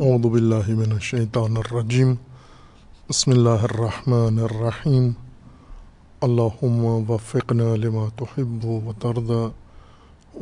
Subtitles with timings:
[0.00, 2.14] اعوذ باللہ من الشیطان الرجیم
[3.08, 5.10] بسم اللہ الرحمن الرحیم
[6.20, 9.42] اللہم وفقنا لما تحب و ترضى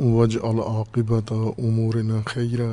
[0.05, 2.71] واجعل عاقبت امورنا خیرا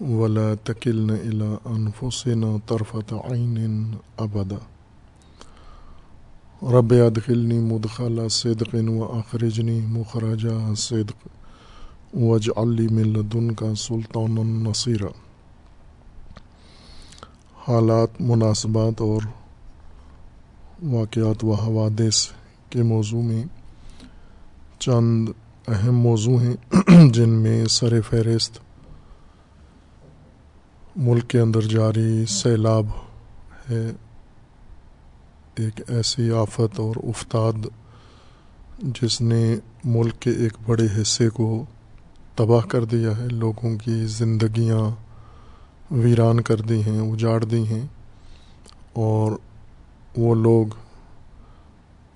[0.00, 4.62] ولا تکلنا الى انفسنا طرفت عین ابدا
[6.78, 10.48] رب ادخلنی مدخل صدق و اخرجنی مخرج
[10.78, 11.28] صدق.
[12.14, 15.23] واجعل لی من لدنک سلطانا نصیرا
[17.68, 19.22] حالات، مناسبات اور
[20.82, 22.26] واقعات و حوادث
[22.70, 23.44] کے موضوع میں
[24.78, 25.28] چند
[25.68, 26.56] اہم موضوع ہیں
[27.10, 28.58] جن میں سر فہرست
[30.96, 32.86] ملک کے اندر جاری سیلاب
[33.70, 33.90] ہے۔
[35.54, 37.66] ایک ایسی آفت اور افتاد
[39.02, 41.64] جس نے ملک کے ایک بڑے حصے کو
[42.34, 45.03] تباہ کر دیا ہے۔ لوگوں کی زندگیاں
[45.90, 47.86] ویران کر دی ہیں، اجاڑ دی ہیں
[48.92, 49.32] اور
[50.16, 50.66] وہ لوگ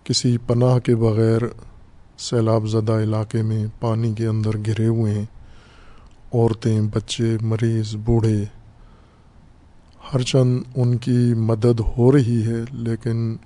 [0.05, 1.41] کسی پناہ کے بغیر
[2.19, 5.25] سیلاب زدہ علاقے میں پانی کے اندر گھرے ہوئے ہیں۔
[6.35, 8.45] عورتیں، بچے، مریض، بوڑھے،
[10.15, 13.37] ہر چند ان کی مدد ہو رہی ہے، لیکن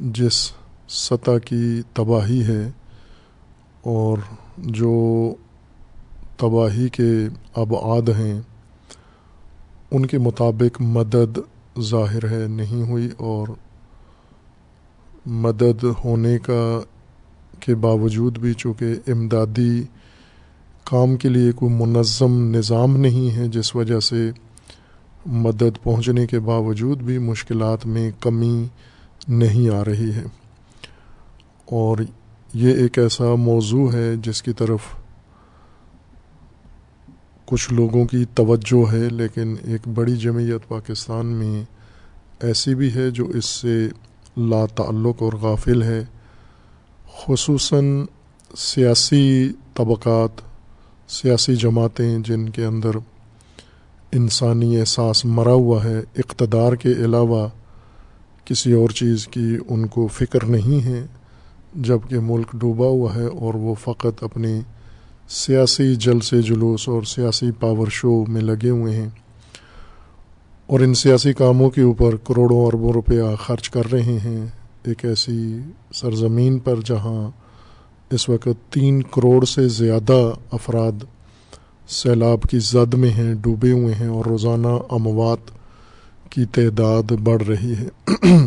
[0.00, 0.52] جس
[0.88, 2.70] سطح کی تباہی ہے
[3.82, 4.18] اور
[4.56, 5.34] جو
[6.36, 7.12] تباہی کے
[7.56, 8.40] ابعاد ہیں
[9.90, 11.38] ان کے مطابق مدد
[11.80, 13.48] ظاہر ہے، نہیں ہوئی اور
[15.26, 16.80] مدد ہونے کا
[17.60, 19.82] کے باوجود بھی چونکہ امدادی
[20.84, 24.30] کام کے لیے کوئی منظم نظام نہیں ہے، جس وجہ سے
[25.26, 28.64] مدد پہنچنے کے باوجود بھی مشکلات میں کمی
[29.28, 30.24] نہیں آ رہی ہے۔
[31.64, 31.96] اور
[32.54, 34.78] یہ ایک ایسا موضوع ہے جس کی طرف
[37.48, 41.64] کچھ لوگوں کی توجہ ہے، لیکن ایک بڑی جمعیت پاکستان میں
[42.40, 43.88] ایسی بھی ہے جو اس سے
[44.36, 46.04] لا تعلق اور غافل ہے۔
[47.18, 48.06] خصوصاً
[48.56, 50.40] سیاسی طبقات،
[51.08, 52.90] سیاسی جماعتیں جن کے اندر
[54.12, 57.48] انسانی احساس مرا ہوا ہے، اقتدار کے علاوہ
[58.44, 61.06] کسی اور چیز کی ان کو فکر نہیں ہے
[61.74, 64.60] جبکہ ملک ڈوبا ہوا ہے اور وہ فقط اپنی
[65.30, 69.08] سیاسی جل سے جلوس اور سیاسی پاور شو میں لگے ہوئے ہیں
[70.66, 74.46] اور ان سیاسی کاموں کے اوپر کروڑوں اربوں روپیہ خرچ کر رہے ہیں
[74.84, 75.58] ایک ایسی
[75.94, 77.30] سرزمین پر جہاں
[78.10, 81.04] اس وقت تین کروڑ سے زیادہ افراد
[81.88, 85.50] سیلاب کی زد میں ہیں، ڈوبے ہوئے ہیں اور روزانہ اموات
[86.30, 87.88] کی تعداد بڑھ رہی ہے۔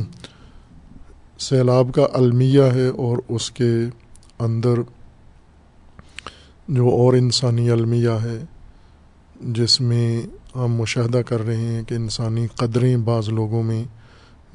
[1.39, 3.71] سیلاب کا المیہ ہے اور اس کے
[4.39, 4.73] اندر
[6.67, 8.37] جو اور انسانی المیہ ہے،
[9.41, 10.21] جس میں
[10.55, 13.83] ہم مشاہدہ کر رہے ہیں کہ انسانی قدریں بعض لوگوں میں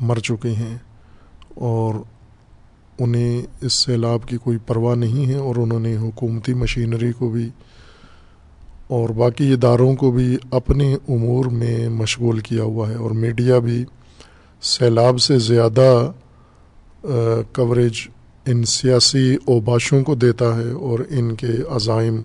[0.01, 0.77] مر چکے ہیں
[1.55, 1.95] اور
[2.99, 7.51] انہیں اس سیلاب کی کوئی پرواہ نہیں ہے اور انہوں نے حکومتی مشینری کو بھی
[8.89, 13.85] اور باقی اداروں کو بھی اپنے امور میں مشغول کیا ہوا ہے اور میڈیا بھی
[14.63, 16.13] سیلاب سے زیادہ
[17.53, 18.09] کوریج
[18.47, 22.23] ان سیاسی اوباشوں کو دیتا ہے اور ان کے عزائم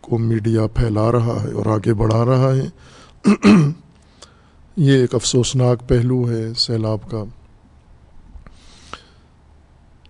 [0.00, 2.68] کو میڈیا پھیلا رہا ہے اور آگے بڑھا رہا ہے۔
[4.76, 7.24] یہ ایک افسوسناک پہلو ہے سیلاب کا۔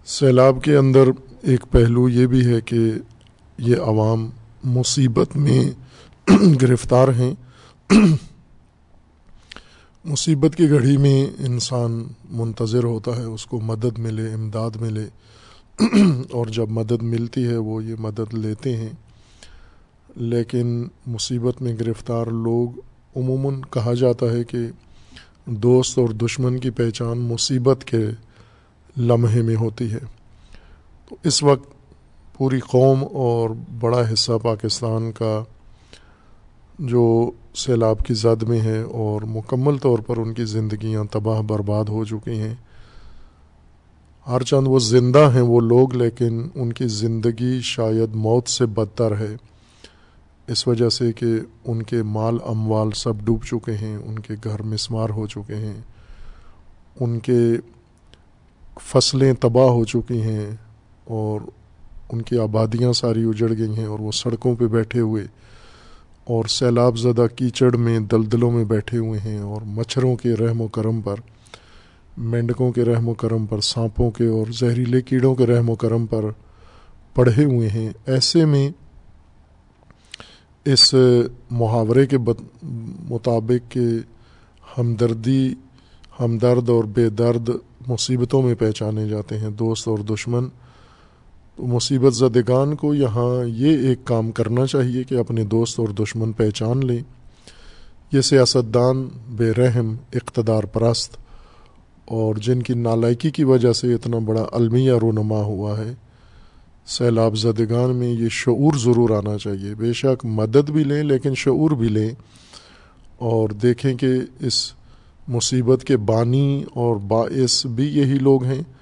[0.06, 1.08] سیلاب کے اندر
[1.42, 2.92] ایک پہلو یہ بھی ہے کہ
[3.58, 4.30] یہ عوام
[4.64, 5.70] مصیبت میں
[6.62, 7.34] گرفتار ہیں۔
[10.05, 15.09] مصیبت کی گھڑی میں انسان منتظر ہوتا ہے، اس کو مدد ملے، امداد ملے۔
[16.31, 18.88] اور جب مدد ملتی ہے، وہ یہ مدد لیتے ہیں۔
[20.16, 22.69] لیکن مصیبت میں گرفتار لوگ
[23.16, 24.59] عموماً کہا جاتا ہے کہ
[25.47, 28.06] دوست اور دشمن کی پہچان مصیبت کے
[28.97, 30.00] لمحے میں ہوتی ہے۔
[31.09, 31.71] تو اس وقت
[32.37, 33.50] پوری قوم اور
[33.81, 35.44] بڑا حصہ پاکستان کا
[36.78, 41.85] جو سیلاب کی زد میں ہے اور مکمل طور پر ان کی زندگیاں تباہ برباد
[41.85, 42.55] ہو چکی ہیں۔
[44.29, 49.19] ہر چند وہ زندہ ہیں وہ لوگ، لیکن ان کی زندگی شاید موت سے بدتر
[49.19, 49.37] ہے۔
[50.47, 51.26] اس وجہ سے کہ
[51.64, 55.81] ان کے مال اموال سب ڈوب چکے ہیں، ان کے گھر مسمار ہو چکے ہیں۔
[57.00, 57.41] ان کے
[58.82, 60.50] فصلیں تباہ ہو چکی ہیں
[61.05, 61.41] اور
[62.12, 65.26] ان کی آبادیاں ساری اجڑ گئی ہیں اور وہ سڑکوں پہ بیٹھے ہوئے
[66.25, 70.69] اور سیلاب زدہ کیچڑ میں دلدلوں میں بیٹھے ہوئے ہیں اور مچھروں کے رحم و
[70.69, 71.14] کرم پر،
[72.17, 76.06] مینڈکوں کے رحم و کرم پر، سانپوں کے اور زہریلے کیڑوں کے رحم و کرم
[76.06, 76.25] پر
[77.14, 78.70] پڑھے ہوئے ہیں۔ ایسے میں
[80.64, 80.94] اس
[81.50, 82.19] محاورے کے
[83.11, 83.81] مطابق کہ
[84.78, 85.55] ہمدردی،
[86.20, 87.49] ہمدرد اور بے درد
[87.88, 90.49] مصیبتوں میں پہچانے جاتے ہیں۔ دوست اور دشمن
[91.60, 96.32] تو مصیبت زدگان کو یہاں یہ ایک کام کرنا چاہیے کہ اپنے دوست اور دشمن
[96.32, 96.98] پہچان لیں۔
[98.12, 101.16] یہ سیاستدان بے رحم، اقتدار پرست
[102.04, 105.94] اور جن کی نالائکی کی وجہ سے اتنا بڑا المیہ رونما ہوا ہے،
[106.86, 111.70] سیلاب زدگان میں یہ شعور ضرور آنا چاہیے۔ بے شک مدد بھی لیں لیکن شعور
[111.70, 112.10] بھی لیں
[113.18, 114.08] اور دیکھیں کہ
[114.40, 114.72] اس
[115.28, 118.80] مصیبت کے بانی اور باعث بھی یہی لوگ ہیں۔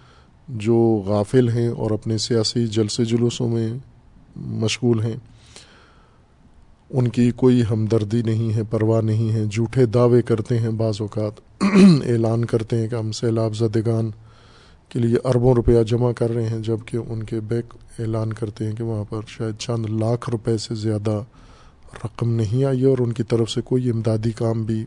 [0.49, 3.69] جو غافل ہیں اور اپنے سیاسی جلسے جلوسوں میں
[4.37, 5.17] مشغول ہیں،
[6.91, 11.33] ان کی کوئی ہمدردی نہیں ہے، پرواہ نہیں ہے۔ جھوٹے دعوے کرتے ہیں بعض اوقات۔
[12.07, 14.11] اعلان کرتے ہیں کہ ہم سیلاب زدگان
[14.89, 18.73] کے لیے اربوں روپیہ جمع کر رہے ہیں جبکہ ان کے بیک اعلان کرتے ہیں
[18.73, 21.25] کہ وہاں پر شاید چند لاکھ روپے سے زیادہ
[22.05, 24.85] رقم نہیں آئی اور ان کی طرف سے کوئی امدادی کام بھی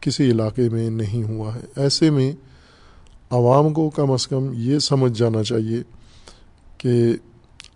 [0.00, 2.32] کسی علاقے میں نہیں ہوا ہے۔ ایسے میں
[3.30, 5.82] عوام کو کم از کم یہ سمجھ جانا چاہیے
[6.78, 7.12] کہ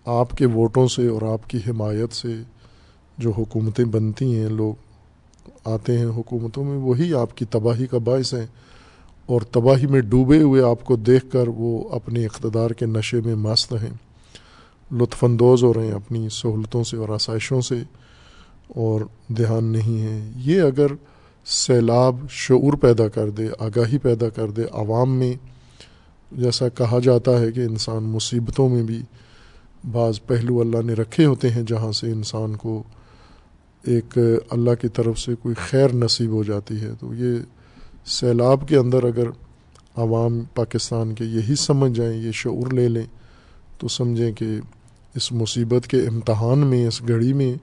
[0.05, 2.35] آپ کے ووٹوں سے اور آپ کی حمایت سے
[3.17, 4.73] جو حکومتیں بنتی ہیں، لوگ
[5.65, 8.45] آتے ہیں حکومتوں میں، وہی آپ کی تباہی کا باعث ہیں
[9.25, 13.35] اور تباہی میں ڈوبے ہوئے آپ کو دیکھ کر وہ اپنے اقتدار کے نشے میں
[13.35, 13.93] مست ہیں۔
[14.91, 17.83] لطف اندوز ہو رہے ہیں اپنی سہولتوں سے اور آسائشوں سے
[18.67, 20.87] اور دھیان نہیں ہے یہ اگر
[21.51, 25.33] سیلاب شعور پیدا کر دے، آگاہی پیدا کر دے عوام میں۔
[26.31, 29.01] جیسا کہا جاتا ہے کہ انسان مصیبتوں میں بھی
[29.91, 32.83] بعض پہلو اللہ نے رکھے ہوتے ہیں جہاں سے انسان کو
[33.83, 34.17] ایک
[34.49, 37.37] اللہ کی طرف سے کوئی خیر نصیب ہو جاتی ہے۔ تو یہ
[38.05, 39.29] سیلاب کے اندر اگر
[39.95, 43.05] عوام پاکستان کے یہی سمجھ جائیں، یہ شعور لے لیں،
[43.77, 44.45] تو سمجھیں کہ
[45.15, 47.53] اس مصیبت کے امتحان میں، اس گھڑی میں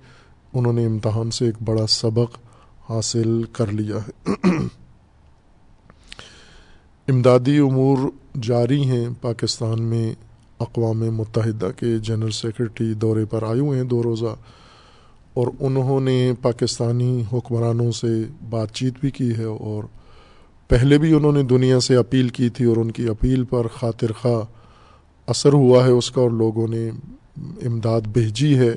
[0.53, 2.46] انہوں نے امتحان سے ایک بڑا سبق
[2.88, 4.29] حاصل کر لیا ہے۔
[7.09, 7.99] امدادی امور
[8.43, 10.15] جاری ہیں۔ پاکستان میں
[10.59, 14.37] اقوام متحدہ کے جنرل سیکرٹری دورے پر آئے ہوئے ہیں دو روزہ
[15.35, 18.06] اور انہوں نے پاکستانی حکمرانوں سے
[18.50, 19.85] بات چیت بھی کی ہے اور
[20.69, 24.12] پہلے بھی انہوں نے دنیا سے اپیل کی تھی اور ان کی اپیل پر خاطر
[24.12, 24.44] خواہ
[25.27, 26.91] اثر ہوا ہے اس کا اور لوگوں نے
[27.67, 28.75] امداد بھیجی ہے۔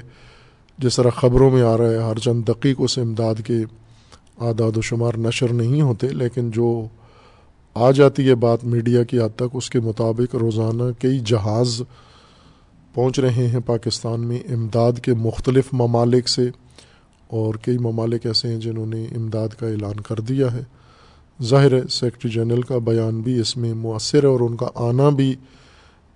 [0.77, 3.57] جس طرح خبروں میں آ رہا ہے، ہر چند دقیق اس امداد کے
[4.39, 6.67] اعداد و شمار نشر نہیں ہوتے، لیکن جو
[7.75, 11.81] آ جاتی ہے بات میڈیا کی حد تک، اس کے مطابق روزانہ کئی جہاز
[12.95, 16.49] پہنچ رہے ہیں پاکستان میں امداد کے مختلف ممالک سے،
[17.29, 20.63] اور کئی ممالک ایسے ہیں جنہوں نے امداد کا اعلان کر دیا ہے۔
[21.39, 25.09] ظاہر ہے، سیکرٹری جنرل کا بیان بھی اس میں مؤثر ہے، اور ان کا آنا
[25.09, 25.33] بھی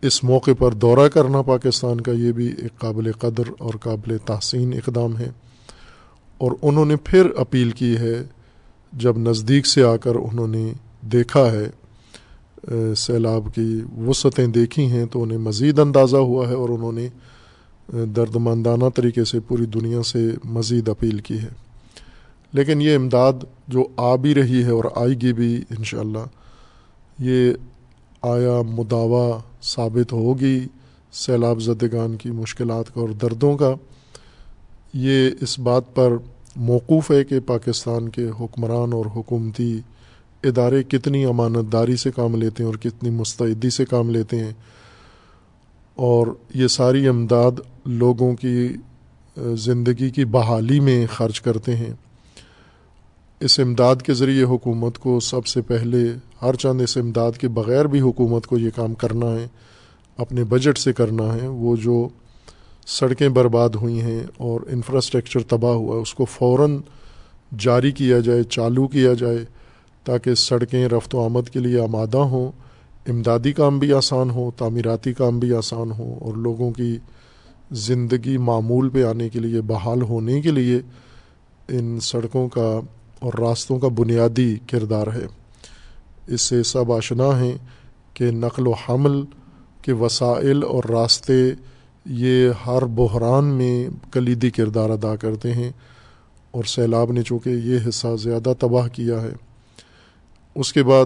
[0.04, 4.74] اس موقع پر دورہ کرنا پاکستان کا، یہ بھی ایک قابل قدر اور قابل تحسین
[4.74, 5.30] اقدام ہے۔
[6.44, 8.16] اور انہوں نے پھر اپیل کی ہے،
[8.94, 10.72] جب نزدیک سے آ کر انہوں نے
[11.12, 11.70] دیکھا ہے
[12.98, 17.08] سیلاب کی وسعتیں دیکھی ہیں تو انہیں مزید اندازہ ہوا ہے اور انہوں نے
[18.06, 21.50] درد مندانہ طریقے سے پوری دنیا سے مزید اپیل کی ہے۔
[22.54, 23.34] لیکن یہ امداد
[23.68, 26.26] جو آ بھی رہی ہے اور آئے گی بھی انشاءاللہ،
[27.20, 27.54] یہ
[28.22, 30.60] آیا مداوع ثابت ہوگی
[31.14, 33.74] سیلاب زدگان کی مشکلات کا اور دردوں کا۔
[34.94, 36.14] یہ اس بات پر
[36.56, 39.82] موقوف ہے کہ پاکستان کے حکمران اور حکومتی
[40.44, 44.52] ادارے کتنی امانت داری سے کام لیتے ہیں اور کتنی مستعدی سے کام لیتے ہیں
[45.96, 47.52] اور یہ ساری امداد
[47.86, 48.70] لوگوں کی
[49.54, 51.94] زندگی کی بحالی میں خرچ کرتے ہیں۔
[53.40, 55.98] اس امداد کے ذریعے حکومت کو سب سے پہلے
[56.42, 59.48] ہر چند اس امداد کے بغیر بھی حکومت کو یہ کام کرنا ہے،
[60.18, 62.10] اپنے بجٹ سے کرنا ہے، وہ جو
[62.88, 66.82] سڑکیں برباد ہوئی ہیں اور انفراسٹرکچر تباہ ہوا ہے، اس کو فوراً
[67.60, 69.38] جاری کیا جائے، چالو کیا جائے
[70.04, 72.52] تاکہ سڑکیں رفت و آمد کے لیے آمادہ ہوں۔
[73.08, 76.98] امدادی کام بھی آسان ہو تعمیراتی کام بھی آسان ہو اور لوگوں کی
[77.72, 80.80] زندگی معمول پہ آنے کے لیے، بحال ہونے کے لیے
[81.68, 82.80] ان سڑکوں کا
[83.20, 85.26] اور راستوں کا بنیادی کردار ہے۔
[86.28, 87.58] اس سے سب آشنا ہیں
[88.14, 89.22] کہ نقل و حمل
[89.82, 91.52] کے وسائل اور راستے
[92.06, 95.72] یہ ہر بحران میں کلیدی کردار ادا کرتے ہیں
[96.52, 99.32] اور سیلاب نے چونکہ یہ حصہ زیادہ تباہ کیا ہے،
[100.56, 101.06] اس کے بعد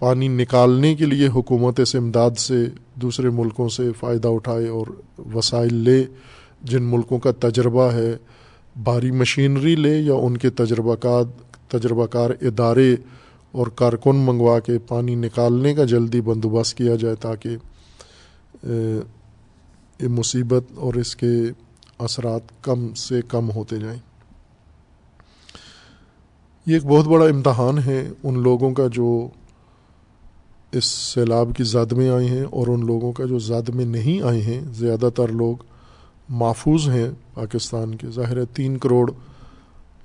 [0.00, 2.64] پانی نکالنے کے لیے حکومت اس امداد سے
[2.94, 4.86] دوسرے ملکوں سے فائدہ اٹھائے اور
[5.34, 6.04] وسائل لے،
[6.62, 8.16] جن ملکوں کا تجربہ ہے،
[8.76, 11.24] بھاری مشینری لے یا ان کے تجربہ کار
[11.68, 12.94] تجربہ کار ادارے
[13.54, 17.56] اور کارکن منگوا کے پانی نکالنے کا جلدی بندوبست کیا جائے تاکہ
[20.02, 21.30] یہ مصیبت اور اس کے
[21.98, 23.98] اثرات کم سے کم ہوتے جائیں۔
[26.66, 29.28] یہ ایک بہت بڑا امتحان ہے ان لوگوں کا جو
[30.72, 34.22] اس سیلاب کی زد میں آئے ہیں اور ان لوگوں کا جو زد میں نہیں
[34.22, 35.56] آئے ہیں، زیادہ تر لوگ
[36.28, 39.10] محفوظ ہیں پاکستان کے۔ ظاہر ہے تین کروڑ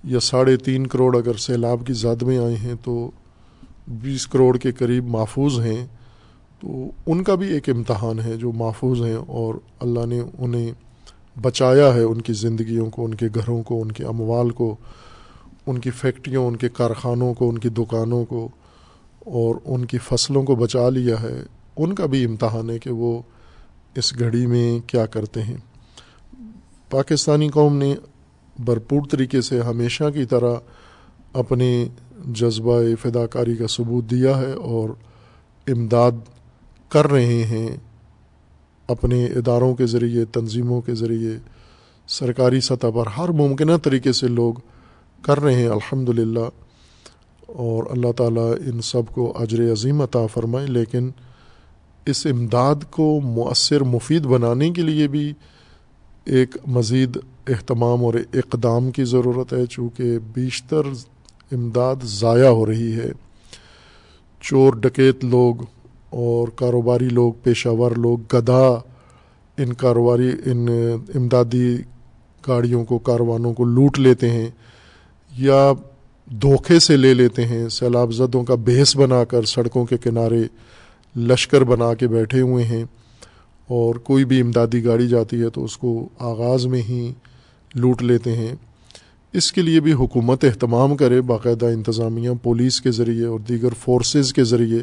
[0.03, 3.11] یا ساڑھے تین کروڑ اگر سیلاب کی زد میں آئے ہیں تو
[3.87, 5.87] بیس کروڑ کے قریب محفوظ ہیں۔
[6.61, 10.71] تو ان کا بھی ایک امتحان ہے جو محفوظ ہیں اور اللہ نے انہیں
[11.41, 14.75] بچایا ہے ان کی زندگیوں کو، ان کے گھروں کو، ان کے اموال کو،
[15.67, 18.49] ان کی فیکٹریوں، ان کے کارخانوں کو، ان کی دکانوں کو
[19.19, 21.43] اور ان کی فصلوں کو بچا لیا ہے۔
[21.77, 23.21] ان کا بھی امتحان ہے کہ وہ
[23.95, 25.57] اس گھڑی میں کیا کرتے ہیں۔
[26.89, 27.95] پاکستانی قوم نے
[28.59, 30.55] بھرپور طریقے سے ہمیشہ کی طرح
[31.33, 31.85] اپنے
[32.27, 34.89] جذبہ فداکاری کا ثبوت دیا ہے اور
[35.67, 36.11] امداد
[36.89, 37.67] کر رہے ہیں
[38.87, 41.37] اپنے اداروں کے ذریعے، تنظیموں کے ذریعے،
[42.07, 44.53] سرکاری سطح پر، ہر ممکنہ طریقے سے لوگ
[45.21, 46.49] کر رہے ہیں الحمد للہ
[47.47, 51.09] اور اللہ تعالیٰ ان سب کو اجر عظیم عطا فرمائے، لیکن
[52.05, 55.33] اس امداد کو مؤثر، مفید بنانے کے لیے بھی
[56.25, 57.17] ایک مزید
[57.47, 60.87] اہتمام اور اقدام کی ضرورت ہے، چونکہ بیشتر
[61.51, 63.11] امداد ضائع ہو رہی ہے۔
[64.41, 65.55] چور، ڈکیت لوگ
[66.09, 68.81] اور کاروباری لوگ، پیشہ ور لوگ، گدھا،
[69.57, 70.67] ان کاروباری، ان
[71.15, 71.77] امدادی
[72.47, 74.49] گاڑیوں کو، کاروانوں کو لوٹ لیتے ہیں
[75.37, 75.71] یا
[76.41, 80.43] دھوکے سے لے لیتے ہیں، سیلاب زدوں کا بحث بنا کر سڑکوں کے کنارے
[81.15, 82.83] لشکر بنا کے بیٹھے ہوئے ہیں
[83.67, 87.13] اور کوئی بھی امدادی گاڑی جاتی ہے تو اس کو آغاز میں ہی
[87.75, 88.55] لوٹ لیتے ہیں۔
[89.33, 94.33] اس کے لیے بھی حکومت اہتمام کرے، باقاعدہ انتظامیہ، پولیس کے ذریعے اور دیگر فورسز
[94.33, 94.79] کے ذریعے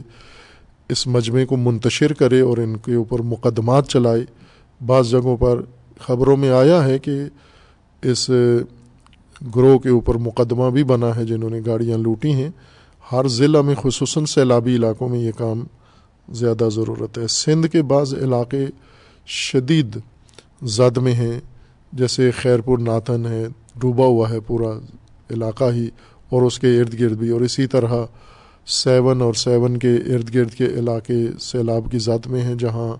[0.89, 4.25] اس مجمع کو منتشر کرے اور ان کے اوپر مقدمات چلائے۔
[4.87, 5.61] بعض جگہوں پر
[5.99, 7.23] خبروں میں آیا ہے کہ
[8.03, 8.31] اس
[9.57, 12.49] گروہ کے اوپر مقدمہ بھی بنا ہے جنہوں نے گاڑیاں لوٹی ہیں۔
[13.13, 15.65] ہر ضلع میں خصوصاً سیلابی علاقوں میں یہ کام
[16.33, 18.67] زیادہ ضرورت ہے۔ سندھ کے بعض علاقے
[19.27, 19.99] شدید
[20.63, 21.41] زد میں ہیں،
[21.93, 24.79] جیسے خیر پور ناتھن ہے، ڈوبا ہوا ہے پورا
[25.31, 25.89] علاقہ ہی
[26.29, 28.07] اور اس کے ارد گرد بھی۔ اور اسی طرح
[28.67, 32.97] سیون اور سیون کے ارد گرد کے علاقے سیلاب کی ذات میں ہیں جہاں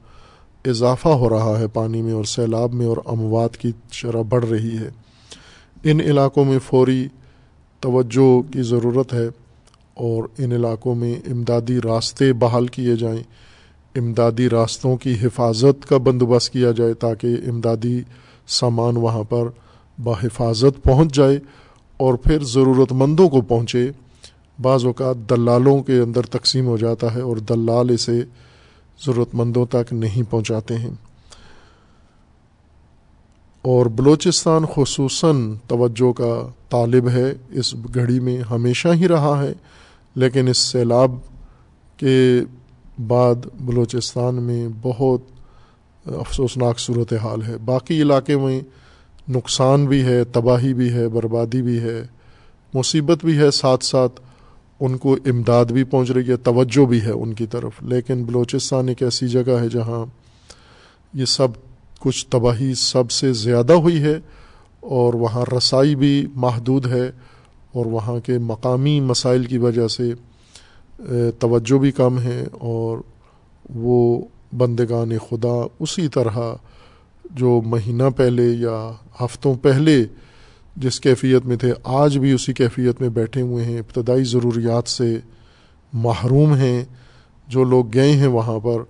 [0.69, 4.79] اضافہ ہو رہا ہے پانی میں اور سیلاب میں اور اموات کی شرح بڑھ رہی
[4.79, 4.91] ہے۔
[5.85, 7.09] ان علاقوں میں فوری
[7.81, 9.29] توجہ کی ضرورت ہے
[9.95, 13.23] اور ان علاقوں میں امدادی راستے بحال کیے جائیں۔
[13.97, 18.01] امدادی راستوں کی حفاظت کا بندوبست کیا جائے تاکہ امدادی
[18.49, 19.45] سامان وہاں پر
[19.99, 21.39] بحفاظت پہنچ جائے
[21.97, 23.91] اور پھر ضرورت مندوں کو پہنچے۔
[24.63, 28.23] بعض اوقات دلالوں کے اندر تقسیم ہو جاتا ہے اور دلال اسے
[29.07, 30.91] ضرورت مندوں تک نہیں پہنچاتے ہیں۔
[33.63, 39.53] اور بلوچستان خصوصاً توجہ کا طالب ہے، اس گھڑی میں ہمیشہ ہی رہا ہے،
[40.15, 41.13] لیکن اس سیلاب
[41.97, 42.41] کے
[43.07, 45.21] بعد بلوچستان میں بہت
[46.07, 48.61] افسوسناک صورت حال ہے۔ باقی علاقے میں
[49.29, 52.03] نقصان بھی ہے، تباہی بھی ہے، بربادی بھی ہے،
[52.75, 54.21] مصیبت بھی ہے، ساتھ ساتھ
[54.81, 58.89] ان کو امداد بھی پہنچ رہی ہے، توجہ بھی ہے ان کی طرف۔ لیکن بلوچستان
[58.89, 60.05] ایک ایسی جگہ ہے جہاں
[61.13, 61.49] یہ سب
[61.99, 64.21] کچھ تباہی سب سے زیادہ ہوئی ہے
[64.81, 67.11] اور وہاں رسائی بھی محدود ہے
[67.73, 70.13] اور وہاں کے مقامی مسائل کی وجہ سے
[71.39, 72.99] توجہ بھی کم ہے اور
[73.75, 74.23] وہ
[74.57, 76.39] بندگان خدا اسی طرح
[77.31, 80.05] جو مہینہ پہلے یا ہفتوں پہلے
[80.77, 85.17] جس کیفیت میں تھے، آج بھی اسی کیفیت میں بیٹھے ہوئے ہیں، ابتدائی ضروریات سے
[85.93, 86.85] محروم ہیں،
[87.49, 88.83] جو لوگ گئے ہیں وہاں پر،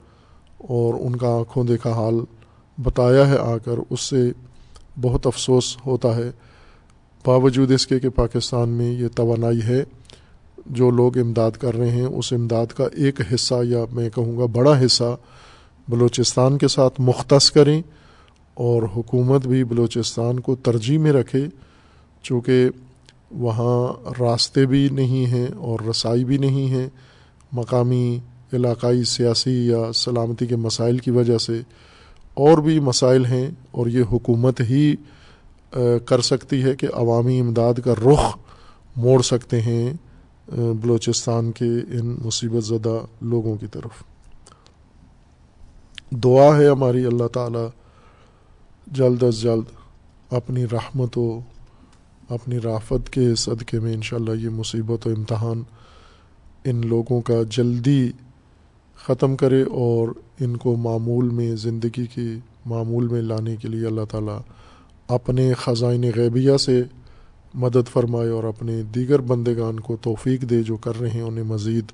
[0.69, 2.21] اور ان کا آنکھوں دیکھا حال
[2.79, 4.23] بتایا ہے آ کر، اس سے
[5.01, 6.31] بہت افسوس ہوتا ہے۔
[7.25, 9.83] باوجود اس کے کہ پاکستان میں یہ توانائی ہے،
[10.67, 14.47] جو لوگ امداد کر رہے ہیں، اس امداد کا ایک حصہ یا میں کہوں گا
[14.47, 15.17] بڑا حصہ
[15.89, 17.81] بلوچستان کے ساتھ مختص کریں،
[18.57, 21.45] اور حکومت بھی بلوچستان کو ترجیح میں رکھے
[22.25, 22.69] چونکہ
[23.31, 26.89] وہاں راستے بھی نہیں ہیں اور رسائی بھی نہیں ہیں،
[27.53, 28.19] مقامی
[28.53, 31.61] علاقائی سیاسی یا سلامتی کے مسائل کی وجہ سے
[32.35, 34.95] اور بھی مسائل ہیں اور یہ حکومت ہی
[36.05, 38.37] کر سکتی ہے کہ عوامی امداد کا رخ
[38.97, 39.93] موڑ سکتے ہیں
[40.83, 44.03] بلوچستان کے ان مصیبت زدہ لوگوں کی طرف۔
[46.11, 47.67] دعا ہے ہماری اللہ تعالی
[48.87, 49.73] جلد از جلد
[50.31, 51.29] اپنی رحمت و
[52.29, 55.63] اپنی رافت کے صدقے میں انشاءاللہ یہ مصیبت و امتحان
[56.65, 58.13] ان لوگوں کا جلدی
[58.97, 60.09] ختم کرے اور
[60.41, 64.41] ان کو معمول میں زندگی کی معمول میں لانے کے لیے اللہ تعالیٰ
[65.09, 66.83] اپنے خزائن غیبیہ سے
[67.55, 71.93] مدد فرمائے اور اپنے دیگر بندگان کو توفیق دے جو کر رہے ہیں، انہیں مزید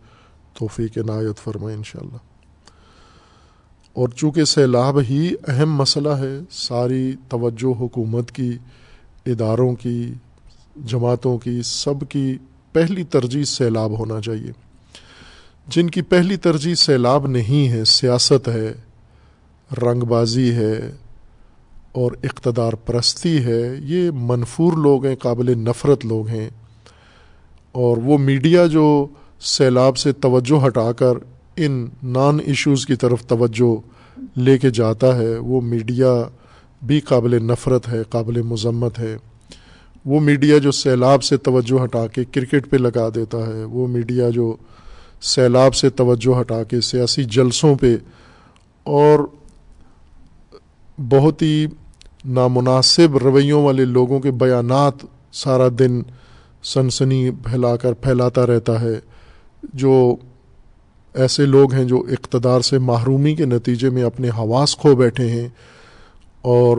[0.54, 2.16] توفیق عنایت فرمائے انشاءاللہ۔
[3.92, 8.50] اور چونکہ سیلاب ہی اہم مسئلہ ہے، ساری توجہ حکومت کی
[9.32, 10.12] اداروں کی،
[10.87, 12.37] جماعتوں کی، سب کی
[12.72, 14.52] پہلی ترجیح سیلاب ہونا چاہیے۔
[15.68, 18.72] جن کی پہلی ترجیح سیلاب نہیں ہے، سیاست ہے،
[19.82, 20.92] رنگ بازی ہے
[21.92, 26.50] اور اقتدار پرستی ہے، یہ منفور لوگ ہیں، قابل نفرت لوگ ہیں۔
[27.72, 29.06] اور وہ میڈیا جو
[29.40, 31.12] سیلاب سے توجہ ہٹا کر
[31.56, 33.76] ان نان ایشوز کی طرف توجہ
[34.38, 36.28] لے کے جاتا ہے، وہ میڈیا
[36.82, 39.16] بھی قابل نفرت ہے، قابل مذمت ہے۔
[40.04, 44.30] وہ میڈیا جو سیلاب سے توجہ ہٹا کے کرکٹ پہ لگا دیتا ہے، وہ میڈیا
[44.30, 44.56] جو
[45.20, 47.96] سیلاب سے توجہ ہٹا کے سیاسی جلسوں پہ
[48.82, 49.18] اور
[51.08, 51.66] بہت ہی
[52.25, 54.94] نامناسب رویوں والے لوگوں کے بیانات
[55.32, 56.02] سارا دن
[56.62, 59.00] سنسنی پھیلا کر پھیلاتا رہتا ہے۔
[59.75, 60.16] جو
[61.14, 65.49] ایسے لوگ ہیں جو اقتدار سے محرومی کے نتیجے میں اپنے حواس کھو بیٹھے ہیں
[66.42, 66.78] اور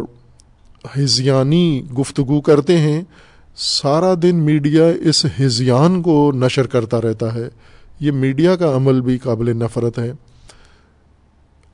[0.97, 3.01] ہزیانی گفتگو کرتے ہیں،
[3.55, 7.49] سارا دن میڈیا اس ہزیان کو نشر کرتا رہتا ہے۔
[7.99, 10.11] یہ میڈیا کا عمل بھی قابل نفرت ہے۔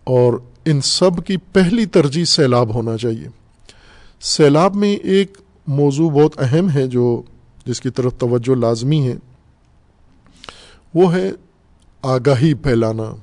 [0.04, 0.34] اور
[0.66, 3.28] ان سب کی پہلی ترجیح سیلاب ہونا چاہیے۔
[4.22, 7.22] سیلاب میں ایک موضوع بہت اہم ہے جو
[7.66, 9.16] جس کی طرف توجہ لازمی ہے۔
[10.94, 11.32] وہ ہے
[12.02, 13.16] آگاہی پھیلانا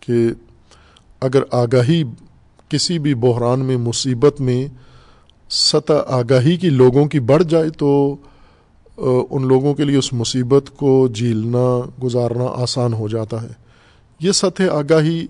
[0.00, 0.28] کہ
[1.20, 2.04] اگر آگاہی
[2.70, 4.66] کسی بھی بحران میں، مصیبت میں
[5.50, 8.16] سطح آگاہی کی لوگوں کی بڑھ جائے تو
[9.30, 13.48] ان لوگوں کے لیے اس مصیبت کو جھیلنا، گزارنا آسان ہو جاتا ہے۔
[14.20, 15.26] یہ سطح آگاہی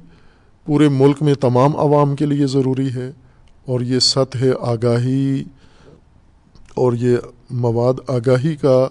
[0.67, 3.11] پورے ملک میں تمام عوام کے لیے ضروری ہے
[3.67, 5.45] اور یہ سطح آگاہی
[6.75, 7.17] اور یہ
[7.51, 8.89] مواد آگاہی کا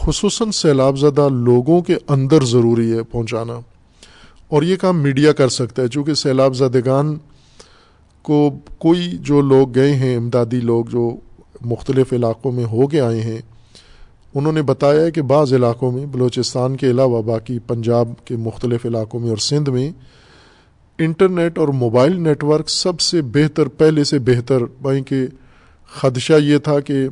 [0.00, 3.60] خصوصاً سیلاب زدہ لوگوں کے اندر ضروری ہے پہنچانا۔
[4.48, 7.18] اور یہ کام میڈیا کر سکتا ہے، چونکہ سیلاب زدگان
[8.22, 8.38] کو
[8.78, 11.10] کوئی جو لوگ گئے ہیں، امدادی لوگ جو
[11.66, 13.40] مختلف علاقوں میں ہو کے آئے ہیں،
[14.34, 18.86] انہوں نے بتایا ہے کہ بعض علاقوں میں، بلوچستان کے علاوہ باقی پنجاب کے مختلف
[18.86, 19.90] علاقوں میں اور سندھ میں،
[20.98, 25.26] انٹرنیٹ اور موبائل نیٹ ورک سب سے بہتر، پہلے سے بہتر بھائی کہ
[25.92, 27.06] خدشہ یہ تھا کہ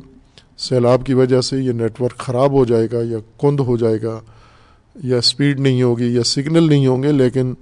[0.57, 4.01] سیلاب کی وجہ سے یہ نیٹ ورک خراب ہو جائے گا یا کند ہو جائے
[4.03, 4.19] گا،
[4.95, 7.53] یا اسپیڈ نہیں ہوگی یا سگنل نہیں ہوں گے، لیکن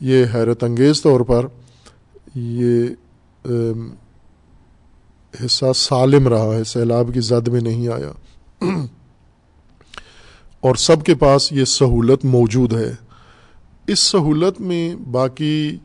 [0.00, 1.46] یہ حیرت انگیز طور پر
[2.34, 2.86] یہ
[5.44, 8.12] حصہ سالم رہا ہے، سیلاب کی زد میں نہیں آیا۔
[10.60, 12.92] اور سب کے پاس یہ سہولت موجود ہے۔
[13.86, 15.78] اس سہولت میں باقی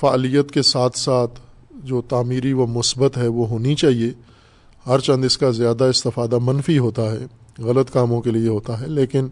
[0.00, 4.10] فعالیت کے ساتھ ساتھ جو تعمیری و مثبت ہے وہ ہونی چاہیے۔
[4.86, 7.18] ہر چند اس کا زیادہ استفادہ منفی ہوتا ہے،
[7.58, 9.28] غلط کاموں کے لیے ہوتا ہے، لیکن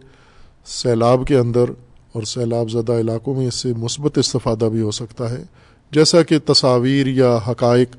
[0.65, 1.65] سیلاب کے اندر
[2.11, 5.43] اور سیلاب زدہ علاقوں میں اس سے مثبت استفادہ بھی ہو سکتا ہے۔
[5.91, 7.95] جیسا کہ تصاویر یا حقائق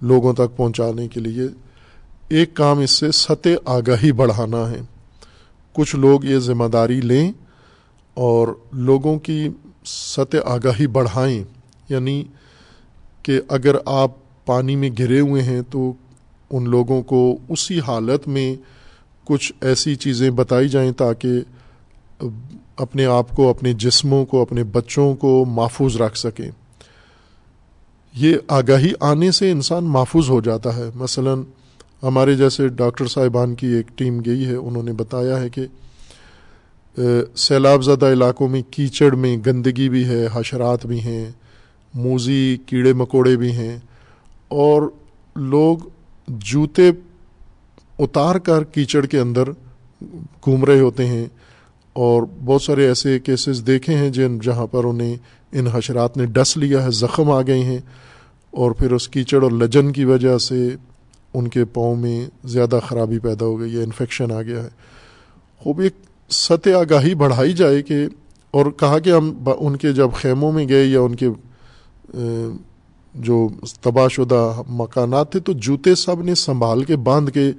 [0.00, 1.42] لوگوں تک پہنچانے کے لیے
[2.28, 4.80] ایک کام اس سے سطح آگاہی بڑھانا ہے۔
[5.72, 7.32] کچھ لوگ یہ ذمہ داری لیں
[8.14, 9.48] اور لوگوں کی
[9.84, 11.44] سطح آگاہی بڑھائیں۔
[11.88, 12.24] یعنی
[13.22, 14.10] کہ اگر آپ
[14.46, 15.92] پانی میں گرے ہوئے ہیں تو
[16.50, 18.56] ان لوگوں کو اسی حالت میں
[19.24, 21.28] کچھ ایسی چیزیں بتائی جائیں تاکہ
[22.76, 26.50] اپنے آپ کو، اپنے جسموں کو، اپنے بچوں کو محفوظ رکھ سکیں۔
[28.14, 31.34] یہ آگاہی آنے سے انسان محفوظ ہو جاتا ہے۔ مثلا
[32.02, 35.66] ہمارے جیسے ڈاکٹر صاحبان کی ایک ٹیم گئی ہے، انہوں نے بتایا ہے کہ
[37.36, 41.30] سیلاب زدہ علاقوں میں کیچڑ میں گندگی بھی ہے، حشرات بھی ہیں،
[41.94, 43.78] موزی، کیڑے مکوڑے بھی ہیں،
[44.48, 44.88] اور
[45.36, 45.88] لوگ
[46.28, 46.90] جوتے
[47.98, 49.50] اتار کر کیچڑ کے اندر
[50.44, 51.26] گھوم رہے ہوتے ہیں،
[51.96, 55.16] اور بہت سارے ایسے کیسز دیکھے ہیں جن جہاں پر انہیں
[55.52, 57.78] ان حشرات نے ڈس لیا ہے، زخم آ گئے ہیں
[58.52, 60.68] اور پھر اس کیچڑ اور لجن کی وجہ سے
[61.34, 64.68] ان کے پاؤں میں زیادہ خرابی پیدا ہو گئی ہے انفیکشن آ گیا ہے۔
[65.60, 65.94] خوب ایک
[66.30, 67.96] سطح آگاہی بڑھائی جائے کہ
[68.54, 71.28] اور کہا کہ ہم ان کے جب خیموں میں گئے یا ان کے
[73.14, 73.48] جو
[73.82, 77.50] تباہ شدہ مکانات تھے، تو جوتے سب نے سنبھال کے باندھ کے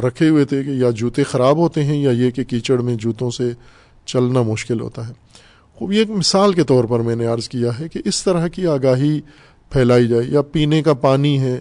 [0.00, 3.30] رکھے ہوئے تھے کہ یا جوتے خراب ہوتے ہیں یا یہ کہ کیچڑ میں جوتوں
[3.30, 3.50] سے
[4.06, 5.12] چلنا مشکل ہوتا ہے۔
[5.76, 8.46] خوب یہ ایک مثال کے طور پر میں نے عرض کیا ہے کہ اس طرح
[8.48, 9.20] کی آگاہی
[9.70, 11.60] پھیلائی جائے یا پینے کا پانی ہے،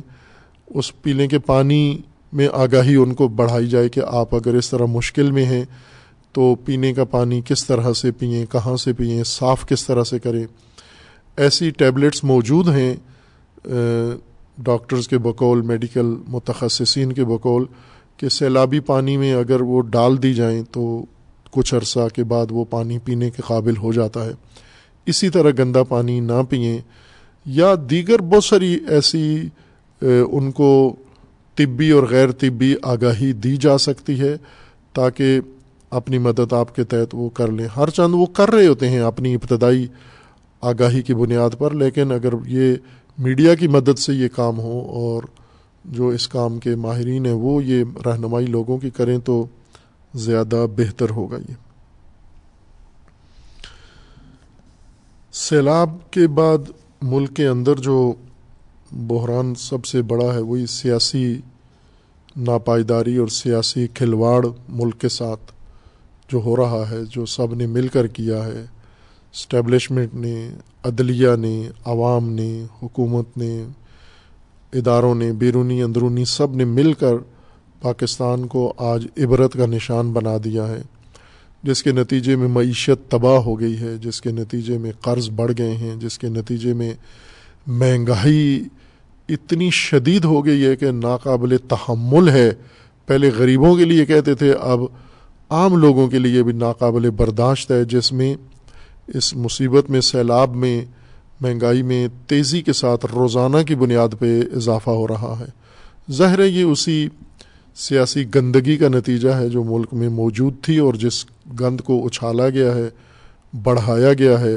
[0.67, 1.97] اس پینے کے پانی
[2.33, 5.63] میں آگاہی ان کو بڑھائی جائے کہ آپ اگر اس طرح مشکل میں ہیں
[6.35, 10.19] تو پینے کا پانی کس طرح سے پئیں، کہاں سے پئیں، صاف کس طرح سے
[10.19, 10.45] کریں۔
[11.37, 12.93] ایسی ٹیبلٹس موجود ہیں
[14.57, 17.65] ڈاکٹرز کے بقول، میڈیکل متخصصین کے بقول
[18.17, 21.05] کہ سیلابی پانی میں اگر وہ ڈال دی جائیں تو
[21.55, 24.31] کچھ عرصہ کے بعد وہ پانی پینے کے قابل ہو جاتا ہے۔
[25.05, 26.77] اسی طرح گندا پانی نہ پئیں۔
[27.45, 29.25] یا دیگر بہت ساری ایسی
[30.01, 30.95] ان کو
[31.55, 34.35] طبی اور غیر طبی آگاہی دی جا سکتی ہے
[34.93, 35.39] تاکہ
[35.89, 38.99] اپنی مدد آپ کے تحت وہ کر لیں۔ ہر چند وہ کر رہے ہوتے ہیں
[38.99, 39.87] اپنی ابتدائی
[40.61, 42.75] آگاہی کی بنیاد پر، لیکن اگر یہ
[43.17, 45.23] میڈیا کی مدد سے یہ کام ہو اور
[45.85, 49.45] جو اس کام کے ماہرین ہیں وہ یہ رہنمائی لوگوں کی کریں تو
[50.15, 51.53] زیادہ بہتر ہوگا یہ۔
[55.31, 56.57] سیلاب کے بعد
[57.01, 58.13] ملک کے اندر جو
[58.91, 61.41] بحران سب سے بڑا ہے، وہی سیاسی
[62.37, 65.51] ناپائیداری اور سیاسی کھلواڑ ملک کے ساتھ
[66.29, 68.65] جو ہو رہا ہے، جو سب نے مل کر کیا ہے۔
[69.33, 70.49] اسٹیبلشمنٹ نے،
[70.83, 73.65] عدلیہ نے، عوام نے، حکومت نے،
[74.73, 77.13] اداروں نے، بیرونی اندرونی سب نے مل کر
[77.85, 80.81] پاکستان کو آج عبرت کا نشان بنا دیا ہے،
[81.63, 85.51] جس کے نتیجے میں معیشت تباہ ہو گئی ہے، جس کے نتیجے میں قرض بڑھ
[85.57, 86.93] گئے ہیں، جس کے نتیجے میں
[87.67, 88.63] مہنگائی
[89.29, 92.49] اتنی شدید ہو گئی ہے کہ ناقابل تحمل ہے۔
[93.05, 94.79] پہلے غریبوں کے لیے کہتے تھے، اب
[95.49, 98.33] عام لوگوں کے لیے بھی ناقابل برداشت ہے، جس میں
[99.07, 100.85] اس مصیبت میں، سیلاب میں،
[101.41, 105.51] مہنگائی میں تیزی کے ساتھ روزانہ کی بنیاد پہ اضافہ ہو رہا ہے۔
[106.11, 107.07] ظاہر ہے، یہ اسی
[107.77, 111.25] سیاسی گندگی کا نتیجہ ہے جو ملک میں موجود تھی اور جس
[111.59, 112.89] گند کو اچھالا گیا ہے،
[113.53, 114.55] بڑھایا گیا ہے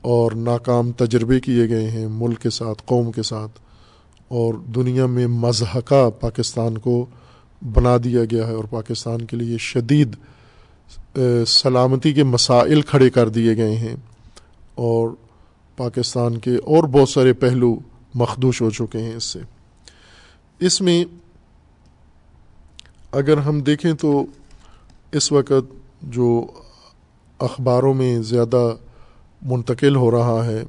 [0.00, 3.58] اور ناکام تجربے کیے گئے ہیں ملک کے ساتھ، قوم کے ساتھ
[4.28, 7.04] اور دنیا میں مضحکہ پاکستان کو
[7.62, 10.16] بنا دیا گیا ہے اور پاکستان کے لیے شدید
[11.48, 13.94] سلامتی کے مسائل کھڑے کر دیے گئے ہیں
[14.74, 15.08] اور
[15.78, 17.74] پاکستان کے اور بہت سارے پہلو
[18.14, 19.38] مخدوش ہو چکے ہیں اس سے۔
[20.60, 21.04] اس میں
[23.14, 24.26] اگر ہم دیکھیں تو
[25.12, 26.46] اس وقت جو
[27.38, 28.74] اخباروں میں زیادہ
[29.42, 30.62] منتقل ہو رہا ہے،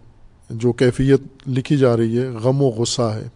[0.50, 3.28] جو کیفیت لکھی جا رہی ہے، غم و غصہ ہے۔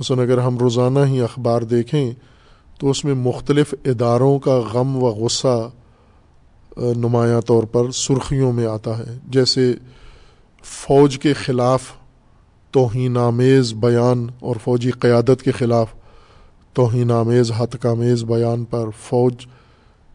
[0.00, 2.12] مثلاً اگر ہم روزانہ ہی اخبار دیکھیں
[2.78, 5.70] تو اس میں مختلف اداروں کا غم و غصہ
[6.76, 9.74] نمایاں طور پر سرخیوں میں آتا ہے۔ جیسے
[10.64, 11.82] فوج کے خلاف
[12.70, 15.86] توہین آمیز بیان اور فوجی قیادت کے خلاف
[16.74, 17.52] توہین آمیز
[17.84, 19.46] آمیز بیان پر فوج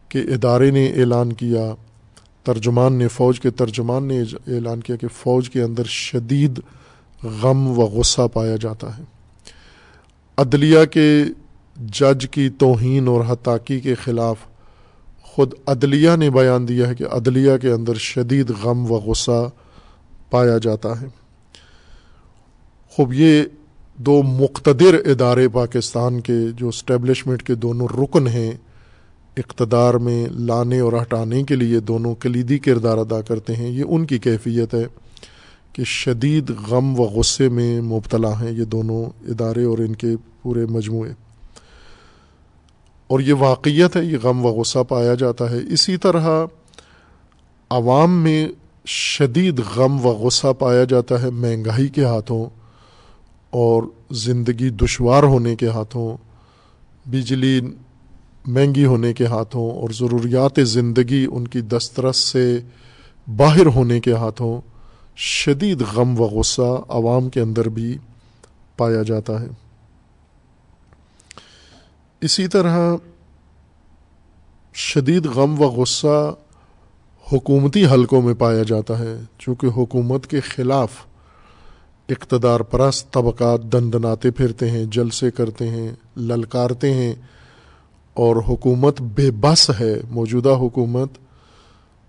[0.08, 1.74] کے ادارے نے اعلان کیا۔
[2.42, 6.60] ترجمان نے، فوج کے ترجمان نے اعلان کیا کہ فوج کے اندر شدید
[7.22, 9.02] غم و غصہ پایا جاتا ہے۔
[10.36, 11.24] عدلیہ کے
[11.76, 14.36] جج کی توہین اور حتاقی کے خلاف
[15.22, 19.50] خود عدلیہ نے بیان دیا ہے کہ عدلیہ کے اندر شدید غم و غصہ
[20.30, 21.06] پایا جاتا ہے۔
[22.90, 23.42] خوب، یہ
[23.98, 28.52] دو مقتدر ادارے پاکستان کے جو اسٹیبلشمنٹ کے دونوں رکن ہیں،
[29.36, 34.06] اقتدار میں لانے اور ہٹانے کے لیے دونوں کلیدی کردار ادا کرتے ہیں، یہ ان
[34.06, 34.86] کی کیفیت ہے
[35.72, 40.08] کہ شدید غم و غصے میں مبتلا ہیں یہ دونوں ادارے اور ان کے
[40.42, 41.10] پورے مجموعے۔
[43.06, 46.46] اور یہ واقعیت ہے، یہ غم و غصہ پایا جاتا ہے۔ اسی طرح
[47.70, 48.48] عوام میں
[48.86, 52.65] شدید غم و غصہ پایا جاتا ہے، مہنگائی کے ہاتھوں۔
[53.50, 56.16] اور زندگی دشوار ہونے کے ہاتھوں،
[57.08, 57.60] بجلی
[58.46, 62.58] مہنگی ہونے کے ہاتھوں اور ضروریات زندگی ان کی دسترس سے
[63.36, 64.60] باہر ہونے کے ہاتھوں
[65.16, 67.98] شدید غم و غصہ عوام کے اندر بھی
[68.76, 69.46] پایا جاتا ہے۔
[72.20, 72.96] اسی طرح
[74.74, 76.34] شدید غم و غصہ
[77.32, 80.90] حکومتی حلقوں میں پایا جاتا ہے، چونکہ حکومت کے خلاف
[82.08, 87.14] اقتدار پرست طبقات دندناتے پھرتے ہیں، جلسے کرتے ہیں، للکارتے ہیں
[88.14, 91.08] اور حکومت بے بس ہے، موجودہ حکومت،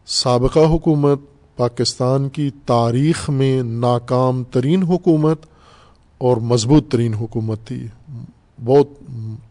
[0.07, 1.19] سابقہ حکومت،
[1.55, 5.45] پاکستان کی تاریخ میں ناکام ترین حکومت
[6.17, 7.87] اور مضبوط ترین حکومت تھی۔
[8.65, 8.87] بہت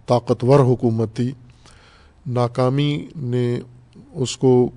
[0.07, 1.33] طاقتور حکومت تھی۔
[2.27, 3.61] ناکامی نے
[4.13, 4.71] اس کو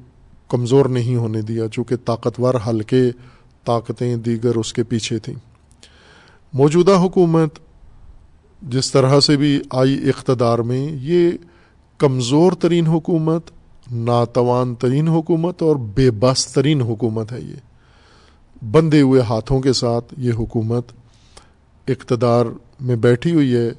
[0.48, 3.12] کمزور نہیں ہونے دیا، چونکہ طاقتور حلقے،
[3.66, 5.49] طاقتیں دیگر اس کے پیچھے تھیں۔
[6.54, 7.60] موجودہ حکومت
[8.62, 11.32] جس طرح سے بھی آئی اقتدار میں، یہ
[11.98, 13.52] کمزور ترین حکومت،
[13.92, 17.56] ناتوان ترین حکومت اور بے بس ترین حکومت ہے یہ۔
[18.72, 20.86] بندے ہوئے ہاتھوں کے ساتھ یہ حکومت
[21.88, 22.46] اقتدار
[22.80, 23.70] میں بیٹھی ہوئی ہے۔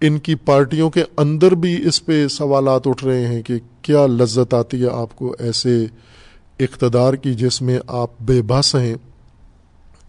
[0.00, 4.54] ان کی پارٹیوں کے اندر بھی اس پہ سوالات اٹھ رہے ہیں کہ کیا لذت
[4.54, 5.86] آتی ہے آپ کو ایسے
[6.60, 8.94] اقتدار کی جس میں آپ بے بس ہیں،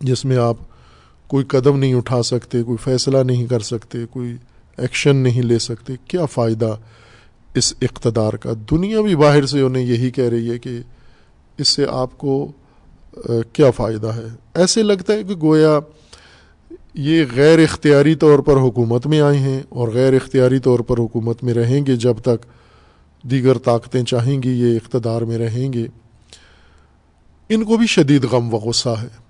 [0.01, 0.57] جس میں آپ
[1.27, 4.35] کوئی قدم نہیں اٹھا سکتے، کوئی فیصلہ نہیں کر سکتے، کوئی
[4.77, 6.77] ایکشن نہیں لے سکتے۔ کیا فائدہ
[7.53, 10.79] اس اقتدار کا؟ دنیا بھی باہر سے انہیں یہی کہہ رہی ہے کہ
[11.57, 12.51] اس سے آپ کو
[13.53, 15.79] کیا فائدہ ہے؟ ایسے لگتا ہے کہ گویا
[16.93, 21.43] یہ غیر اختیاری طور پر حکومت میں آئے ہیں اور غیر اختیاری طور پر حکومت
[21.43, 22.45] میں رہیں گے جب تک
[23.23, 25.87] دیگر طاقتیں چاہیں گی یہ اقتدار میں رہیں گے۔
[27.49, 29.24] ان کو بھی شدید غم و غصہ ہے۔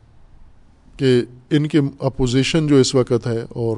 [0.97, 3.77] کہ ان کے اپوزیشن جو اس وقت ہے اور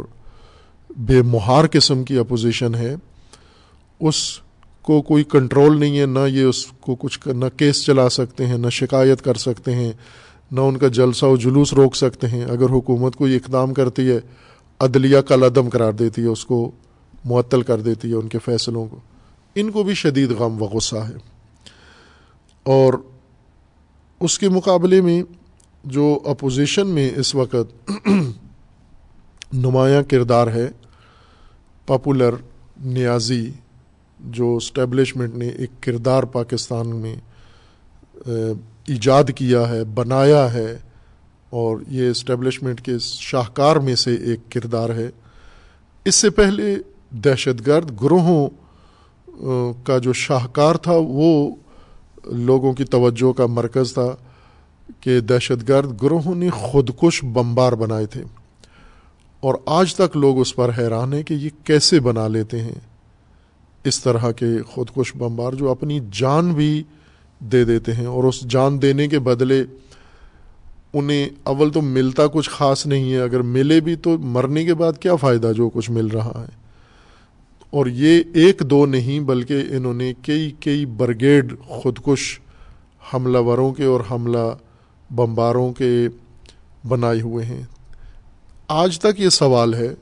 [0.98, 2.96] بے مہار قسم کی اپوزیشن ہے،
[4.00, 4.40] اس
[4.82, 8.58] کو کوئی کنٹرول نہیں ہے، نہ یہ اس کو کچھ نہ کیس چلا سکتے ہیں،
[8.58, 9.92] نہ شکایت کر سکتے ہیں،
[10.52, 14.20] نہ ان کا جلسہ و جلوس روک سکتے ہیں۔ اگر حکومت کوئی اقدام کرتی ہے،
[14.80, 16.72] عدلیہ کا لدم قرار دیتی ہے، اس کو
[17.26, 19.00] معطل کر دیتی ہے ان کے فیصلوں کو۔
[19.56, 21.14] ان کو بھی شدید غم و غصہ ہے۔
[22.64, 22.94] اور
[24.20, 25.24] اس کے مقابلے میں
[25.88, 27.92] جو اپوزیشن میں اس وقت
[29.54, 30.68] نمایاں کردار ہے،
[31.88, 32.34] پاپولر
[32.86, 33.52] نیازی
[34.20, 37.16] جو اسٹیبلشمنٹ نے ایک کردار پاکستان میں
[38.88, 40.78] ایجاد کیا ہے، بنایا ہے
[41.50, 45.10] اور یہ اسٹیبلشمنٹ کے شاہکار میں سے ایک کردار ہے۔
[46.06, 46.76] اس سے پہلے
[47.12, 48.48] دہشت گرد گروہوں
[49.84, 51.56] کا جو شاہکار تھا، وہ
[52.26, 54.16] لوگوں کی توجہ کا مرکز تھا۔
[55.00, 58.24] کہ دہشت گرد گروہوں نے خودکش بمبار بنائے تھے۔
[59.40, 62.80] اور آج تک لوگ اس پر حیران ہیں کہ یہ کیسے بنا لیتے ہیں۔
[63.84, 66.84] اس طرح کے خودکش بمبار جو اپنی جان بھی
[67.40, 69.64] دے دیتے ہیں اور اس جان دینے کے بدلے
[70.94, 74.94] انہیں اول تو ملتا کچھ خاص نہیں ہے، اگر ملے بھی تو مرنے کے بعد
[75.00, 76.58] کیا فائدہ جو کچھ مل رہا ہے۔
[77.70, 82.40] اور یہ ایک دو نہیں، بلکہ انہوں نے کئی کئی برگیڈ خودکش
[83.14, 84.56] حملہ وروں کے اور حملہ
[85.12, 86.08] بمباروں کے
[86.88, 87.62] بنائے ہوئے ہیں۔
[88.68, 89.94] آج تک یہ سوال ہے،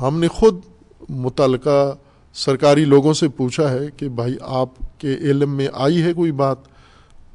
[0.00, 0.60] ہم نے خود
[1.08, 1.96] متعلقہ
[2.34, 6.56] سرکاری لوگوں سے پوچھا ہے کہ بھائی آپ کے علم میں آئی ہے کوئی بات؟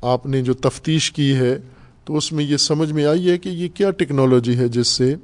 [0.01, 1.57] آپ نے جو تفتیش کی ہے
[2.05, 5.15] تو اس میں یہ سمجھ میں آئی ہے کہ یہ کیا ٹیکنالوجی ہے جس سے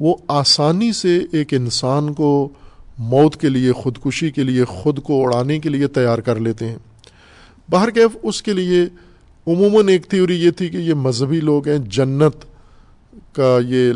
[0.00, 2.48] وہ آسانی سے ایک انسان کو
[2.98, 6.78] موت کے لیے، خودکشی کے لیے، خود کو اڑانے کے لیے تیار کر لیتے ہیں۔
[7.70, 8.84] باہر کیف اس کے لیے
[9.46, 12.44] عموماً ایک تھیوری یہ تھی کہ یہ مذہبی لوگ ہیں، جنت
[13.32, 13.92] کا یہ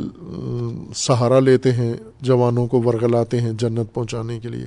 [0.96, 4.66] سہارا لیتے ہیں، جوانوں کو ورگلاتے ہیں جنت پہنچانے کے لیے۔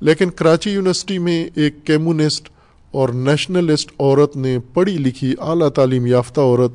[0.00, 2.48] لیکن کراچی یونیورسٹی میں ایک کیمونسٹ
[2.90, 6.72] اور نیشنلسٹ عورت نے پڑھی لکھی اعلیٰ تعلیم یافتہ عورت،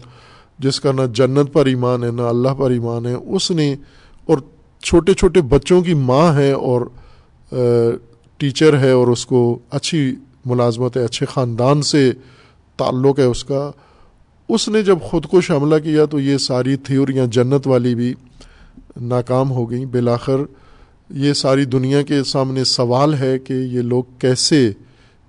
[0.60, 3.76] جس کا نہ جنت پر ایمان ہے، نہ اللہ پر ایمان ہے، اس نے،
[4.26, 4.38] اور
[4.84, 6.82] چھوٹے چھوٹے بچوں کی ماں ہے اور
[8.38, 12.12] ٹیچر ہے اور اس کو اچھی ملازمت ہے، اچھے خاندان سے
[12.78, 13.72] تعلق ہے اس کا،
[14.50, 18.14] اس نے جب خود کو حملہ کیا تو یہ ساری تھیوریاں جنت والی بھی
[19.02, 20.38] ناکام ہو گئیں۔ بالآخر
[21.10, 24.72] یہ ساری دنیا کے سامنے سوال ہے کہ یہ لوگ کیسے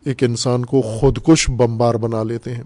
[0.04, 2.62] ایک انسان کو خودکش بمبار بنا لیتے ہیں۔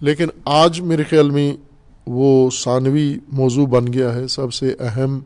[0.00, 1.56] لیکن آج میرے خیال میں
[2.06, 5.20] وہ ثانوی موضوع بن گیا ہے۔ سب سے اہم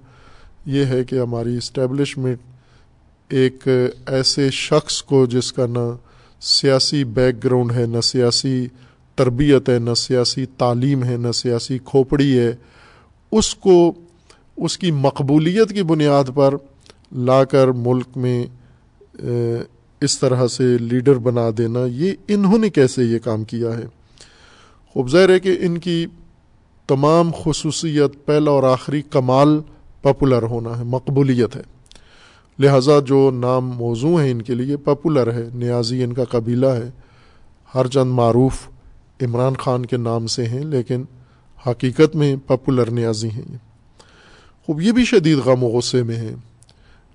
[0.66, 2.38] یہ ہے کہ ہماری اسٹیبلشمنٹ
[3.28, 3.68] ایک
[4.06, 5.96] ایسے شخص کو جس کا نہ
[6.40, 8.66] سیاسی بیک گراؤنڈ ہے، نہ سیاسی
[9.14, 12.54] تربیت ہے، نہ سیاسی تعلیم ہے، نہ سیاسی کھوپڑی ہے۔
[13.32, 13.92] اس کو،
[14.56, 16.54] اس کی مقبولیت کی بنیاد پر
[17.12, 18.46] لا کر ملک میں
[20.00, 23.84] اس طرح سے لیڈر بنا دینا، یہ انہوں نے کیسے یہ کام کیا ہے؟
[24.94, 26.06] خوب ظاہر ہے کہ ان کی
[26.86, 29.58] تمام خصوصیت پہلا اور آخری کمال
[30.02, 31.62] پاپولر ہونا ہے، مقبولیت ہے۔
[32.58, 36.90] لہٰذا جو نام موضوع ہیں ان کے لیے پاپولر ہے، نیازی ان کا قبیلہ ہے۔
[37.74, 38.54] ہر چند معروف
[39.20, 41.04] عمران خان کے نام سے ہیں، لیکن
[41.66, 43.56] حقیقت میں پاپولر نیازی ہیں۔
[44.66, 46.36] خوب، یہ بھی شدید غم و غصے میں ہیں۔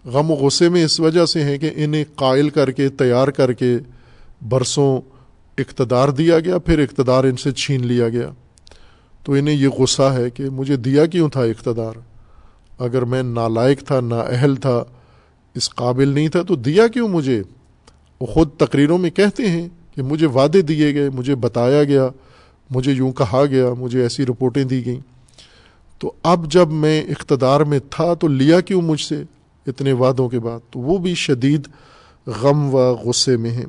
[0.06, 3.54] غم و غصے میں اس وجہ سے ہیں کہ انہیں قائل کر کے، تیار کر
[3.54, 3.78] کے
[4.50, 5.02] برسوں
[5.58, 8.30] اقتدار دیا گیا، پھر اقتدار ان سے چھین لیا گیا۔
[9.24, 11.94] تو انہیں یہ غصہ ہے کہ مجھے دیا کیوں تھا اقتدار؟
[12.80, 14.84] اگر میں نالائق تھا نا اہل تھا
[15.56, 17.44] اس قابل نہیں تھا تو دیا کیوں مجھے؟
[18.22, 22.10] وہ خود تقریروں میں کہتے ہیں کہ مجھے وعدے دیے گئے، مجھے بتایا گیا،
[22.70, 25.00] مجھے یوں کہا گیا، مجھے ایسی رپورٹیں دی گئیں۔
[26.00, 29.24] تو اب جب میں اقتدار میں تھا تو لیا کیوں مجھ سے
[29.68, 31.68] اتنے وعدوں کے بعد؟ تو وہ بھی شدید
[32.28, 33.66] غم و غصے میں ہیں۔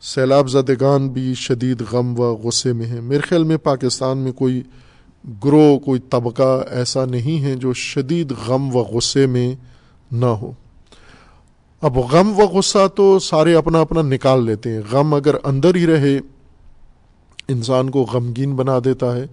[0.00, 4.62] سیلاب زدگان بھی شدید غم و غصے میں ہیں۔ میرے خیال میں پاکستان میں کوئی
[5.44, 9.54] گروہ، کوئی طبقہ ایسا نہیں ہے جو شدید غم و غصے میں
[10.12, 10.52] نہ ہو۔
[11.84, 15.86] اب غم و غصہ تو سارے اپنا اپنا نکال لیتے ہیں۔ غم اگر اندر ہی
[15.86, 16.18] رہے،
[17.48, 19.24] انسان کو غمگین بنا دیتا ہے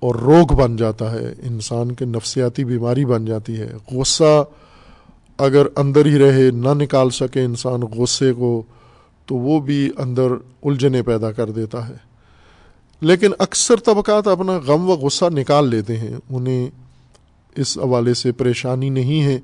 [0.00, 4.44] اور روگ بن جاتا ہے۔ انسان کے نفسیاتی بیماری بن جاتی ہے۔ غصہ
[5.38, 8.62] اگر اندر ہی رہے، نہ نکال سکے انسان غصے کو،
[9.26, 10.28] تو وہ بھی اندر
[10.62, 11.96] الجھنے پیدا کر دیتا ہے۔
[13.00, 16.70] لیکن اکثر طبقات اپنا غم و غصہ نکال لیتے ہیں۔ انہیں
[17.56, 19.40] اس حوالے سے پریشانی نہیں ہے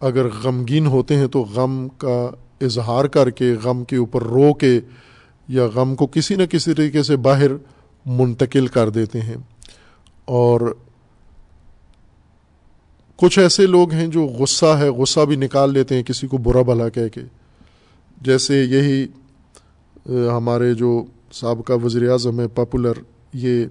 [0.00, 2.30] اگر غمگین ہوتے ہیں تو غم کا
[2.60, 4.80] اظہار کر کے، غم کے اوپر رو کے
[5.48, 7.50] یا غم کو کسی نہ کسی طریقے سے باہر
[8.06, 9.36] منتقل کر دیتے ہیں۔
[10.24, 10.74] اور
[13.16, 16.62] کچھ ایسے لوگ ہیں جو غصہ ہے، غصہ بھی نکال لیتے ہیں کسی کو برا
[16.62, 17.20] بھلا کہہ کے۔
[18.20, 19.06] جیسے یہی
[20.36, 22.92] ہمارے جو سابقہ وزیر اعظم ہے پاپولر
[23.32, 23.64] یہ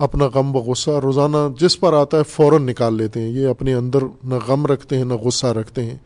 [0.00, 3.74] اپنا غم و غصہ روزانہ جس پر آتا ہے فوراً نکال لیتے ہیں۔ یہ اپنے
[3.74, 5.96] اندر نہ غم رکھتے ہیں، نہ غصہ رکھتے ہیں۔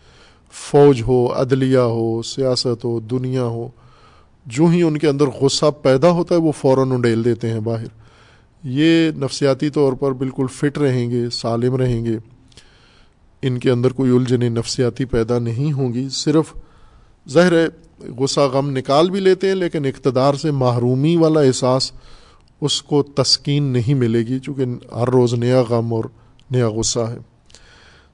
[0.52, 3.68] فوج ہو، عدلیہ ہو، سیاست ہو، دنیا ہو،
[4.46, 7.86] جو ہی ان کے اندر غصہ پیدا ہوتا ہے، وہ فوراً انڈیل دیتے ہیں باہر۔
[8.62, 12.18] یہ نفسیاتی طور پر بالکل فٹ رہیں گے، سالم رہیں گے۔
[13.42, 16.52] ان کے اندر کوئی الجھنیں نفسیاتی پیدا نہیں ہوں گی۔ صرف
[17.28, 17.66] ظاہر ہے،
[18.18, 21.92] غصہ غم نکال بھی لیتے ہیں، لیکن اقتدار سے محرومی والا احساس
[22.64, 26.04] اس کو تسکین نہیں ملے گی چونکہ ہر روز نیا غم اور
[26.50, 27.18] نیا غصہ ہے۔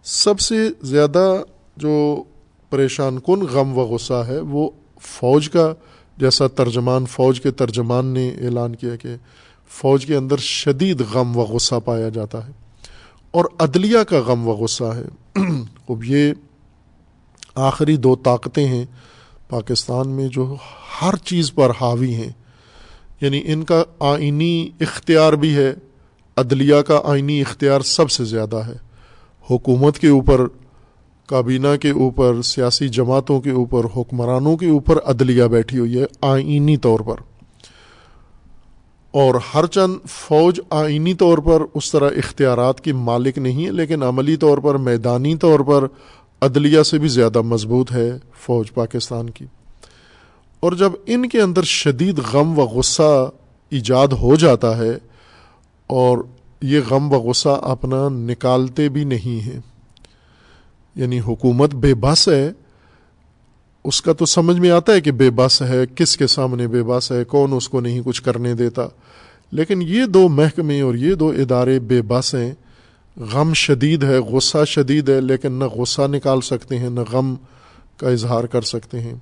[0.05, 1.43] سب سے زیادہ
[1.77, 2.23] جو
[2.71, 5.75] پریشان کن غم و غصہ ہے وہ فوج کا،
[6.17, 9.09] جیسا ترجمان فوج کے ترجمان نے اعلان کیا کہ
[9.69, 12.53] فوج کے اندر شدید غم و غصہ پایا جاتا ہے
[13.31, 15.41] اور عدلیہ کا غم و غصہ ہے۔
[15.89, 16.33] اب یہ
[17.55, 18.85] آخری دو طاقتیں ہیں۔
[19.49, 20.57] پاکستان میں جو
[21.03, 22.33] ہر چیز پر حاوی ہیں۔
[23.21, 25.75] یعنی ان کا آئینی اختیار بھی ہے،
[26.37, 28.77] عدلیہ کا آئینی اختیار سب سے زیادہ ہے۔
[29.51, 30.41] حکومت کے اوپر،
[31.27, 36.77] کابینہ کے اوپر، سیاسی جماعتوں کے اوپر، حکمرانوں کے اوپر عدلیہ بیٹھی ہوئی ہے آئینی
[36.77, 37.15] طور پر۔
[39.11, 44.03] اور ہر چند فوج آئینی طور پر اس طرح اختیارات کی مالک نہیں ہے، لیکن
[44.03, 45.87] عملی طور پر، میدانی طور پر
[46.43, 49.45] عدلیہ سے بھی زیادہ مضبوط ہے فوج پاکستان کی۔
[50.61, 53.31] اور جب ان کے اندر شدید غم و غصہ
[53.71, 54.99] ایجاد ہو جاتا ہے
[55.87, 56.19] اور
[56.63, 59.61] یہ غم و غصہ اپنا نکالتے بھی نہیں ہیں
[60.95, 62.51] یعنی حکومت بے بس ہے،
[63.85, 66.83] اس کا تو سمجھ میں آتا ہے کہ بے بس ہے، کس کے سامنے بے
[66.83, 68.89] بس ہے، کون اس کو نہیں کچھ کرنے دیتا۔
[69.53, 72.55] لیکن یہ دو محکمے اور یہ دو ادارے بے بس ہیں۔
[73.17, 77.35] غم شدید ہے، غصہ شدید ہے، لیکن نہ غصہ نکال سکتے ہیں، نہ غم
[77.97, 79.15] کا اظہار کر سکتے ہیں۔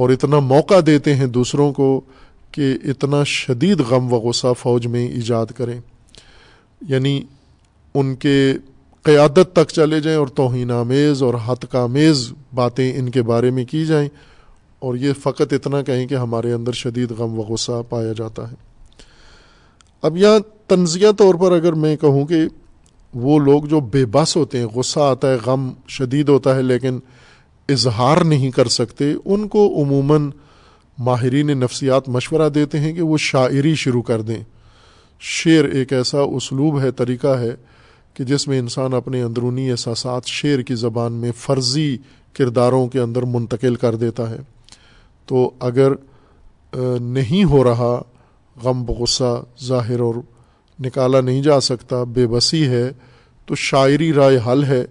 [0.00, 2.00] اور اتنا موقع دیتے ہیں دوسروں کو
[2.52, 5.80] کہ اتنا شدید غم و غصہ فوج میں ایجاد کریں۔
[6.88, 7.22] یعنی
[7.94, 8.52] ان کے
[9.02, 13.50] قیادت تک چلے جائیں اور توہین آمیز اور حت کا میز باتیں ان کے بارے
[13.50, 14.08] میں کی جائیں۔
[14.78, 18.56] اور یہ فقط اتنا کہیں کہ ہمارے اندر شدید غم و غصہ پایا جاتا ہے۔
[20.02, 22.40] اب یہاں تنزیہ طور پر اگر میں کہوں کہ
[23.14, 26.98] وہ لوگ جو بے بس ہوتے ہیں، غصہ آتا ہے، غم شدید ہوتا ہے، لیکن
[27.72, 30.30] اظہار نہیں کر سکتے، ان کو عموماً
[30.98, 34.44] ماہرین نفسیات مشورہ دیتے ہیں کہ وہ شاعری شروع کر دیں۔
[35.20, 37.50] شعر ایک ایسا اسلوب ہے، طریقہ ہے
[38.14, 41.96] کہ جس میں انسان اپنے اندرونی احساسات شعر کی زبان میں فرضی
[42.32, 44.38] کرداروں کے اندر منتقل کر دیتا ہے۔
[45.26, 45.92] تو اگر
[47.00, 48.02] نہیں ہو رہا،
[48.62, 50.14] غم، غصہ ظاہر اور
[50.80, 52.90] نکالا نہیں جا سکتا، بے بسی ہے،
[53.46, 54.84] تو شاعری رائے حل ہے۔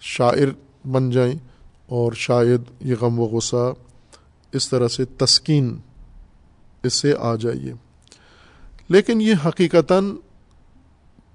[0.00, 0.48] شاعر
[0.86, 1.49] بن جائیں۔
[1.90, 3.72] اور شاید یہ غم و غصہ
[4.52, 5.78] اس طرح سے تسکین
[6.82, 7.72] اس سے آ جائیے۔
[8.88, 10.16] لیکن یہ حقیقتاً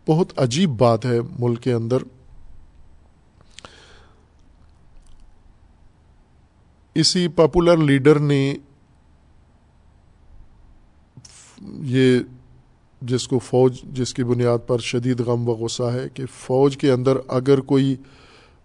[0.08, 1.98] بہت عجیب بات ہے ملک کے اندر۔
[6.96, 8.56] اسی پاپولر لیڈر نے
[11.62, 12.20] یہ
[13.02, 16.92] جس کو فوج، جس کی بنیاد پر شدید غم و غصہ ہے کہ فوج کے
[16.92, 17.96] اندر اگر کوئی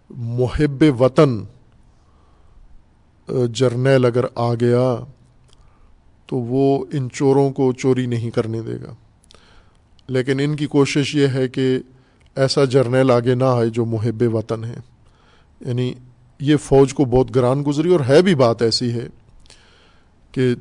[0.09, 1.43] محب وطن
[3.53, 4.95] جرنیل اگر آ گیا
[6.25, 8.93] تو وہ ان چوروں کو چوری نہیں کرنے دے گا۔
[10.07, 11.79] لیکن ان کی کوشش یہ ہے کہ
[12.35, 14.75] ایسا جرنیل آگے نہ آئے جو محب وطن ہے۔
[15.65, 15.93] یعنی
[16.39, 19.07] یہ فوج کو بہت گران گزری اور ہے بھی بات ایسی ہے
[20.31, 20.55] کہ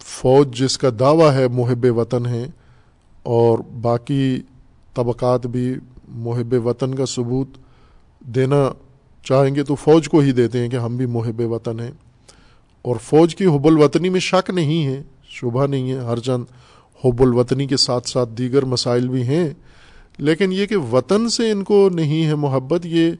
[0.00, 2.46] فوج جس کا دعویٰ ہے محب وطن ہے
[3.22, 4.40] اور باقی
[4.94, 5.74] طبقات بھی
[6.08, 7.48] محب وطن کا ثبوت
[8.20, 8.72] دینا
[9.24, 11.90] چاہیں گے تو فوج کو ہی دیتے ہیں کہ ہم بھی محب وطن ہیں۔
[12.84, 16.44] اور فوج کی حب الوطنی میں شک نہیں ہے، شبہ نہیں ہے، ہر چند
[17.04, 19.48] حب الوطنی کے ساتھ ساتھ دیگر مسائل بھی ہیں،
[20.18, 23.10] لیکن یہ کہ وطن سے ان کو نہیں ہے محبت، یہ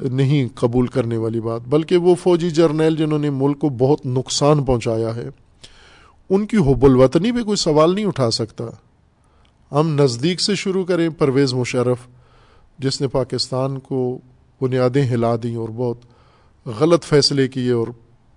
[0.00, 4.64] نہیں قبول کرنے والی بات، بلکہ وہ فوجی جرنیل جنہوں نے ملک کو بہت نقصان
[4.64, 5.28] پہنچایا ہے،
[6.30, 8.64] ان کی حب الوطنی پہ کوئی سوال نہیں اٹھا سکتا۔
[9.72, 12.06] ہم نزدیک سے شروع کریں پرویز مشرف،
[12.78, 14.18] جس نے پاکستان کو
[14.60, 16.04] بنیادیں ہلا دیں اور بہت
[16.66, 17.88] غلط فیصلے کیے اور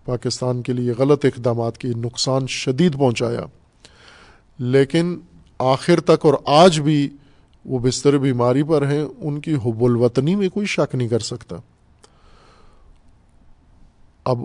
[0.07, 3.45] پاکستان کے لیے غلط اقدامات کی نقصان شدید پہنچایا۔
[4.59, 5.19] لیکن
[5.59, 7.09] آخر تک اور آج بھی
[7.65, 11.55] وہ بستر بیماری پر ہیں، ان کی حب الوطنی میں کوئی شک نہیں کر سکتا۔
[14.25, 14.39] اب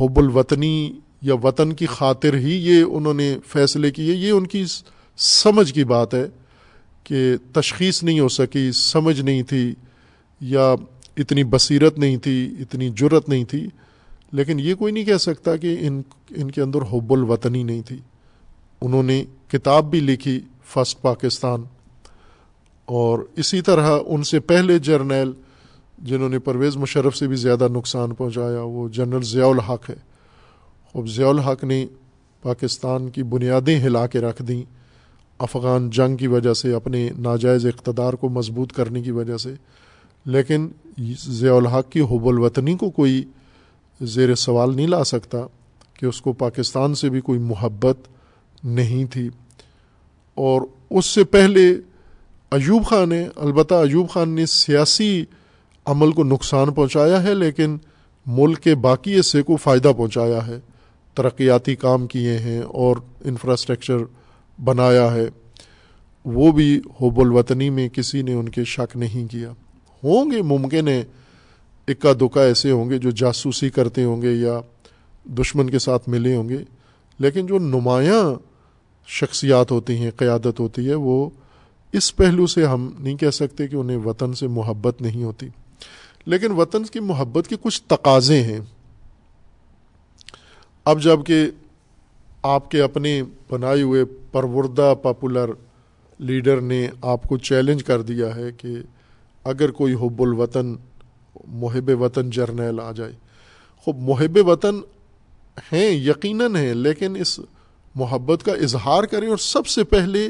[0.00, 0.92] حب الوطنی
[1.22, 4.64] یا وطن کی خاطر ہی یہ انہوں نے فیصلے کیے، یہ ان کی
[5.18, 6.26] سمجھ کی بات ہے
[7.04, 9.74] کہ تشخیص نہیں ہو سکی، سمجھ نہیں تھی
[10.40, 10.74] یا
[11.16, 13.68] اتنی بصیرت نہیں تھی، اتنی جرت نہیں تھی۔
[14.32, 17.98] لیکن یہ کوئی نہیں کہہ سکتا کہ ان ان کے اندر حب الوطنی نہیں تھی۔
[18.80, 21.62] انہوں نے کتاب بھی لکھی فسٹ پاکستان۔
[22.84, 25.32] اور اسی طرح ان سے پہلے جرنیل
[25.98, 29.94] جنہوں نے پرویز مشرف سے بھی زیادہ نقصان پہنچایا، وہ جنرل ضیاء الحق ہے۔
[30.94, 31.86] اب ضیاء الحق نے
[32.42, 34.62] پاکستان کی بنیادیں ہلا کے رکھ دیں۔
[35.38, 39.54] افغان جنگ کی وجہ سے، اپنے ناجائز اقتدار کو مضبوط کرنے کی وجہ سے۔
[40.24, 40.68] لیکن
[41.26, 43.24] ضیاء الحق کی حب الوطنی کو کوئی
[44.00, 45.38] زیر سوال نہیں لا سکتا
[45.94, 47.96] کہ اس کو پاکستان سے بھی کوئی محبت
[48.64, 49.30] نہیں تھی۔
[50.34, 51.70] اور اس سے پہلے
[52.50, 55.24] ایوب خان نے، البتہ ایوب خان نے سیاسی
[55.84, 57.76] عمل کو نقصان پہنچایا ہے، لیکن
[58.26, 60.60] ملک کے باقی حصے کو فائدہ پہنچایا ہے۔
[61.14, 63.96] ترقیاتی کام کیے ہیں اور انفراسٹرکچر
[64.64, 65.26] بنایا ہے۔
[66.24, 69.50] وہ بھی حب الوطنی میں کسی نے ان کے شک نہیں کیا۔
[70.04, 71.04] ہوں گے ممکن ہے
[71.88, 74.60] اکا دکا ایسے ہوں گے جو جاسوسی کرتے ہوں گے یا
[75.24, 76.58] دشمن کے ساتھ ملے ہوں گے،
[77.18, 78.34] لیکن جو نمایاں
[79.06, 81.30] شخصیات ہوتی ہیں، قیادت ہوتی ہے، وہ
[81.92, 85.48] اس پہلو سے ہم نہیں کہہ سکتے کہ انہیں وطن سے محبت نہیں ہوتی۔
[86.26, 88.60] لیکن وطن کی محبت کے کچھ تقاضے ہیں۔
[90.84, 91.50] اب جبکہ
[92.42, 95.50] آپ کے اپنے بنائے ہوئے پروردہ پاپولر
[96.18, 98.68] لیڈر نے آپ کو چیلنج کر دیا ہے کہ
[99.44, 100.74] اگر کوئی حب الوطن
[101.48, 103.12] محب وطن جرنیل آ جائے۔
[103.76, 104.80] خوب، محب وطن
[105.72, 107.40] ہیں، یقیناً ہیں، لیکن اس
[107.94, 110.28] محبت کا اظہار کریں اور سب سے پہلے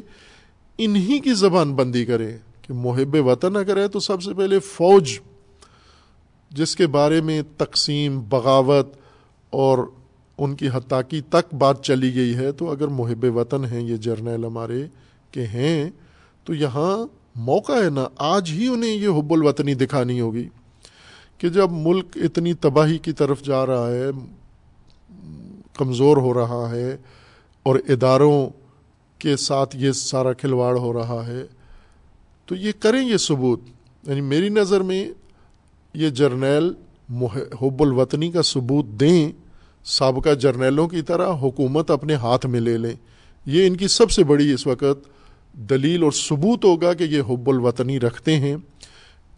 [0.78, 5.18] انہی کی زبان بندی کریں کہ محب وطن اگر ہے تو سب سے پہلے فوج،
[6.50, 8.94] جس کے بارے میں تقسیم، بغاوت
[9.50, 9.78] اور
[10.38, 14.44] ان کی حتاقی تک بات چلی گئی ہے، تو اگر محب وطن ہیں، یہ جرنیل
[14.44, 14.86] ہمارے
[15.30, 15.90] کے ہیں،
[16.44, 17.06] تو یہاں
[17.36, 20.48] موقع ہے نا، آج ہی انہیں یہ حب الوطنی دکھانی ہوگی۔
[21.39, 24.11] کہ جب ملک اتنی تباہی کی طرف جا رہا ہے،
[25.74, 26.97] کمزور ہو رہا ہے،
[27.62, 28.49] اور اداروں
[29.18, 31.43] کے ساتھ یہ سارا کھلواڑ ہو رہا ہے،
[32.47, 33.61] تو یہ کریں یہ ثبوت۔
[34.07, 35.11] یعنی میری نظر میں
[35.95, 36.72] یہ جرنیل
[37.62, 39.32] حب الوطنی کا ثبوت دیں،
[39.84, 42.95] سابقہ جرنیلوں کی طرح حکومت اپنے ہاتھ میں لے لیں۔
[43.47, 45.09] یہ ان کی سب سے بڑی اس وقت
[45.53, 48.57] دلیل اور ثبوت ہوگا کہ یہ حب الوطنی رکھتے ہیں۔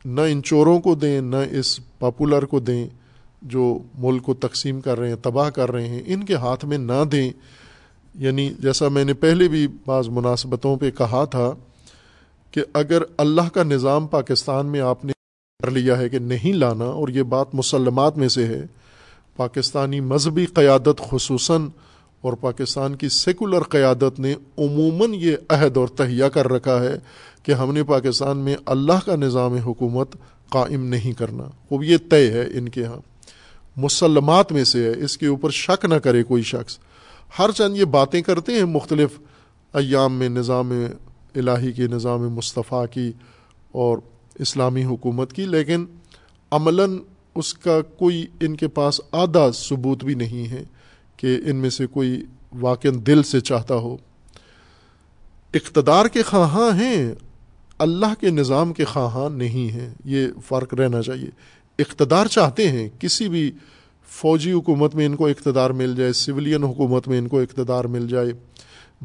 [0.04, 2.88] نہ ان چوروں کو دیں، نہ اس پاپولر کو دیں
[3.42, 6.78] جو ملک کو تقسیم کر رہے ہیں، تباہ کر رہے ہیں، ان کے ہاتھ میں
[6.78, 7.32] نہ دیں۔
[8.14, 11.52] یعنی جیسا میں نے پہلے بھی بعض مناسبتوں پہ کہا تھا
[12.50, 15.12] کہ اگر اللہ کا نظام پاکستان میں آپ نے
[15.62, 18.62] کر لیا ہے کہ نہیں لانا اور یہ بات مسلمات میں سے ہے،
[19.36, 21.66] پاکستانی مذہبی قیادت خصوصاً
[22.20, 26.94] اور پاکستان کی سیکولر قیادت نے عموماً یہ عہد اور تہیا کر رکھا ہے
[27.48, 30.16] کہ ہم نے پاکستان میں اللہ کا نظام حکومت
[30.48, 33.00] قائم نہیں کرنا۔ وہ یہ طے ہے ان کے ہاں۔
[33.76, 36.78] مسلمات میں سے ہے، اس کے اوپر شک نہ کرے کوئی شخص۔
[37.38, 39.10] ہر چند یہ باتیں کرتے ہیں مختلف
[39.74, 40.72] ایام میں، نظام
[41.34, 43.12] الہی کی، نظام مصطفیٰ کی
[43.72, 43.98] اور
[44.34, 45.86] اسلامی حکومت کی، لیکن
[46.50, 46.98] عملاً
[47.34, 50.62] اس کا کوئی ان کے پاس آدھا ثبوت بھی نہیں ہے
[51.16, 52.22] کہ ان میں سے کوئی
[52.60, 53.96] واقع دل سے چاہتا ہو۔
[55.54, 57.14] اقتدار کے خواہاں ہیں
[57.78, 61.28] اللہ کے نظام کے خواہاں نہیں ہیں، یہ فرق رہنا چاہیے۔
[61.78, 63.52] اقتدار چاہتے ہیں، کسی بھی
[64.08, 68.08] فوجی حکومت میں ان کو اقتدار مل جائے، سویلین حکومت میں ان کو اقتدار مل
[68.08, 68.32] جائے،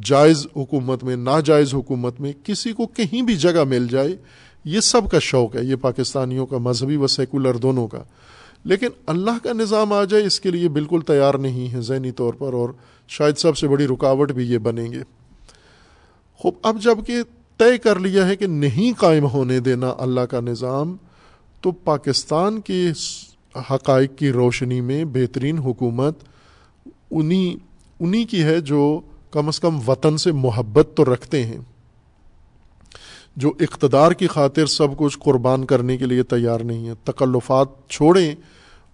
[0.03, 4.15] جائز حکومت میں، ناجائز حکومت میں کسی کو کہیں بھی جگہ مل جائے،
[4.65, 8.03] یہ سب کا شوق ہے، یہ پاکستانیوں کا، مذہبی و سیکولر دونوں کا۔
[8.63, 12.33] لیکن اللہ کا نظام آ جائے، اس کے لیے بالکل تیار نہیں ہے ذہنی طور
[12.33, 12.69] پر، اور
[13.07, 14.99] شاید سب سے بڑی رکاوٹ بھی یہ بنیں گے۔
[16.37, 17.13] خوب، اب جبکہ
[17.59, 20.95] طے کر لیا ہے کہ نہیں قائم ہونے دینا اللہ کا نظام،
[21.61, 22.91] تو پاکستان کے
[23.71, 26.23] حقائق کی روشنی میں بہترین حکومت
[27.11, 27.55] انہی
[27.99, 28.99] انہی کی ہے جو
[29.31, 31.59] کم از کم وطن سے محبت تو رکھتے ہیں،
[33.35, 38.35] جو اقتدار کی خاطر سب کچھ قربان کرنے کے لیے تیار نہیں ہے تکلفات چھوڑیں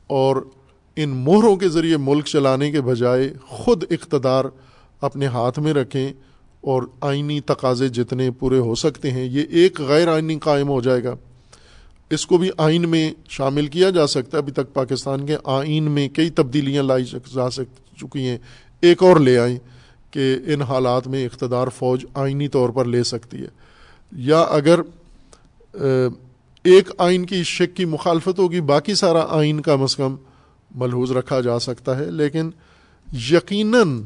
[0.10, 0.36] اور
[0.96, 4.46] ان مہروں کے ذریعے ملک چلانے کے بجائے خود اقتدار
[5.02, 6.12] اپنے ہاتھ میں رکھیں۔
[6.62, 11.04] اور آئینی تقاضے جتنے پورے ہو سکتے ہیں، یہ ایک غیر آئینی قائم ہو جائے
[11.04, 11.16] گا۔
[12.10, 15.84] اس کو بھی آئین میں شامل کیا جا سکتا ہے۔ ابھی تک پاکستان کے آئین
[15.84, 18.38] میں کئی تبدیلیاں لائی جا سک، چکی ہیں۔
[18.82, 19.58] ایک اور لے آئیں
[20.12, 23.48] کہ ان حالات میں اقتدار فوج آئینی طور پر لے سکتی ہے۔
[24.12, 24.80] یا اگر
[26.64, 30.16] ایک آئین کی شک کی مخالفت ہوگی، باقی سارا آئین کم از کم
[30.76, 32.50] ملحوظ رکھا جا سکتا ہے۔ لیکن
[33.32, 34.02] یقیناً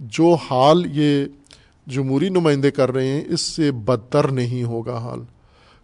[0.00, 1.24] جو حال یہ
[1.88, 5.20] جمہوری نمائندے کر رہے ہیں، اس سے بدتر نہیں ہوگا حال۔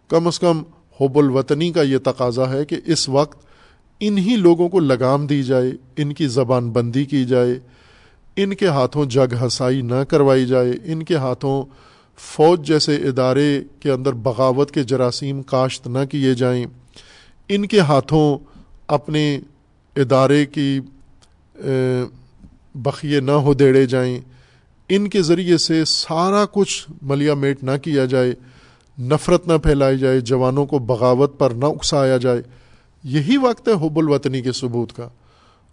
[0.09, 0.63] کم از کم
[1.01, 3.45] حب الوطنی کا یہ تقاضا ہے کہ اس وقت
[3.99, 7.59] انہی لوگوں کو لگام دی جائے، ان کی زبان بندی کی جائے،
[8.35, 11.63] ان کے ہاتھوں جگ ہسائی نہ کروائی جائے، ان کے ہاتھوں
[12.17, 16.65] فوج جیسے ادارے کے اندر بغاوت کے جراثیم کاشت نہ کیے جائیں۔
[17.49, 18.37] ان کے ہاتھوں
[18.87, 19.39] اپنے
[19.95, 20.79] ادارے کی
[22.75, 24.34] بخیے نہ ہو دیڑے جائیں۔
[24.89, 28.33] ان کے ذریعے سے سارا کچھ ملیا میٹ نہ کیا جائے،
[28.99, 32.41] نفرت نہ پھیلائی جائے، جوانوں کو بغاوت پر نہ اکسایا جائے۔
[33.03, 35.09] یہی وقت ہے حب الوطنی کے ثبوت کا۔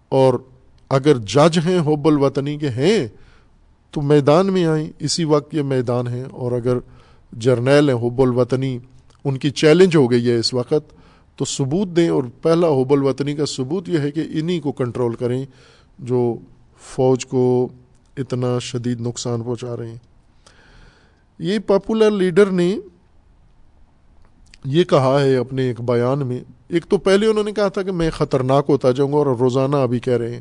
[0.08, 0.34] اور
[0.88, 3.08] اگر جج ہیں حب الوطنی کے ہیں،
[3.90, 6.78] تو میدان میں آئیں۔ اسی وقت یہ میدان ہیں۔ اور اگر
[7.32, 8.78] جرنیل ہیں حب الوطنی،
[9.24, 10.92] ان کی چیلنج ہو گئی ہے اس وقت،
[11.36, 15.14] تو ثبوت دیں۔ اور پہلا حب الوطنی کا ثبوت یہ ہے کہ انہی کو کنٹرول
[15.14, 15.44] کریں
[15.98, 16.34] جو
[16.80, 17.68] فوج کو
[18.16, 19.96] اتنا شدید نقصان پہنچا رہے ہیں۔
[21.38, 22.76] یہ پاپولر لیڈر نے
[24.64, 27.92] یہ کہا ہے اپنے ایک بیان میں۔ ایک تو پہلے انہوں نے کہا تھا کہ
[27.92, 30.40] میں خطرناک ہوتا جاؤں گا اور روزانہ ابھی کہہ رہے ہیں۔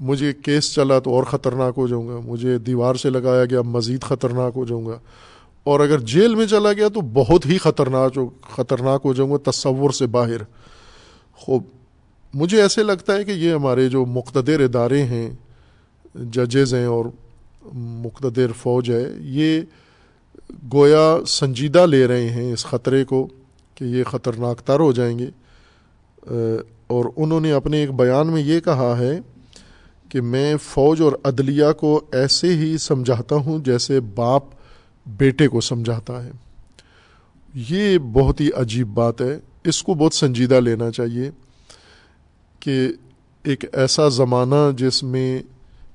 [0.00, 4.02] مجھے کیس چلا تو اور خطرناک ہو جاؤں گا۔ مجھے دیوار سے لگایا گیا مزید
[4.02, 4.98] خطرناک ہو جاؤں گا۔
[5.64, 8.18] اور اگر جیل میں چلا گیا تو بہت ہی خطرناک
[8.56, 10.42] خطرناک ہو جاؤں گا تصور سے باہر۔
[11.32, 11.62] خوب،
[12.34, 15.30] مجھے ایسے لگتا ہے کہ یہ ہمارے جو مقتدر ادارے ہیں
[16.14, 17.04] ججز ہیں اور
[17.74, 19.60] مقتدر فوج ہے، یہ
[20.72, 23.28] گویا سنجیدہ لے رہے ہیں اس خطرے کو
[23.74, 25.26] کہ یہ خطرناک تر ہو جائیں گے۔
[26.86, 29.20] اور انہوں نے اپنے ایک بیان میں یہ کہا ہے
[30.08, 34.42] کہ میں فوج اور عدلیہ کو ایسے ہی سمجھاتا ہوں جیسے باپ
[35.06, 36.30] بیٹے کو سمجھاتا ہے۔
[37.54, 41.30] یہ بہت ہی عجیب بات ہے۔ اس کو بہت سنجیدہ لینا چاہیے
[42.60, 42.88] کہ
[43.42, 45.42] ایک ایسا زمانہ جس میں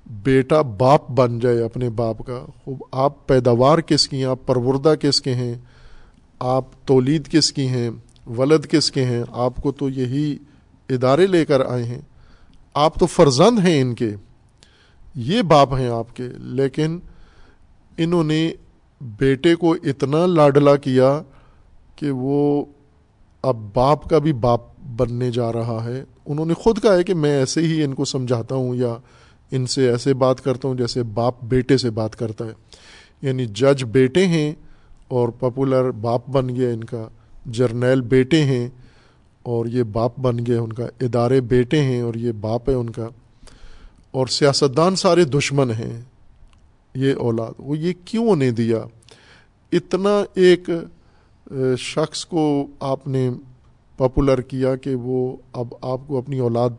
[0.09, 4.93] بیٹا باپ بن جائے اپنے باپ کا، خوب آپ پیداوار کس کی ہیں؟ آپ پروردہ
[5.01, 5.55] کس کے ہیں؟
[6.39, 7.89] آپ تولید کس کی ہیں؟
[8.37, 10.37] ولد کس کے ہیں؟ آپ کو تو یہی
[10.89, 12.01] ادارے لے کر آئے ہیں۔
[12.73, 14.15] آپ تو فرزند ہیں ان کے۔
[15.15, 16.99] یہ باپ ہیں آپ کے۔ لیکن
[17.97, 18.51] انہوں نے
[19.01, 21.21] بیٹے کو اتنا لاڈلا کیا
[21.95, 22.65] کہ وہ
[23.41, 24.61] اب باپ کا بھی باپ
[24.97, 28.05] بننے جا رہا ہے۔ انہوں نے خود کہا ہے کہ میں ایسے ہی ان کو
[28.05, 28.97] سمجھاتا ہوں یا
[29.51, 32.51] ان سے ایسے بات کرتا ہوں جیسے باپ بیٹے سے بات کرتا ہے۔
[33.21, 34.53] یعنی جج بیٹے ہیں
[35.07, 37.07] اور پاپولر باپ بن گیا ان کا،
[37.45, 38.69] جرنیل بیٹے ہیں
[39.43, 42.89] اور یہ باپ بن گیا ان کا، ادارے بیٹے ہیں اور یہ باپ ہے ان
[42.89, 43.07] کا۔
[44.11, 46.01] اور سیاستدان سارے دشمن ہیں۔
[46.95, 48.77] یہ اولاد، وہ یہ کیوں نہیں دیا؟
[49.71, 50.69] اتنا ایک
[51.77, 53.29] شخص کو آپ نے
[53.97, 56.69] پاپولر کیا کہ وہ اب آپ کو اپنی اولاد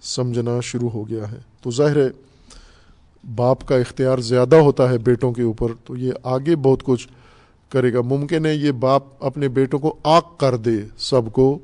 [0.00, 2.08] سمجھنا شروع ہو گیا ہے۔ تو ظاہر ہے
[3.34, 7.08] باپ کا اختیار زیادہ ہوتا ہے بیٹوں کے اوپر، تو یہ آگے بہت کچھ
[7.68, 11.58] کرے گا۔ ممکن ہے یہ باپ اپنے بیٹوں کو آگ کر دے سب کو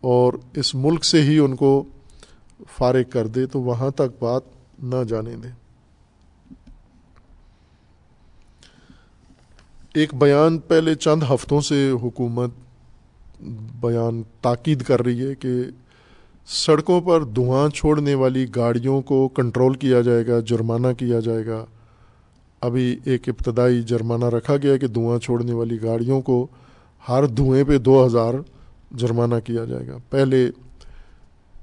[0.00, 1.84] اور اس ملک سے ہی ان کو
[2.78, 4.42] فارغ کر دے، تو وہاں تک بات
[4.82, 5.48] نہ جانے دے۔
[9.94, 12.50] ایک بیان پہلے چند ہفتوں سے حکومت
[13.80, 15.48] بیان تاکید کر رہی ہے کہ
[16.46, 21.64] سڑکوں پر دھواں چھوڑنے والی گاڑیوں کو کنٹرول کیا جائے گا، جرمانہ کیا جائے گا۔
[22.60, 26.46] ابھی ایک ابتدائی جرمانہ رکھا گیا کہ دھواں چھوڑنے والی گاڑیوں کو
[27.08, 28.34] ہر دھوئیں پہ دو ہزار
[28.94, 30.50] جرمانہ کیا جائے گا۔ پہلے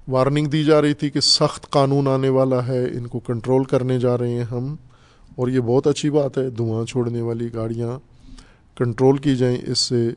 [0.08, 4.00] وارننگ دی جا رہی تھی کہ سخت قانون آنے والا ہے، ان کو کنٹرول کرنے
[4.00, 4.76] جا رہے ہیں ہم۔
[5.36, 8.00] اور یہ بہت اچھی بات ہے، دھواں چھوڑنے والی گاڑیاں
[8.78, 10.10] کنٹرول کی جائیں، اس سے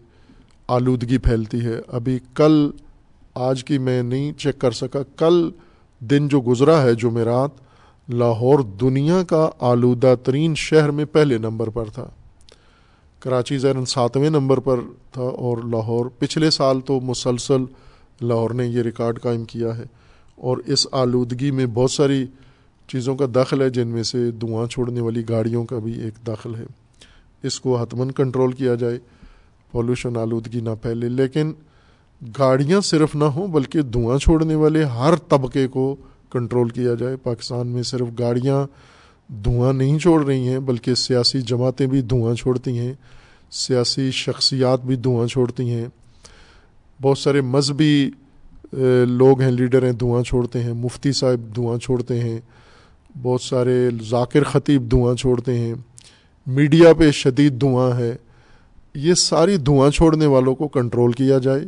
[0.69, 2.71] آلودگی پھیلتی ہے۔ ابھی کل
[3.35, 5.51] آج کی میں نہیں چیک کر سکا، کل
[6.01, 7.51] دن جو گزرا ہے جمعرات،
[8.09, 12.09] لاہور دنیا کا آلودہ ترین شہر میں پہلے نمبر پر تھا۔
[13.21, 14.81] کراچی زیرن ساتویں نمبر پر
[15.13, 17.63] تھا اور لاہور پچھلے سال تو مسلسل
[18.21, 19.85] لاہور نے یہ ریکارڈ قائم کیا ہے۔
[20.37, 22.27] اور اس آلودگی میں بہت ساری
[22.89, 26.55] چیزوں کا دخل ہے، جن میں سے دھواں چھوڑنے والی گاڑیوں کا بھی ایک دخل
[26.55, 26.65] ہے۔
[27.43, 28.99] اس کو حتمن کنٹرول کیا جائے۔
[29.73, 31.53] پولوشن آلودگی نہ پھیلے لیکن
[32.39, 35.97] گاڑیاں صرف نہ ہوں بلکہ دھواں چھوڑنے والے ہر طبقے کو
[36.33, 38.67] کنٹرول کیا جائے۔ پاکستان میں صرف گاڑیاں
[39.45, 42.93] دھواں نہیں چھوڑ رہی ہیں، بلکہ سیاسی جماعتیں بھی دھواں چھوڑتی ہیں،
[43.51, 45.87] سیاسی شخصیات بھی دھواں چھوڑتی ہیں۔
[47.03, 48.11] بہت سارے مذہبی
[49.09, 52.41] لوگ ہیں لیڈر ہیں دھواں چھوڑتے ہیں، مفتی صاحب دھواں چھوڑتے ہیں،
[53.23, 55.75] بہت سارے ذاکر خطیب دھواں چھوڑتے ہیں،
[56.47, 58.17] میڈیا پہ شدید دھواں ہے۔
[58.95, 61.65] یہ ساری دھواں چھوڑنے والوں کو کنٹرول کیا جائے۔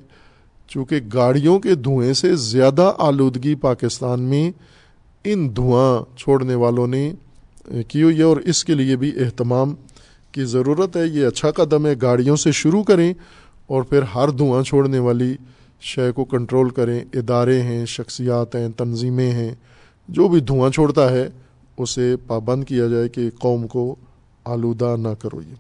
[0.69, 4.51] چونکہ گاڑیوں کے دھوئیں سے زیادہ آلودگی پاکستان میں
[5.25, 7.13] ان دھواں چھوڑنے والوں نے
[7.89, 9.75] کی ہوئی ہے اور اس کے لیے بھی اہتمام
[10.33, 13.15] کی ضرورت ہے۔ یہ اچھا قدم ہے۔ گاڑیوں سے شروع کریں
[13.67, 15.37] اور پھر ہر دھواں چھوڑنے والی
[15.81, 19.55] شے کو کنٹرول کریں۔ ادارے ہیں، شخصیات ہیں، تنظیمیں ہیں۔
[20.09, 21.29] جو بھی دھواں چھوڑتا ہے،
[21.77, 23.97] اسے پابند کیا جائے کہ قوم کو
[24.45, 25.55] آلودہ نہ کرو۔ یہ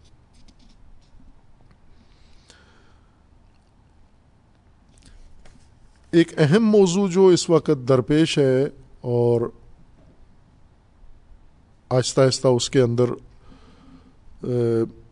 [6.16, 8.64] ایک اہم موضوع جو اس وقت درپیش ہے
[9.00, 9.40] اور
[11.90, 13.10] آہستہ آہستہ اس کے اندر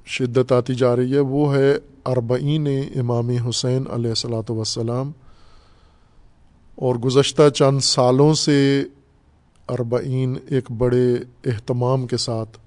[0.07, 1.73] شدت آتی جا رہی ہے، وہ ہے
[2.05, 2.67] اربعین
[3.01, 5.11] امام حسین علیہ السلاۃ وسلام
[6.79, 8.59] اور گزشتہ چند سالوں سے
[9.69, 11.07] اربعین ایک بڑے
[11.45, 12.59] اہتمام کے ساتھ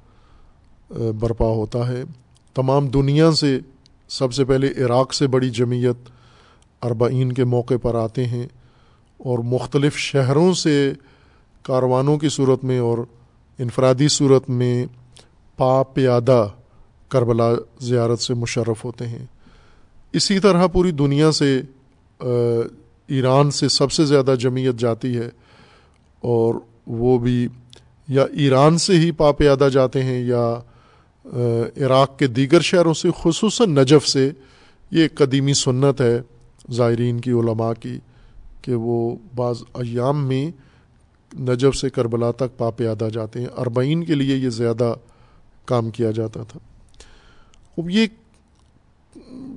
[1.20, 2.04] برپا ہوتا ہے۔
[2.56, 3.58] تمام دنیا سے،
[4.10, 6.10] سب سے پہلے عراق سے بڑی جمعیت
[6.82, 8.48] اربعین کے موقع پر آتے ہیں
[9.18, 10.94] اور مختلف شہروں سے
[11.62, 12.98] کاروانوں کی صورت میں اور
[13.60, 14.86] انفرادی صورت میں
[15.58, 16.48] پا پیادہ
[17.10, 17.50] کربلا
[17.80, 19.26] زیارت سے مشرف ہوتے ہیں۔
[20.14, 21.62] اسی طرح پوری دنیا سے
[23.08, 25.30] ایران سے سب سے زیادہ جمعیت جاتی ہے
[26.22, 26.56] اور
[26.88, 27.48] وہ بھی
[28.08, 30.60] یا ایران سے ہی پا پیادہ جاتے ہیں یا
[31.86, 34.30] عراق کے دیگر شہروں سے، خصوصاً نجف سے
[34.92, 36.22] یہ قدیمی سنت ہے۔
[36.70, 38.00] زائرین کی، علماء کی،
[38.62, 40.52] کہ وہ بعض ایام میں
[41.40, 44.94] نجف سے کربلا تک پا پیادہ جاتے ہیں۔ اربعین کے لیے یہ زیادہ
[45.66, 46.60] کام کیا جاتا تھا۔
[47.78, 48.06] اب یہ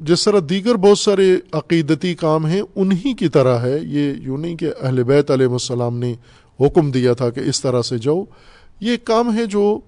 [0.02, 4.56] جس طرح دیگر بہت سارے عقیدتی کام ہیں، انہی کی طرح ہے۔ یہ یوں نہیں
[4.56, 6.14] کہ اہل بیت علیہ السلام نے
[6.61, 8.24] حکم دیا تھا کہ اس طرح سے جاؤ۔
[8.80, 9.78] یہ کام ہے جو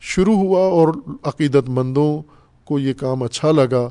[0.00, 0.88] شروع ہوا اور
[1.22, 2.22] عقیدت مندوں
[2.64, 3.88] کو یہ کام اچھا لگا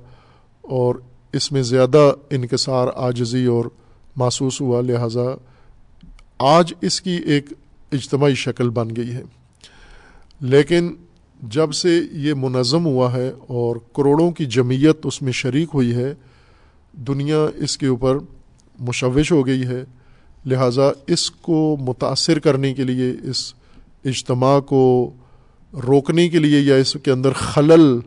[0.61, 0.95] اور
[1.35, 3.65] اس میں زیادہ انکسار آجزی اور
[4.15, 5.21] محسوس ہوا، لہٰذا
[6.39, 7.45] آج اس کی ایک
[7.91, 9.23] اجتماعی شکل بن گئی ہے۔
[10.41, 10.95] لیکن
[11.43, 16.13] جب سے یہ منظم ہوا ہے اور کروڑوں کی جمعیت اس میں شریک ہوئی ہے،
[16.93, 18.17] دنیا اس کے اوپر
[18.79, 19.83] مشوش ہو گئی ہے۔
[20.45, 23.53] لہٰذا اس کو متاثر کرنے کے لیے، اس
[24.05, 25.11] اجتماع کو
[25.87, 27.99] روکنے کے لیے یا اس کے اندر خلل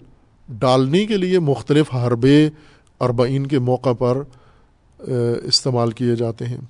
[0.49, 2.51] ڈالنے کے لیے مختلف حربے
[3.01, 4.22] اربعین کے موقع پر
[5.44, 6.61] استعمال کیے جاتے ہیں۔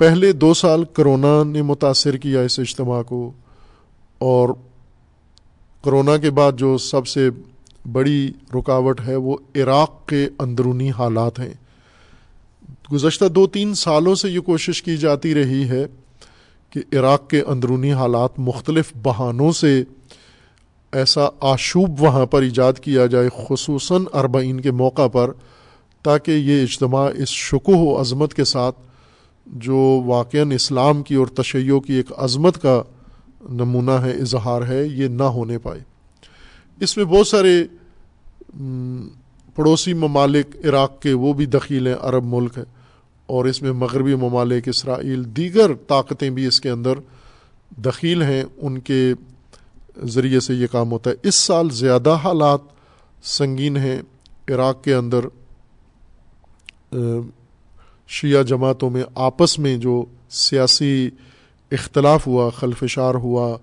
[0.00, 3.30] پہلے دو سال کرونا نے متاثر کیا اس اجتماع کو،
[4.20, 4.48] اور
[5.84, 7.28] کرونا کے بعد جو سب سے
[7.92, 11.52] بڑی رکاوٹ ہے وہ عراق کے اندرونی حالات ہیں۔
[12.92, 15.84] گزشتہ دو تین سالوں سے یہ کوشش کی جاتی رہی ہے
[16.72, 19.82] کہ عراق کے اندرونی حالات مختلف بہانوں سے
[20.96, 25.30] ایسا آشوب وہاں پر ایجاد کیا جائے، خصوصاً اربعین کے موقع پر،
[26.04, 28.76] تاکہ یہ اجتماع اس شکو و عظمت کے ساتھ،
[29.46, 32.80] جو واقع اسلام کی اور تشیع کی ایک عظمت کا
[33.50, 35.80] نمونہ ہے، اظہار ہے، یہ نہ ہونے پائے۔
[36.80, 37.62] اس میں بہت سارے
[39.56, 42.64] پڑوسی ممالک عراق کے وہ بھی دخیل ہیں عرب ملک ہیں،
[43.28, 46.98] اور اس میں مغربی ممالک اسرائیل دیگر طاقتیں بھی اس کے اندر
[47.84, 49.02] دخیل ہیں، ان کے
[50.04, 52.60] ذریعے سے یہ کام ہوتا ہے۔ اس سال زیادہ حالات
[53.22, 54.02] سنگین ہیں۔
[54.48, 55.24] عراق کے اندر
[58.08, 61.10] شیعہ جماعتوں میں آپس میں جو سیاسی
[61.70, 63.58] اختلاف ہوا خلفشار ہوا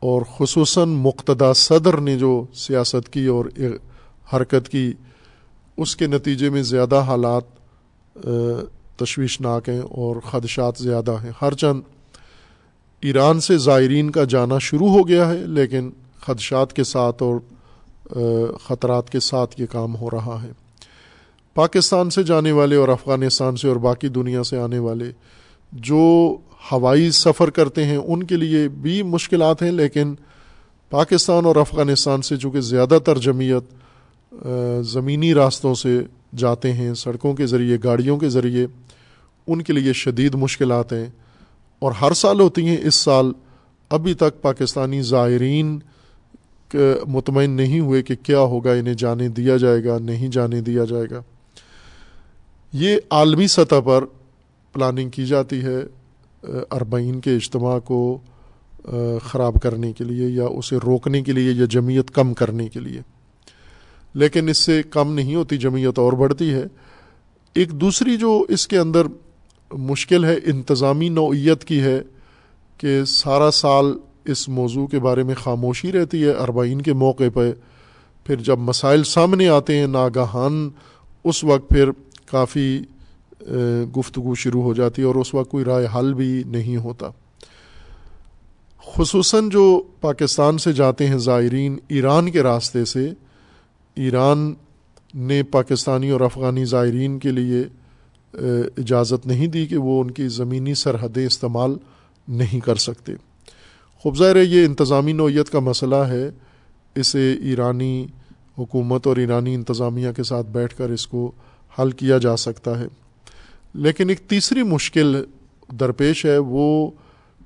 [0.00, 3.44] اور خصوصاً مقتدا صدر نے جو سیاست کی اور
[4.32, 4.92] حرکت کی،
[5.76, 7.42] اس کے نتیجے میں زیادہ حالات
[8.96, 11.80] تشویشناک ہیں اور خدشات زیادہ ہیں۔ ہر چند
[13.02, 15.90] ایران سے زائرین کا جانا شروع ہو گیا ہے، لیکن
[16.20, 17.36] خدشات کے ساتھ اور
[18.66, 20.50] خطرات کے ساتھ یہ کام ہو رہا ہے۔
[21.54, 25.10] پاکستان سے جانے والے اور افغانستان سے اور باقی دنیا سے آنے والے
[25.72, 26.36] جو
[26.72, 30.14] ہوائی سفر کرتے ہیں، ان کے لیے بھی مشکلات ہیں، لیکن
[30.90, 34.44] پاکستان اور افغانستان سے چونکہ زیادہ تر جمعیت
[34.84, 36.00] زمینی راستوں سے
[36.36, 38.66] جاتے ہیں، سڑکوں کے ذریعے، گاڑیوں کے ذریعے،
[39.46, 41.06] ان کے لیے شدید مشکلات ہیں۔
[41.80, 43.32] اور ہر سال ہوتی ہیں، اس سال
[43.90, 45.78] ابھی تک پاکستانی زائرین
[47.08, 51.06] مطمئن نہیں ہوئے کہ کیا ہوگا، انہیں جانے دیا جائے گا، نہیں جانے دیا جائے
[51.10, 51.22] گا۔
[52.72, 54.04] یہ عالمی سطح پر
[54.72, 55.78] پلاننگ کی جاتی ہے،
[56.70, 58.18] اربعین کے اجتماع کو
[59.22, 63.00] خراب کرنے کے لیے یا اسے روکنے کے لیے یا جمعیت کم کرنے کے لیے۔
[64.14, 66.64] لیکن اس سے کم نہیں ہوتی، جمعیت اور بڑھتی ہے۔
[67.54, 69.06] ایک دوسری جو اس کے اندر
[69.72, 72.02] مشکل ہے، انتظامی نوعیت کی ہے
[72.78, 73.86] کہ سارا سال
[74.24, 77.52] اس موضوع کے بارے میں خاموشی رہتی ہے، اربعین کے موقع پہ۔
[78.24, 80.70] پھر جب مسائل سامنے آتے ہیں، ناگہان
[81.24, 81.90] اس وقت پھر
[82.26, 82.80] کافی
[83.96, 87.10] گفتگو شروع ہو جاتی ہے اور اس وقت کوئی رائے حل بھی نہیں ہوتا۔
[88.96, 93.12] خصوصاً جو پاکستان سے جاتے ہیں زائرین ایران کے راستے سے،
[93.96, 94.54] ایران
[95.14, 97.62] نے پاکستانی اور افغانی زائرین کے لیے
[98.32, 101.76] اجازت نہیں دی کہ وہ ان کی زمینی سرحدیں استعمال
[102.28, 103.12] نہیں کر سکتے۔
[103.98, 106.30] خوب ظاہر ہے، یہ انتظامی نوعیت کا مسئلہ ہے۔
[106.94, 108.06] اسے ایرانی
[108.58, 111.32] حکومت اور ایرانی انتظامیہ کے ساتھ بیٹھ کر اس کو
[111.78, 112.86] حل کیا جا سکتا ہے۔
[113.74, 115.24] لیکن ایک تیسری مشکل
[115.80, 116.90] درپیش ہے۔ وہ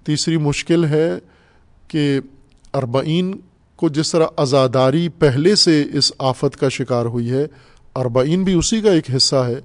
[0.04, 1.10] تیسری مشکل ہے
[1.88, 2.20] کہ
[2.74, 3.34] اربعین
[3.76, 7.46] کو جس طرح ازاداری پہلے سے اس آفت کا شکار ہوئی ہے،
[7.96, 9.60] اربعین بھی اسی کا ایک حصہ ہے۔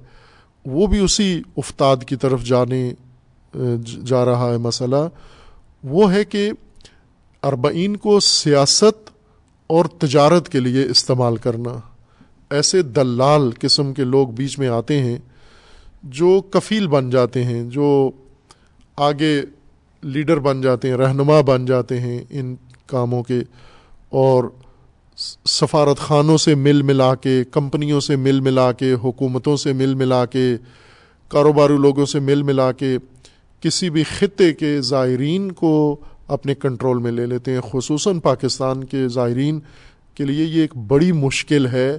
[0.66, 2.92] وہ بھی اسی افتاد کی طرف جانے
[4.06, 5.08] جا رہا ہے مسئلہ۔
[5.84, 6.50] وہ ہے کہ
[7.42, 9.10] اربعین کو سیاست
[9.66, 11.80] اور تجارت کے لیے استعمال کرنا۔
[12.50, 15.16] ایسے دلال قسم کے لوگ بیچ میں آتے ہیں
[16.02, 18.10] جو کفیل بن جاتے ہیں، جو
[18.96, 19.42] آگے
[20.02, 22.56] لیڈر بن جاتے ہیں، رہنما بن جاتے ہیں ان
[22.86, 23.40] کاموں کے۔
[24.08, 24.44] اور
[25.48, 30.26] سفارت خانوں سے مل ملا کے، کمپنیوں سے مل ملا کے، حکومتوں سے مل ملا
[30.26, 30.56] کے،
[31.28, 32.98] کاروباری لوگوں سے مل ملا کے
[33.60, 35.96] کسی بھی خطے کے زائرین کو
[36.28, 39.60] اپنے کنٹرول میں لے لیتے ہیں۔ خصوصاً پاکستان کے زائرین
[40.14, 41.98] کے لیے یہ ایک بڑی مشکل ہے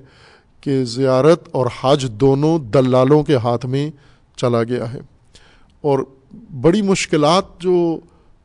[0.62, 3.92] کہ زیارت اور حج دونوں دلالوں کے ہاتھ میں
[4.38, 5.00] چلا گیا ہے۔
[5.82, 6.00] اور
[6.62, 8.00] بڑی مشکلات جو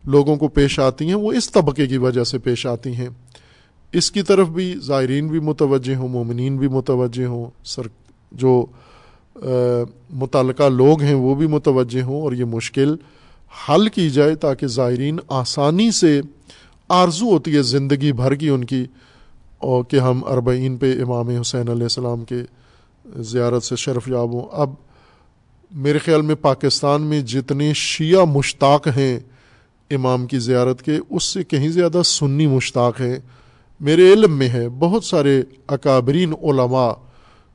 [0.04, 3.08] لوگوں کو پیش آتی ہیں وہ اس طبقے کی وجہ سے پیش آتی ہیں۔
[3.92, 7.86] اس کی طرف بھی زائرین بھی متوجہ ہوں، مومنین بھی متوجہ ہوں، سر
[8.32, 8.64] جو
[10.12, 12.94] متعلقہ لوگ ہیں وہ بھی متوجہ ہوں اور یہ مشکل
[13.68, 16.20] حل کی جائے تاکہ زائرین آسانی سے
[16.90, 18.84] آرزو ہوتی ہے زندگی بھر کی ان کی،
[19.58, 22.42] اور کہ ہم اربعین پہ امام حسین علیہ السلام کے
[23.24, 24.70] زیارت سے شرف یاب ہوں۔ اب
[25.72, 29.18] میرے خیال میں پاکستان میں جتنے شیعہ مشتاق ہیں
[29.90, 33.18] امام کی زیارت کے، اس سے کہیں زیادہ سنی مشتاق ہیں۔
[33.80, 36.92] میرے علم میں ہے، بہت سارے اکابرین علماء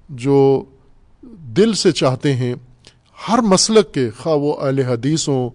[0.09, 0.63] جو
[1.32, 2.55] دل سے چاہتے ہیں،
[3.30, 5.49] ہر مسلک کے، خواہ وہ اہل حدیث ہوں،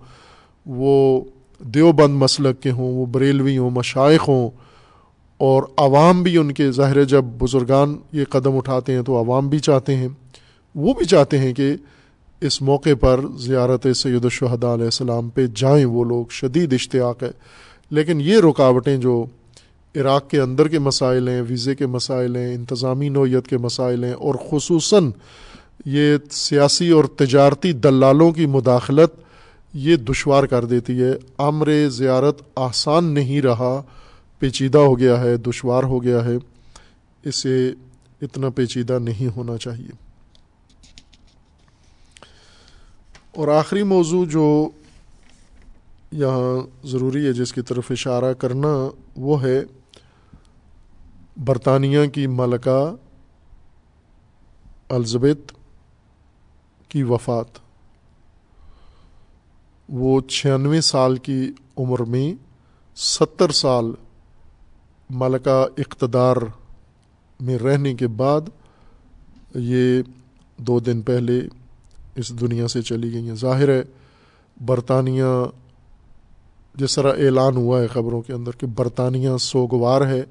[0.67, 1.21] وہ
[1.59, 4.51] دیوبند مسلک کے ہوں، وہ بریلوی ہوں، مشائق ہوں،
[5.39, 9.59] اور عوام بھی ان کے ظاہر جب بزرگان یہ قدم اٹھاتے ہیں تو عوام بھی
[9.59, 10.09] چاہتے ہیں۔
[10.75, 11.75] وہ بھی چاہتے ہیں کہ
[12.41, 17.31] اس موقع پر زیارت سید الشہداء علیہ السلام پہ جائیں، وہ لوگ شدید اشتیاق ہے۔
[17.91, 19.25] لیکن یہ رکاوٹیں جو
[19.97, 24.13] عراق کے اندر کے مسائل ہیں، ویزے کے مسائل ہیں، انتظامی نوعیت کے مسائل ہیں
[24.13, 25.11] اور خصوصاً
[25.85, 29.15] یہ سیاسی اور تجارتی دلالوں کی مداخلت
[29.75, 33.83] یہ دشوار کر دیتی ہے۔ امر زیارت آسان نہیں رہا،
[34.39, 36.37] پیچیدہ ہو گیا ہے، دشوار ہو گیا ہے۔
[37.23, 37.73] اسے
[38.23, 39.91] اتنا پیچیدہ نہیں ہونا چاہیے۔
[43.37, 44.69] اور آخری موضوع جو
[46.13, 49.63] یہاں ضروری ہے، جس کی طرف اشارہ کرنا، وہ ہے
[51.37, 52.95] برطانیہ کی ملکہ
[54.89, 55.53] الزبت
[56.89, 57.47] کی وفات۔
[59.89, 62.35] وہ چھیانوے سال کی عمر میں
[62.97, 63.85] ستر سال
[65.11, 66.37] ملکہ اقتدار
[67.41, 68.41] میں رہنے کے بعد
[69.55, 70.03] یہ
[70.57, 71.41] دو دن پہلے
[72.15, 73.83] اس دنیا سے چلی گئی ہیں۔ ظاہر ہے
[74.65, 75.25] برطانیہ،
[76.75, 80.25] جس طرح اعلان ہوا ہے خبروں کے اندر کہ برطانیہ سوگوار ہے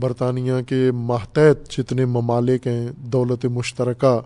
[0.00, 4.20] برطانیہ کے ماتحت جتنے ممالک ہیں، دولت مشترکہ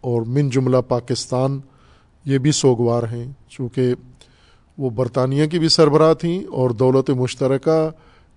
[0.00, 1.60] اور من جملہ پاکستان،
[2.24, 3.94] یہ بھی سوگوار ہیں۔ چونکہ
[4.78, 7.90] وہ برطانیہ کی بھی سربراہ تھیں اور دولت مشترکہ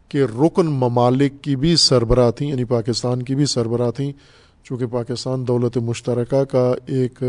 [0.10, 4.12] کے رکن ممالک کی بھی سربراہ تھیں یعنی پاکستان کی بھی سربراہ تھیں۔
[4.64, 7.24] چونکہ پاکستان دولت مشترکہ کا ایک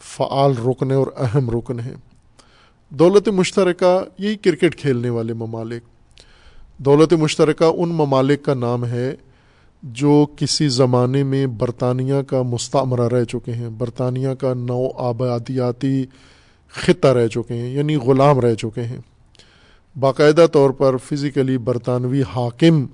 [0.00, 1.94] فعال رکن اور اہم رکن ہے۔
[2.88, 5.97] دولت مشترکہ یہی کرکٹ کھیلنے والے ممالک۔
[6.78, 9.14] دولت مشترکہ ان ممالک کا نام ہے
[9.82, 16.04] جو کسی زمانے میں برطانیہ کا مستعمرہ رہ چکے ہیں، برطانیہ کا نو آبادیاتی
[16.68, 18.98] خطہ رہ چکے ہیں یعنی غلام رہ چکے ہیں۔
[19.98, 22.86] باقاعدہ طور پر فزیکلی برطانوی حاکم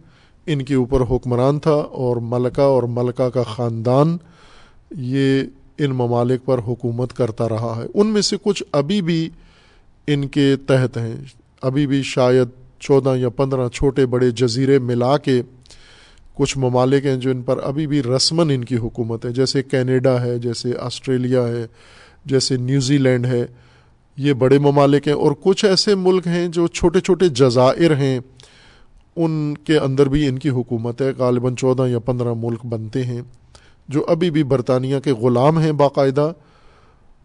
[0.47, 4.17] ان کے اوپر حکمران تھا اور ملکہ اور ملکہ کا خاندان
[4.91, 5.43] یہ
[5.79, 9.29] ان ممالک پر حکومت کرتا رہا ہے۔ ان میں سے کچھ ابھی بھی
[10.07, 11.17] ان کے تحت ہیں،
[11.63, 12.49] ابھی بھی شاید
[12.85, 15.41] چودہ یا پندرہ چھوٹے بڑے جزیرے ملا کے
[16.35, 20.21] کچھ ممالک ہیں جو ان پر ابھی بھی رسمن ان کی حکومت ہے، جیسے کینیڈا
[20.21, 21.67] ہے، جیسے آسٹریلیا ہے،
[22.25, 23.45] جیسے نیوزی لینڈ ہے،
[24.19, 28.19] یہ بڑے ممالک ہیں اور کچھ ایسے ملک ہیں جو چھوٹے چھوٹے جزائر ہیں،
[29.17, 33.21] ان کے اندر بھی ان کی حکومت ہے، غالباً چودہ یا پندرہ ملک بنتے ہیں
[33.89, 36.33] جو ابھی بھی برطانیہ کے غلام ہیں باقاعدہ،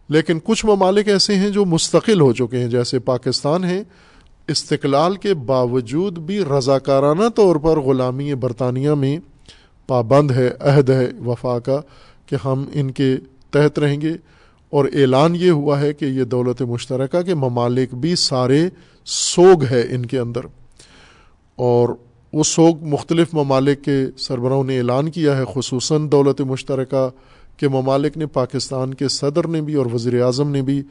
[0.08, 3.82] لیکن کچھ ممالک ایسے ہیں جو مستقل ہو چکے ہیں، جیسے پاکستان ہے
[4.50, 9.18] استقلال کے باوجود بھی رضاکارانہ طور پر غلامی برطانیہ میں
[9.86, 11.80] پابند ہے، عہد ہے، وفا کا،
[12.26, 13.16] کہ ہم ان کے
[13.50, 14.12] تحت رہیں گے۔
[14.70, 18.68] اور اعلان یہ ہوا ہے کہ یہ دولت مشترکہ کے ممالک بھی سارے
[19.04, 20.40] سوگ ہے ان کے اندر۔
[21.56, 21.88] اور
[22.32, 27.08] وہ سوگ مختلف ممالک کے سربراہوں نے اعلان کیا ہے، خصوصاً دولت مشترکہ
[27.56, 30.82] کے ممالک نے پاکستان کے صدر نے بھی اور وزیر اعظم نے بھی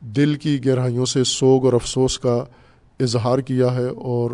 [0.00, 2.44] دل کی گہرائیوں سے سوگ اور افسوس کا
[3.00, 4.30] اظہار کیا ہے اور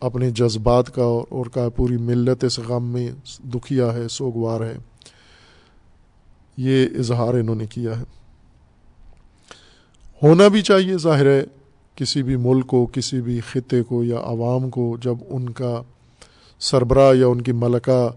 [0.00, 3.10] اپنے جذبات کا اور کا پوری ملت اس غم میں
[3.54, 4.78] دکھیا ہے، سوگوار ہے۔
[6.56, 8.04] یہ اظہار انہوں نے کیا ہے۔
[10.22, 11.44] ہونا بھی چاہیے ظاہر ہے،
[11.94, 15.82] کسی بھی ملک کو، کسی بھی خطے کو یا عوام کو جب ان کا
[16.60, 18.08] سربراہ یا ان کی ملکہ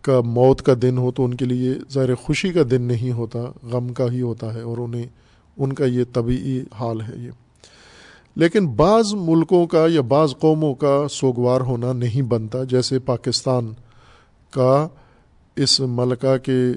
[0.00, 3.38] کا موت کا دن ہو تو ان کے لیے ظاہر خوشی کا دن نہیں ہوتا،
[3.62, 5.06] غم کا ہی ہوتا ہے اور انہیں،
[5.56, 7.45] ان کا یہ طبعی حال ہے یہ۔
[8.36, 13.72] لیکن بعض ملکوں کا یا بعض قوموں کا سوگوار ہونا نہیں بنتا، جیسے پاکستان
[14.50, 14.88] کا
[15.56, 16.72] اس ملکہ کے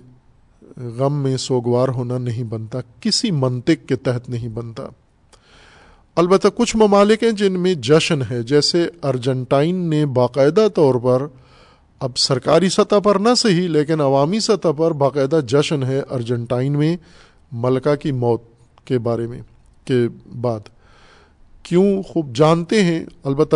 [0.78, 4.84] غم میں سوگوار ہونا نہیں بنتا، کسی منطق کے تحت نہیں بنتا۔
[6.16, 11.28] البتہ کچھ ممالک ہیں جن میں جشن ہے، جیسے ارجنٹائن نے باقاعدہ طور پر
[12.00, 16.98] اب سرکاری سطح پر نہ صحیح، لیکن عوامی سطح پر باقاعدہ جشن ہے ارجنٹائن میں
[17.52, 18.42] ملکہ کی موت
[18.86, 19.42] کے بارے میں،
[19.86, 20.08] کے
[20.42, 20.60] بعد۔
[21.70, 23.56] کیوں خوب جانتے ہیں؟ البتہ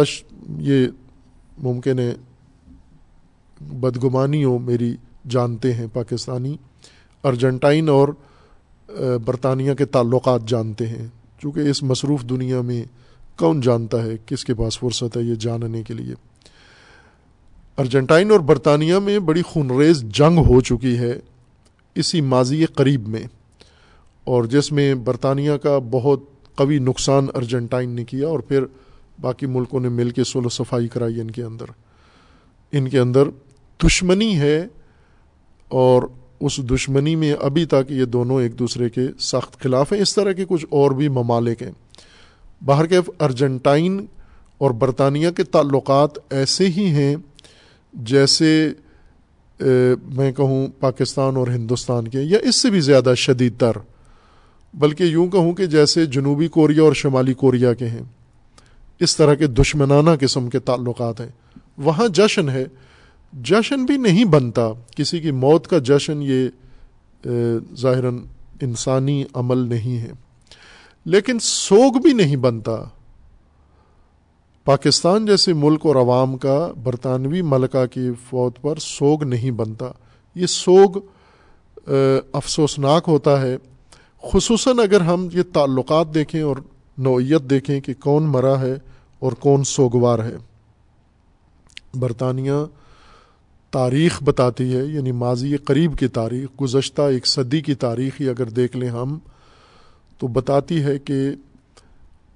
[0.61, 0.87] یہ
[1.57, 2.13] ممکن ہے
[3.61, 4.95] بدگمانی ہو میری
[5.29, 6.55] جانتے ہیں، پاکستانی،
[7.23, 8.07] ارجنٹائن اور
[9.25, 11.07] برطانیہ کے تعلقات جانتے ہیں۔
[11.41, 12.83] چونکہ اس مصروف دنیا میں
[13.37, 16.13] کون جانتا ہے کس کے پاس فرصت ہے یہ جاننے کے لیے؟
[17.77, 21.13] ارجنٹائن اور برطانیہ میں بڑی خونریز جنگ ہو چکی ہے
[21.95, 23.23] اسی ماضی قریب میں،
[24.23, 28.63] اور جس میں برطانیہ کا بہت قوی نقصان ارجنٹائن نے کیا اور پھر
[29.21, 31.65] باقی ملکوں نے مل کے سولو صفائی کرائی ان کے اندر۔
[32.71, 33.27] ان کے اندر
[33.85, 34.67] دشمنی ہے
[35.67, 36.03] اور
[36.39, 40.31] اس دشمنی میں ابھی تک یہ دونوں ایک دوسرے کے سخت خلاف ہیں۔ اس طرح
[40.31, 41.71] کے کچھ اور بھی ممالک ہیں۔
[42.65, 44.05] باہر کے ارجنٹائن
[44.57, 47.15] اور برطانیہ کے تعلقات ایسے ہی ہیں
[47.93, 48.69] جیسے
[50.07, 53.71] میں کہوں پاکستان اور ہندوستان کے، یا اس سے بھی زیادہ شدید تر۔
[54.73, 58.01] بلکہ یوں کہوں کہ جیسے جنوبی کوریا اور شمالی کوریا کے ہیں،
[58.99, 61.27] اس طرح کے دشمنانہ قسم کے تعلقات ہیں۔
[61.77, 62.65] وہاں جشن ہے۔
[63.33, 66.49] جشن بھی نہیں بنتا۔ کسی کی موت کا جشن یہ
[67.75, 68.17] ظاہراً
[68.61, 70.11] انسانی عمل نہیں ہے۔
[71.05, 72.83] لیکن سوگ بھی نہیں بنتا۔
[74.65, 79.85] پاکستان جیسے ملک اور عوام کا برطانوی ملکہ کی فوت پر سوگ نہیں بنتا۔
[80.35, 80.89] یہ سوگ
[82.33, 83.57] افسوسناک ہوتا ہے۔
[84.31, 86.57] خصوصاً اگر ہم یہ تعلقات دیکھیں اور
[86.97, 88.75] نوعیت دیکھیں کہ کون مرا ہے
[89.19, 90.35] اور کون سوگوار ہے۔
[91.93, 92.51] برطانیہ
[93.71, 98.49] تاریخ بتاتی ہے یعنی ماضی قریب کی تاریخ، گزشتہ ایک صدی کی تاریخ ہی اگر
[98.49, 99.17] دیکھ لیں ہم،
[100.17, 101.31] تو بتاتی ہے کہ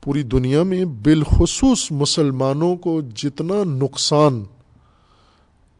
[0.01, 4.43] پوری دنیا میں بالخصوص مسلمانوں کو جتنا نقصان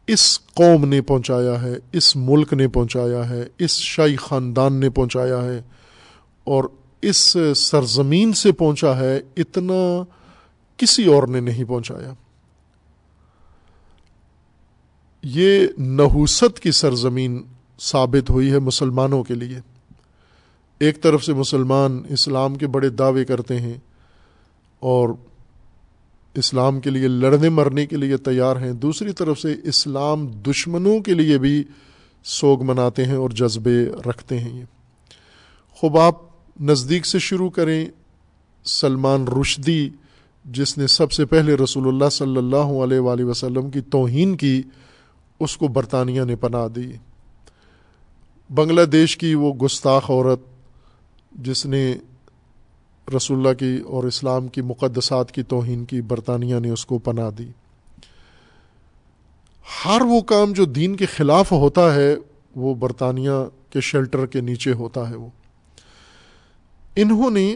[0.08, 5.42] اس قوم نے پہنچایا ہے، اس ملک نے پہنچایا ہے، اس شاہی خاندان نے پہنچایا
[5.42, 5.62] ہے
[6.48, 6.64] اور
[7.02, 10.04] اس سرزمین سے پہنچا ہے، اتنا
[10.78, 12.14] کسی اور نے نہیں پہنچایا۔
[15.24, 17.44] یہ نحوست کی سرزمین
[17.80, 19.60] ثابت ہوئی ہے مسلمانوں کے لیے۔
[20.80, 23.78] ایک طرف سے مسلمان اسلام کے بڑے دعوے کرتے ہیں
[24.80, 25.10] اور
[26.34, 31.14] اسلام کے لیے لڑنے مرنے کے لیے تیار ہیں، دوسری طرف سے اسلام دشمنوں کے
[31.14, 31.64] لیے بھی
[32.24, 34.66] سوگ مناتے ہیں اور جذبے رکھتے ہیں یہ۔
[35.72, 36.27] خوب، آپ
[36.60, 37.86] نزدیک سے شروع کریں،
[38.66, 39.90] سلمان رشدی،
[40.46, 44.64] جس نے سب سے پہلے رسول اللہ صلی اللہ علیہ وآلہ وسلم کی توہین کی،
[45.40, 46.92] اس کو برطانیہ نے پناہ دی۔
[48.50, 50.40] بنگلہ دیش کی وہ گستاخ عورت،
[51.32, 51.96] جس نے
[53.18, 57.30] رسول اللہ کی اور اسلام کی مقدسات کی توہین کی، برطانیہ نے اس کو پناہ
[57.30, 57.48] دی۔
[59.86, 62.16] ہر وہ کام جو دین کے خلاف ہوتا ہے،
[62.56, 65.28] وہ برطانیہ کے شیلٹر کے نیچے ہوتا ہے۔ وہ
[66.98, 67.56] انہوں نے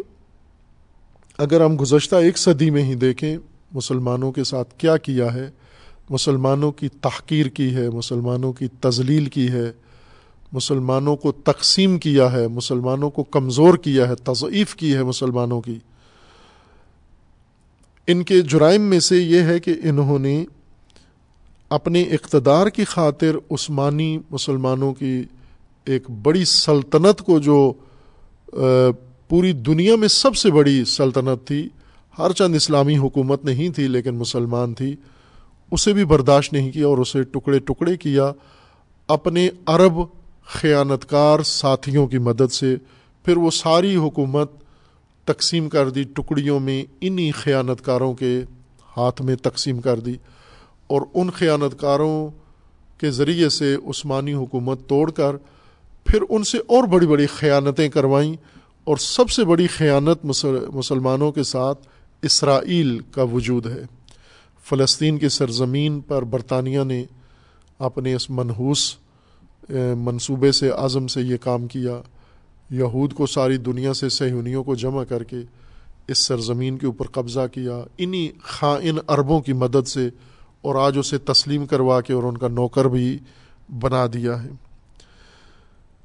[1.37, 3.37] اگر ہم گزشتہ ایک صدی میں ہی دیکھیں
[3.71, 5.49] مسلمانوں کے ساتھ کیا کیا ہے،
[6.09, 9.71] مسلمانوں کی تحقیر کی ہے، مسلمانوں کی تزلیل کی ہے،
[10.53, 15.79] مسلمانوں کو تقسیم کیا ہے، مسلمانوں کو کمزور کیا ہے، تضعیف کی ہے مسلمانوں کی۔
[18.07, 20.45] ان کے جرائم میں سے یہ ہے کہ انہوں نے
[21.69, 25.23] اپنے اقتدار کی خاطر عثمانی مسلمانوں کی
[25.85, 27.73] ایک بڑی سلطنت کو جو
[29.31, 31.69] پوری دنیا میں سب سے بڑی سلطنت تھی۔
[32.17, 34.95] ہر چند اسلامی حکومت نہیں تھی، لیکن مسلمان تھی۔
[35.71, 38.31] اسے بھی برداشت نہیں کیا اور اسے ٹکڑے ٹکڑے کیا۔
[39.07, 39.93] اپنے عرب
[40.45, 42.75] خیانت کار ساتھیوں کی مدد سے
[43.25, 44.51] پھر وہ ساری حکومت
[45.25, 48.41] تقسیم کر دی، ٹکڑیوں میں انہی خیانت کاروں کے
[48.97, 50.13] ہاتھ میں تقسیم کر دی۔
[50.87, 52.29] اور ان خیانت کاروں
[52.97, 55.35] کے ذریعے سے عثمانی حکومت توڑ کر
[56.05, 58.50] پھر ان سے اور بڑی بڑی خیانتیں کروائیں
[58.83, 60.25] اور سب سے بڑی خیانت
[60.75, 61.87] مسلمانوں کے ساتھ
[62.21, 63.83] اسرائیل کا وجود ہے۔
[64.69, 67.05] فلسطین کی سرزمین پر برطانیہ نے
[67.79, 68.95] اپنے اس منحوس
[69.97, 72.01] منصوبے سے، عزم سے یہ کام کیا۔
[72.69, 75.37] یہود کو ساری دنیا سے سہونیوں کو جمع کر کے
[76.07, 80.09] اس سرزمین کے اوپر قبضہ کیا۔ انہی خائن عربوں کی مدد سے
[80.61, 83.17] اور آج اسے تسلیم کروا کے اور ان کا نوکر بھی
[83.81, 84.49] بنا دیا ہے۔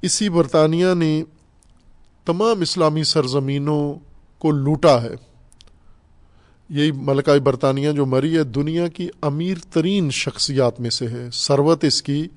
[0.02, 1.22] اسی برطانیہ نے
[2.26, 3.94] تمام اسلامی سرزمینوں
[4.38, 5.14] کو لوٹا ہے۔
[6.68, 11.84] یہی ملکہ برطانیہ جو مری ہے، دنیا کی امیر ترین شخصیات میں سے ہے۔ ثروت
[11.84, 12.28] اس کی،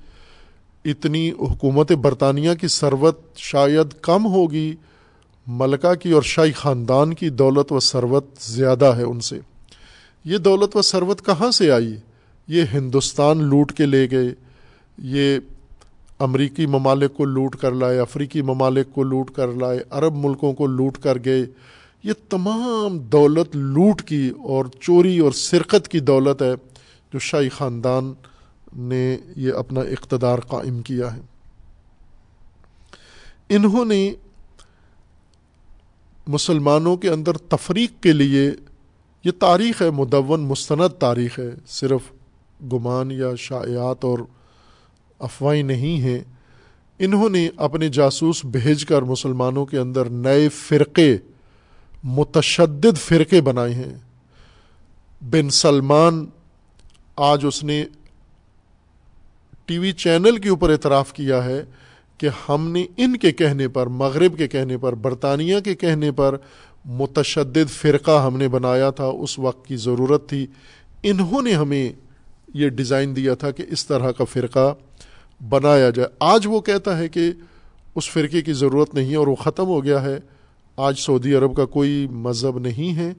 [0.84, 4.74] اتنی حکومت برطانیہ کی ثروت شاید کم ہوگی۔
[5.46, 9.38] ملکہ کی اور شاہی خاندان کی دولت و ثروت زیادہ ہے ان سے۔
[10.24, 11.96] یہ دولت و ثروت کہاں سے آئی؟
[12.48, 14.34] یہ ہندوستان لوٹ کے لے گئے۔
[14.98, 15.38] یہ
[16.20, 20.66] امریکی ممالک کو لوٹ کر لائے، افریقی ممالک کو لوٹ کر لائے، عرب ملکوں کو
[20.66, 21.46] لوٹ کر گئے۔
[22.02, 26.52] یہ تمام دولت لوٹ کی اور چوری اور سرقت کی دولت ہے
[27.12, 28.12] جو شاہی خاندان
[28.76, 31.20] نے یہ اپنا اقتدار قائم کیا ہے۔
[33.48, 34.14] انہوں نے
[36.26, 38.50] مسلمانوں کے اندر تفریق کے لیے،
[39.24, 42.12] یہ تاریخ ہے مدون، مستند تاریخ ہے، صرف
[42.72, 44.18] گمان یا شائعات اور
[45.20, 46.20] افواہیں نہیں ہیں۔
[46.98, 51.16] انہوں نے اپنے جاسوس بھیج کر مسلمانوں کے اندر نئے فرقے،
[52.04, 53.98] متشدد فرقے بنائے ہیں۔
[55.22, 56.26] بن سلمان
[57.16, 57.84] آج اس نے
[59.64, 61.64] ٹی وی چینل کے اوپر اعتراف کیا ہے
[62.18, 66.36] کہ ہم نے ان کے کہنے پر، مغرب کے کہنے پر، برطانیہ کے کہنے پر
[66.84, 70.46] متشدد فرقہ ہم نے بنایا تھا، اس وقت کی ضرورت تھی۔
[71.02, 71.92] انہوں نے ہمیں
[72.54, 74.74] یہ ڈیزائن دیا تھا کہ اس طرح کا فرقہ
[75.48, 77.32] بنایا جائے۔ آج وہ کہتا ہے کہ
[77.94, 80.18] اس فرقے کی ضرورت نہیں ہے اور وہ ختم ہو گیا ہے۔
[80.76, 83.12] آج سعودی عرب کا کوئی مذہب نہیں ہے۔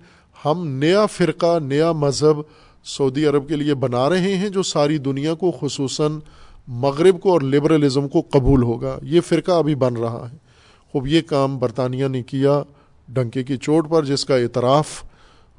[0.46, 2.38] ہم نیا فرقہ، نیا مذہب
[2.84, 6.20] سعودی عرب کے لیے بنا رہے ہیں جو ساری دنیا کو، خصوصاً
[6.68, 10.38] مغرب کو اور لبرلزم کو قبول ہوگا۔ یہ فرقہ ابھی بن رہا ہے۔
[10.92, 12.64] خوب یہ کام برطانیہ نے کیا
[13.08, 15.04] ڈنکے کی چوٹ پر، جس کا اعتراف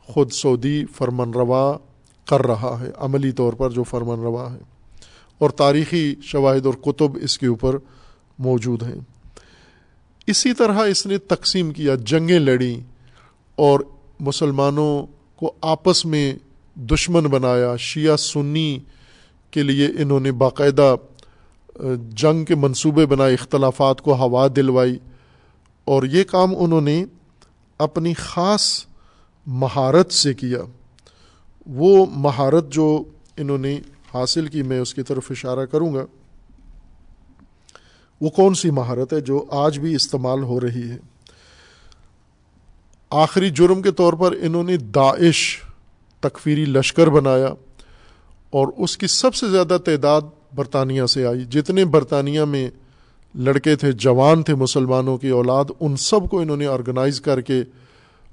[0.03, 1.79] خود سعودی فرمن روا
[2.25, 4.72] کر رہا ہے، عملی طور پر جو فرمان روا ہے۔
[5.43, 7.77] اور تاریخی شواہد اور کتب اس کے اوپر
[8.39, 9.01] موجود ہیں۔
[10.27, 12.81] اسی طرح اس نے تقسیم کیا، جنگیں لڑیں
[13.55, 13.81] اور
[14.21, 16.35] مسلمانوں کو آپس میں
[16.75, 18.79] دشمن بنایا۔ شیعہ سنی
[19.51, 20.95] کے لیے انہوں نے باقاعدہ
[22.11, 24.99] جنگ کے منصوبے بنائے، اختلافات کو ہوا دلوائی
[25.85, 27.05] اور یہ کام انہوں نے
[27.79, 28.85] اپنی خاص
[29.47, 30.59] مہارت سے کیا۔
[31.67, 33.05] وہ مہارت جو
[33.37, 33.81] انہوں نے
[34.15, 36.07] حاصل کی میں اس کی طرف اشارہ کروں گا۔
[38.21, 40.97] وہ کون سی مہارت ہے جو آج بھی استعمال ہو رہی ہے؟
[43.11, 45.61] آخری جرم کے طور پر انہوں نے داعش
[46.21, 47.49] تکفیری لشکر بنایا
[48.51, 50.21] اور اس کی سب سے زیادہ تعداد
[50.55, 52.71] برطانیہ سے آئی۔ جتنے برطانیہ میں
[53.35, 57.63] لڑکے تھے، جوان تھے مسلمانوں کی اولاد، ان سب کو انہوں نے آرگنائز کر کے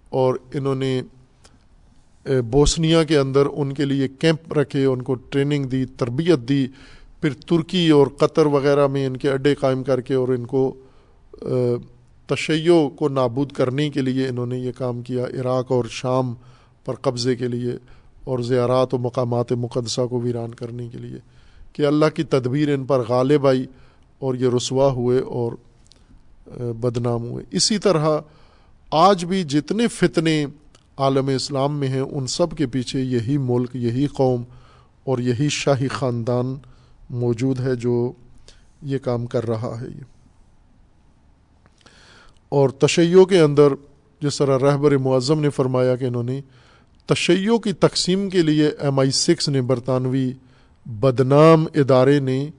[0.10, 1.02] اور انہوں نے
[2.26, 6.68] بوسنیا کے اندر ان کے لیے کیمپ رکھے، ان کو ٹریننگ دی، تربیت دی،
[7.22, 10.76] پھر ترکی اور قطر وغیرہ میں ان کے اڈے قائم کر کے اور ان کو
[12.28, 16.34] تشیع کو نابود کرنے کے لیے انہوں نے یہ کام کیا عراق اور شام
[16.86, 17.72] پر قبضے کے لیے
[18.24, 21.18] اور زیارات و مقامات مقدسہ کو ویران کرنے کے لیے
[21.74, 23.66] کہ اللہ کی تدبیر ان پر غالب آئی
[24.20, 25.52] اور یہ رسوا ہوئے اور
[26.74, 28.20] بدنام ہوئے۔ اسی طرح
[28.92, 30.46] آج بھی جتنے فتنے
[31.00, 34.44] عالم اسلام میں ہیں، ان سب کے پیچھے یہی ملک، یہی قوم
[35.04, 36.56] اور یہی شاہی خاندان
[37.10, 38.12] موجود ہے جو
[38.82, 40.04] یہ کام کر رہا ہے۔ یہ
[42.50, 43.74] اور تشیعوں کے اندر
[44.22, 46.42] جس طرح رہبر معظم نے فرمایا کہ انہوں نے
[47.06, 50.34] تشیعوں کی تقسیم کے لیے ایم آئی سکس نے برطانوی
[50.86, 52.50] بدنام ادارے نے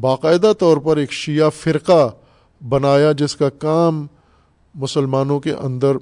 [0.00, 2.08] باقاعدہ طور پر ایک شیعہ فرقہ
[2.68, 4.06] بنایا جس کا کام
[4.74, 5.96] مسلمانوں کے اندر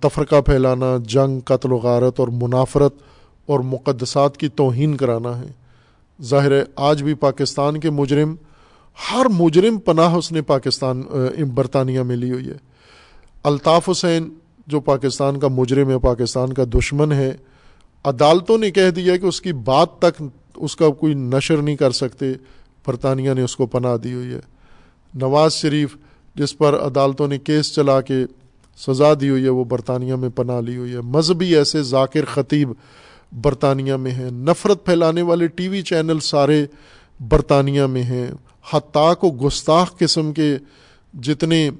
[0.00, 2.94] تفرقہ پھیلانا، جنگ، قتل و غارت اور منافرت
[3.46, 5.46] اور مقدسات کی توہین کرانا ہے۔
[6.22, 8.34] ظاہر ہے، آج بھی پاکستان کے مجرم،
[9.12, 11.02] ہر مجرم پناہ اس نے پاکستان
[11.54, 12.56] برطانیہ میں لی ہوئی ہے۔
[13.44, 14.28] الطاف حسین،
[14.66, 17.36] جو پاکستان کا مجرم ہے، پاکستان کا دشمن ہے،
[18.04, 20.22] عدالتوں نے کہہ دیا کہ اس کی بات تک
[20.56, 22.32] اس کا کوئی نشر نہیں کر سکتے۔
[22.86, 24.40] برطانیہ نے اس کو پناہ دی ہوئی ہے۔
[25.14, 25.96] نواز شریف،
[26.34, 28.14] جس پر عدالتوں نے کیس چلا کے
[28.78, 32.72] سزا دی ہوئی ہے، وہ برطانیہ میں پناہ لی ہوئی ہے۔ مذہبی ایسے ذاکر خطیب
[33.32, 36.66] برطانیہ میں ہیں۔ نفرت پھیلانے والے ٹی وی چینل سارے
[37.20, 38.30] برطانیہ میں ہیں۔
[38.70, 40.56] حتاق و گستاخ قسم کے
[41.14, 41.70] جتنے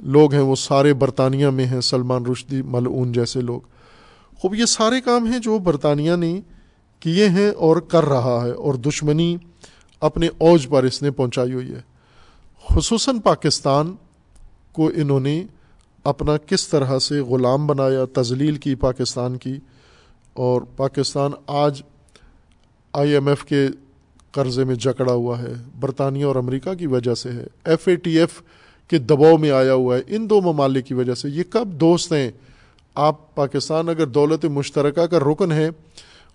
[0.00, 3.60] لوگ ہیں، وہ سارے برطانیہ میں ہیں۔ سلمان رشدی ملعون جیسے لوگ۔
[4.38, 6.40] خوب، یہ سارے کام ہیں جو برطانیہ نے
[7.00, 9.36] کیے ہیں اور کر رہا ہے اور دشمنی
[10.00, 11.80] اپنے اوج پر اس نے پہنچائی ہوئی ہے۔
[12.68, 13.94] خصوصاً پاکستان
[14.72, 15.44] کو انہوں نے
[16.06, 19.56] اپنا کس طرح سے غلام بنایا تزلیل کی پاکستان کی،
[20.36, 21.82] اور پاکستان آج
[22.94, 23.66] آئی ایم ایف کے
[24.32, 28.18] قرضے میں جکڑا ہوا ہے، برطانیہ اور امریکہ کی وجہ سے ہے، ایف اے ٹی
[28.18, 28.40] ایف
[28.90, 32.12] کے دباؤ میں آیا ہوا ہے، ان دو ممالک کی وجہ سے۔ یہ کب دوست
[32.12, 32.30] ہیں؟
[32.96, 35.68] آپ پاکستان اگر دولت مشترکہ کا رکن ہے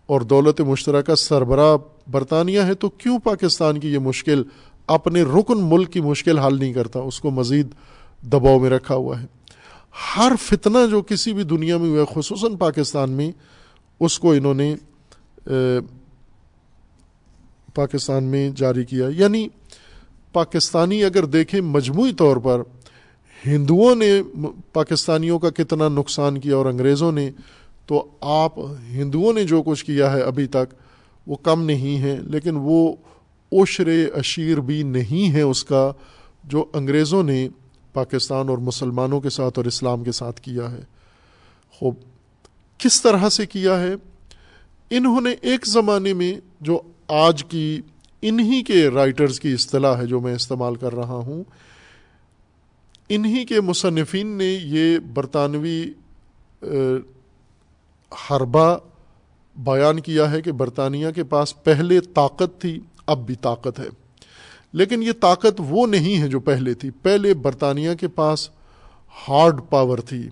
[0.09, 1.75] اور دولت مشترکہ سربراہ
[2.11, 4.43] برطانیہ ہے تو کیوں پاکستان کی یہ مشکل
[4.87, 7.67] اپنے رکن ملک کی مشکل حل نہیں کرتا؟ اس کو مزید
[8.23, 9.25] دباؤ میں رکھا ہوا ہے۔
[10.17, 13.31] ہر فتنہ جو کسی بھی دنیا میں ہوا ہے، خصوصاً پاکستان میں،
[13.99, 14.75] اس کو انہوں نے
[17.75, 19.47] پاکستان میں جاری کیا۔ یعنی
[20.33, 22.61] پاکستانی اگر دیکھیں مجموعی طور پر،
[23.47, 24.21] ہندوؤں نے
[24.73, 27.31] پاکستانیوں کا کتنا نقصان کیا اور انگریزوں نے،
[27.85, 28.53] تو آپ
[28.89, 30.73] ہندوؤں نے جو کچھ کیا ہے ابھی تک،
[31.27, 32.93] وہ کم نہیں ہے۔ لیکن وہ
[33.51, 35.91] عشر اشیر بھی نہیں ہے اس کا،
[36.43, 37.49] جو انگریزوں نے
[37.93, 40.81] پاکستان اور مسلمانوں کے ساتھ اور اسلام کے ساتھ کیا ہے۔
[41.71, 41.95] خوب،
[42.77, 43.93] کس طرح سے کیا ہے؟
[44.89, 47.81] انہوں نے ایک زمانے میں جو آج کی
[48.21, 51.43] انہی کے رائٹرز کی اصطلاح ہے جو میں استعمال کر رہا ہوں،
[53.09, 55.83] انہی کے مصنفین نے یہ برطانوی
[58.29, 58.77] حربہ
[59.55, 64.00] بیان کیا ہے کہ برطانیہ کے پاس پہلے طاقت تھی، اب بھی طاقت ہے۔
[64.73, 68.49] لیکن یہ طاقت وہ نہیں ہے جو پہلے تھی۔ پہلے برطانیہ کے پاس
[69.29, 70.29] ہارڈ پاور تھی۔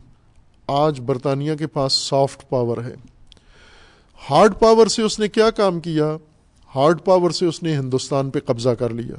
[0.68, 2.96] آج برطانیہ کے پاس سافٹ پاور ہے۔
[4.30, 6.18] ہارڈ پاور سے اس نے کیا کام کیا؟
[6.76, 9.16] ہارڈ پاور سے اس نے ہندوستان پہ قبضہ کر لیا۔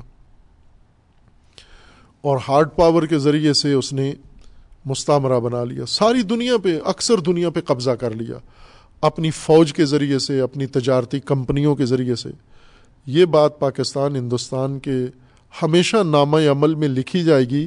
[2.21, 4.15] اور ہارڈ پاور کے ذریعے سے اس نے
[4.85, 8.37] مستعمرہ بنا لیا۔ ساری دنیا پہ، اکثر دنیا پہ قبضہ کر لیا۔
[9.01, 12.29] اپنی فوج کے ذریعے سے، اپنی تجارتی کمپنیوں کے ذریعے سے۔
[13.07, 15.07] یہ بات پاکستان، ہندوستان کے
[15.63, 17.67] ہمیشہ نامہ عمل میں لکھی جائے گی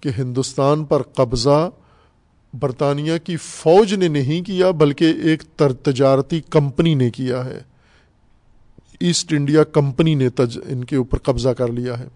[0.00, 1.70] کہ ہندوستان پر قبضہ
[2.60, 7.60] برطانیہ کی فوج نے نہیں کیا، بلکہ ایک تر تجارتی کمپنی نے کیا ہے۔
[9.00, 12.08] ایسٹ انڈیا کمپنی نے تج، ان کے اوپر قبضہ کر لیا ہے۔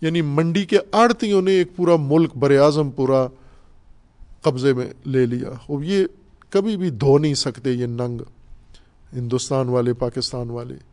[0.00, 3.26] یعنی منڈی کے آڑتیوں نے ایک پورا ملک بر اعظم پورا
[4.42, 6.04] قبضے میں لے لیا۔ اور یہ
[6.50, 8.20] کبھی بھی دھو نہیں سکتے یہ ننگ
[9.16, 10.91] ہندوستان والے، پاکستان والے۔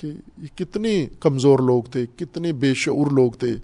[0.00, 0.06] کہ
[0.38, 3.54] یہ کتنے کمزور لوگ تھے، کتنے بے شعور لوگ تھے،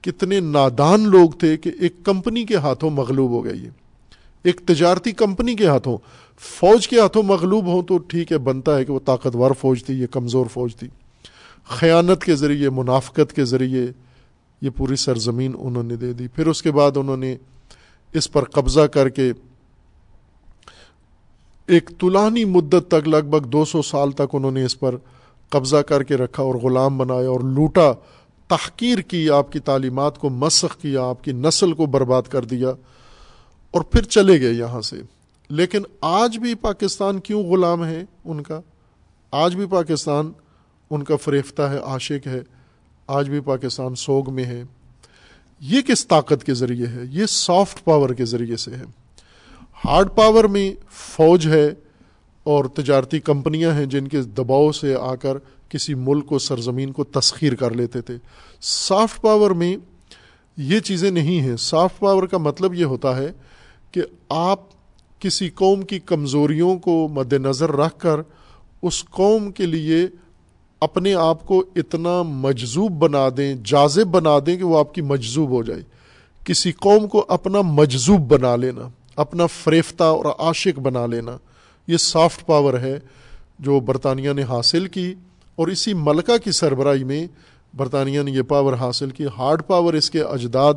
[0.00, 3.68] کتنے نادان لوگ تھے کہ ایک کمپنی کے ہاتھوں مغلوب ہو گئی
[4.44, 5.98] ایک تجارتی کمپنی کے ہاتھوں،
[6.40, 9.94] فوج کے ہاتھوں مغلوب ہوں تو ٹھیک ہے، بنتا ہے کہ وہ طاقتور فوج تھی،
[9.94, 10.88] یہ کمزور فوج تھی۔
[11.64, 13.86] خیانت کے ذریعے، منافقت کے ذریعے
[14.60, 17.36] یہ پوری سرزمین انہوں نے دے دی۔ پھر اس کے بعد انہوں نے
[18.12, 19.32] اس پر قبضہ کر کے
[21.66, 24.96] ایک طلانی مدت تک، لگ بھگ دو سو سال تک انہوں نے اس پر
[25.50, 27.92] قبضہ کر کے رکھا اور غلام بنایا اور لوٹا،
[28.48, 32.68] تحقیر کی، آپ کی تعلیمات کو مسخ کیا، آپ کی نسل کو برباد کر دیا
[33.70, 34.96] اور پھر چلے گئے یہاں سے۔
[35.48, 38.60] لیکن آج بھی پاکستان کیوں غلام ہے ان کا؟
[39.30, 40.32] آج بھی پاکستان
[40.90, 42.40] ان کا فریفتہ ہے، عاشق ہے۔
[43.06, 44.62] آج بھی پاکستان سوگ میں ہے۔
[45.60, 48.84] یہ کس طاقت کے ذریعے ہے؟ یہ سافٹ پاور کے ذریعے سے ہے۔
[49.84, 51.70] ہارڈ پاور میں فوج ہے۔
[52.50, 57.04] اور تجارتی کمپنیاں ہیں جن کے دباؤ سے آ کر کسی ملک کو سرزمین کو
[57.04, 58.16] تسخیر کر لیتے تھے۔
[58.60, 59.76] سافٹ پاور میں
[60.56, 63.32] یہ چیزیں نہیں ہیں۔ سافٹ پاور کا مطلب یہ ہوتا ہے
[63.92, 64.60] کہ آپ
[65.18, 68.20] کسی قوم کی کمزوریوں کو مد نظر رکھ کر
[68.82, 70.06] اس قوم کے لیے
[70.80, 75.50] اپنے آپ کو اتنا مجذوب بنا دیں جازب بنا دیں کہ وہ آپ کی مجذوب
[75.50, 75.82] ہو جائے۔
[76.44, 81.36] کسی قوم کو اپنا مجذوب بنا لینا، اپنا فریفتہ اور عاشق بنا لینا۔
[81.90, 82.98] یہ سافٹ پاور ہے
[83.58, 85.14] جو برطانیہ نے حاصل کی
[85.56, 87.26] اور اسی ملکہ کی سربراہی میں
[87.76, 90.74] برطانیہ نے یہ پاور حاصل کی۔ ہارڈ پاور اس کے اجداد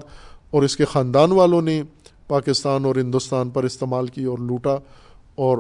[0.50, 1.84] اور اس کے خاندان والوں نے
[2.28, 4.76] پاکستان اور ہندوستان پر استعمال کی اور لوٹا
[5.36, 5.58] اور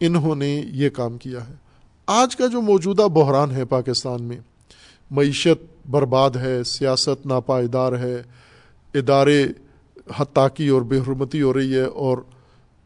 [0.00, 1.54] انہوں نے یہ کام کیا ہے۔
[2.06, 4.36] آج کا جو موجودہ بحران ہے پاکستان میں،
[5.10, 8.22] معیشت برباد ہے، سیاست ناپائیدار ہے،
[8.94, 9.46] ادارے
[10.16, 12.18] حتاکی اور بے حرمتی ہو رہی ہے اور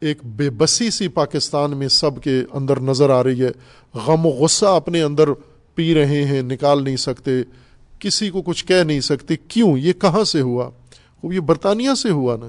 [0.00, 3.50] ایک بے بسی سی پاکستان میں سب کے اندر نظر آ رہی ہے۔
[3.94, 5.28] غم و غصہ اپنے اندر
[5.74, 7.30] پی رہے ہیں، نکال نہیں سکتے۔
[7.98, 10.70] کسی کو کچھ کہہ نہیں سکتے۔ کیوں؟ یہ کہاں سے ہوا؟
[11.22, 12.46] وہ یہ برطانیہ سے ہوا نا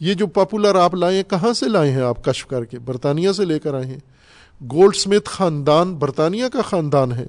[0.00, 3.32] یہ۔ جو پاپولر آپ لائے ہیں، کہاں سے لائے ہیں آپ کشف کر کے؟ برطانیہ
[3.32, 3.98] سے لے کر آئے ہیں۔
[4.72, 7.26] گولڈ اسمتھ خاندان برطانیہ کا خاندان ہے۔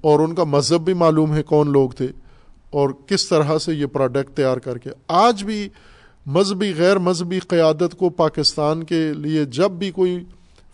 [0.00, 2.06] اور ان کا مذہب بھی معلوم ہے کون لوگ تھے
[2.70, 5.68] اور کس طرح سے یہ پروڈکٹ تیار کر کے۔ آج بھی
[6.28, 10.24] مذہبی غیر مذہبی قیادت کو پاکستان کے لیے جب بھی کوئی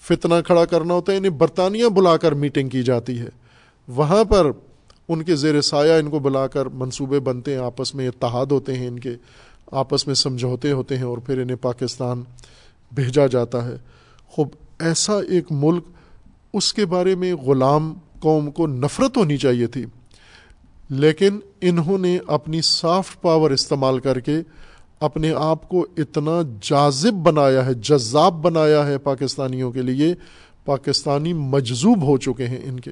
[0.01, 3.29] فتنہ کھڑا کرنا ہوتا ہے انہیں برطانیہ بلا کر میٹنگ کی جاتی ہے۔
[3.89, 4.51] وہاں پر
[5.09, 8.75] ان کے زیر سایہ ان کو بلا کر منصوبے بنتے ہیں، آپس میں اتحاد ہوتے
[8.75, 9.15] ہیں، ان کے
[9.73, 12.23] آپس میں سمجھوتے ہوتے ہیں اور پھر انہیں پاکستان
[12.93, 13.77] بھیجا جاتا ہے۔
[14.27, 14.49] خوب،
[14.79, 15.85] ایسا ایک ملک،
[16.53, 19.85] اس کے بارے میں غلام قوم کو نفرت ہونی چاہیے تھی،
[20.91, 24.39] لیکن انہوں نے اپنی سافٹ پاور استعمال کر کے
[25.05, 30.15] اپنے آپ کو اتنا جازب بنایا ہے، جذاب بنایا ہے پاکستانیوں کے لیے،
[30.65, 32.91] پاکستانی مجذوب ہو چکے ہیں ان کے۔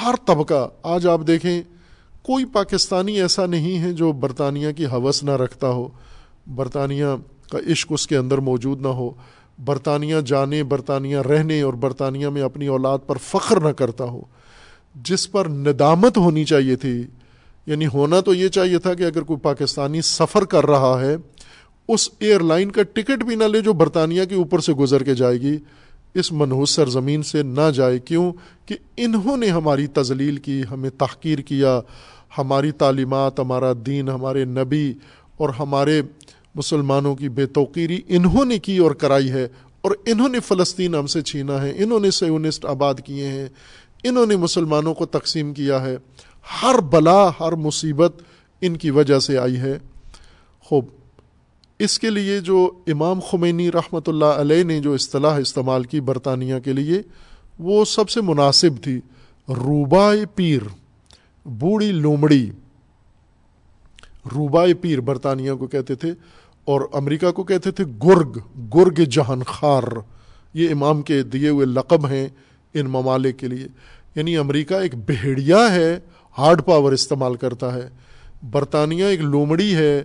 [0.00, 1.62] ہر طبقہ، آج آپ دیکھیں،
[2.22, 5.88] کوئی پاکستانی ایسا نہیں ہے جو برطانیہ کی حوث نہ رکھتا ہو،
[6.54, 7.06] برطانیہ
[7.50, 9.10] کا عشق اس کے اندر موجود نہ ہو،
[9.64, 14.20] برطانیہ جانے، برطانیہ رہنے اور برطانیہ میں اپنی اولاد پر فخر نہ کرتا ہو۔
[14.94, 17.02] جس پر ندامت ہونی چاہیے تھی
[17.66, 21.16] یعنی ہونا تو یہ چاہیے تھا کہ اگر کوئی پاکستانی سفر کر رہا ہے،
[21.88, 25.14] اس ایئر لائن کا ٹکٹ بھی نہ لے جو برطانیہ کے اوپر سے گزر کے
[25.14, 25.58] جائے گی۔
[26.14, 28.32] اس منحوس سرزمین سے نہ جائے کیوں
[28.66, 31.80] کہ انہوں نے ہماری تزلیل کی، ہمیں تحقیر کیا،
[32.38, 34.92] ہماری تعلیمات، ہمارا دین، ہمارے نبی
[35.36, 36.02] اور ہمارے
[36.54, 39.48] مسلمانوں کی بے توقیری انہوں نے کی اور کرائی ہے۔
[39.80, 43.46] اور انہوں نے فلسطین ہم سے چھینا ہے، انہوں نے سیونسٹ آباد کیے ہیں،
[44.04, 45.96] انہوں نے مسلمانوں کو تقسیم کیا ہے۔
[46.62, 48.22] ہر بلا، ہر مصیبت
[48.60, 49.78] ان کی وجہ سے آئی ہے۔
[50.60, 50.84] خوب،
[51.78, 56.54] اس کے لیے جو امام خمینی رحمۃ اللہ علیہ نے جو اصطلاح استعمال کی برطانیہ
[56.64, 57.02] کے لیے،
[57.58, 59.00] وہ سب سے مناسب تھی۔
[59.48, 60.62] روبائے پیر،
[61.44, 62.50] بوڑھی لومڑی۔
[64.34, 66.12] روبائے پیر برطانیہ کو کہتے تھے
[66.64, 68.38] اور امریکہ کو کہتے تھے گرگ
[68.74, 69.82] گرگ جہان خار۔
[70.54, 72.28] یہ امام کے دیے ہوئے لقب ہیں
[72.74, 73.66] ان ممالک کے لیے۔
[74.14, 75.98] یعنی امریکہ ایک بہڑیا ہے
[76.38, 77.88] ہارڈ پاور استعمال کرتا ہے۔
[78.50, 80.04] برطانیہ ایک لومڑی ہے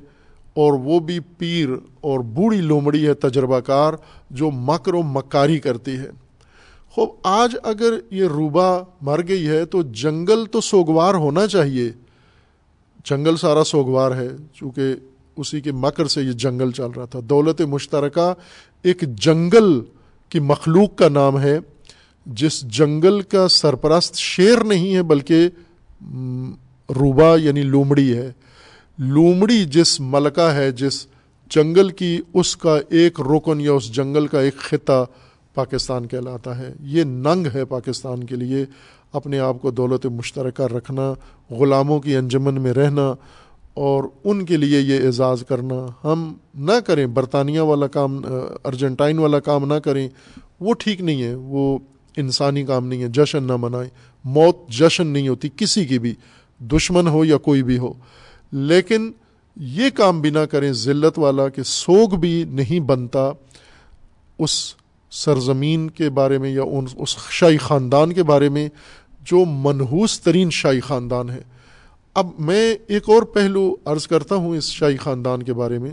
[0.53, 1.69] اور وہ بھی پیر
[2.01, 3.93] اور بوڑھی لومڑی ہے تجربہ کار
[4.29, 6.09] جو مکر و مکاری کرتی ہے۔
[6.89, 11.91] خوب، آج اگر یہ روبا مر گئی ہے تو جنگل تو سوگوار ہونا چاہیے۔
[13.05, 14.95] جنگل سارا سوگوار ہے، چونکہ
[15.35, 18.33] اسی کے مکر سے یہ جنگل چل رہا تھا۔ دولت مشترکہ
[18.83, 19.81] ایک جنگل
[20.29, 21.59] کی مخلوق کا نام ہے،
[22.25, 25.49] جس جنگل کا سرپرست شیر نہیں ہے، بلکہ
[26.89, 28.31] روبا یعنی لومڑی ہے۔
[28.97, 31.05] لومڑی جس ملکہ ہے، جس
[31.49, 35.05] جنگل کی، اس کا ایک رکن یا اس جنگل کا ایک خطہ
[35.53, 38.65] پاکستان کہلاتا ہے۔ یہ ننگ ہے پاکستان کے لیے۔
[39.13, 41.13] اپنے آپ کو دولت مشترکہ رکھنا،
[41.49, 43.13] غلاموں کی انجمن میں رہنا
[43.73, 48.21] اور ان کے لیے یہ اعزاز کرنا۔ ہم نہ کریں، برطانیہ والا کام،
[48.65, 50.09] ارجنٹائن والا کام نہ کریں۔
[50.59, 51.77] وہ ٹھیک نہیں ہے، وہ
[52.17, 53.89] انسانی کام نہیں ہے۔ جشن نہ منائیں۔
[54.23, 56.15] موت جشن نہیں ہوتی، کسی کی بھی،
[56.59, 57.93] دشمن ہو یا کوئی بھی ہو۔
[58.51, 59.11] لیکن
[59.55, 63.31] یہ کام بھی نہ کریں، ذلت والا کہ سوگ بھی نہیں بنتا
[64.39, 64.75] اس
[65.11, 68.69] سرزمین کے بارے میں یا ان، اس شاہی خاندان کے بارے میں
[69.21, 71.41] جو منحوس ترین شاہی خاندان ہے۔
[72.13, 75.91] اب میں ایک اور پہلو عرض کرتا ہوں اس شاہی خاندان کے بارے میں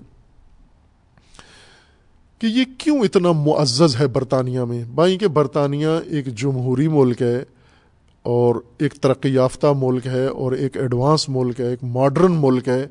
[2.38, 7.44] کہ یہ کیوں اتنا معزز ہے برطانیہ میں؟ بھائی کہ برطانیہ ایک جمہوری ملک ہے۔
[8.26, 12.86] اور ایک ترقی یافتہ ملک ہے اور ایک ایڈوانس ملک ہے، ایک ماڈرن ملک ہے۔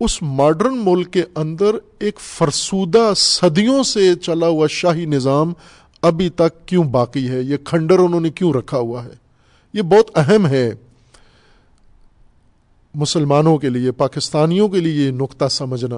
[0.00, 5.52] اس ماڈرن ملک کے اندر ایک فرسودہ صدیوں سے چلا ہوا شاہی نظام
[6.02, 9.10] ابھی تک کیوں باقی ہے؟ یہ کھنڈر انہوں نے کیوں رکھا ہوا ہے؟
[9.72, 10.72] یہ بہت اہم ہے۔
[12.94, 15.96] مسلمانوں کے لیے، پاکستانیوں کے لیے یہ نقطہ سمجھنا۔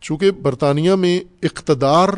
[0.00, 2.08] چونکہ برطانیہ میں اقتدار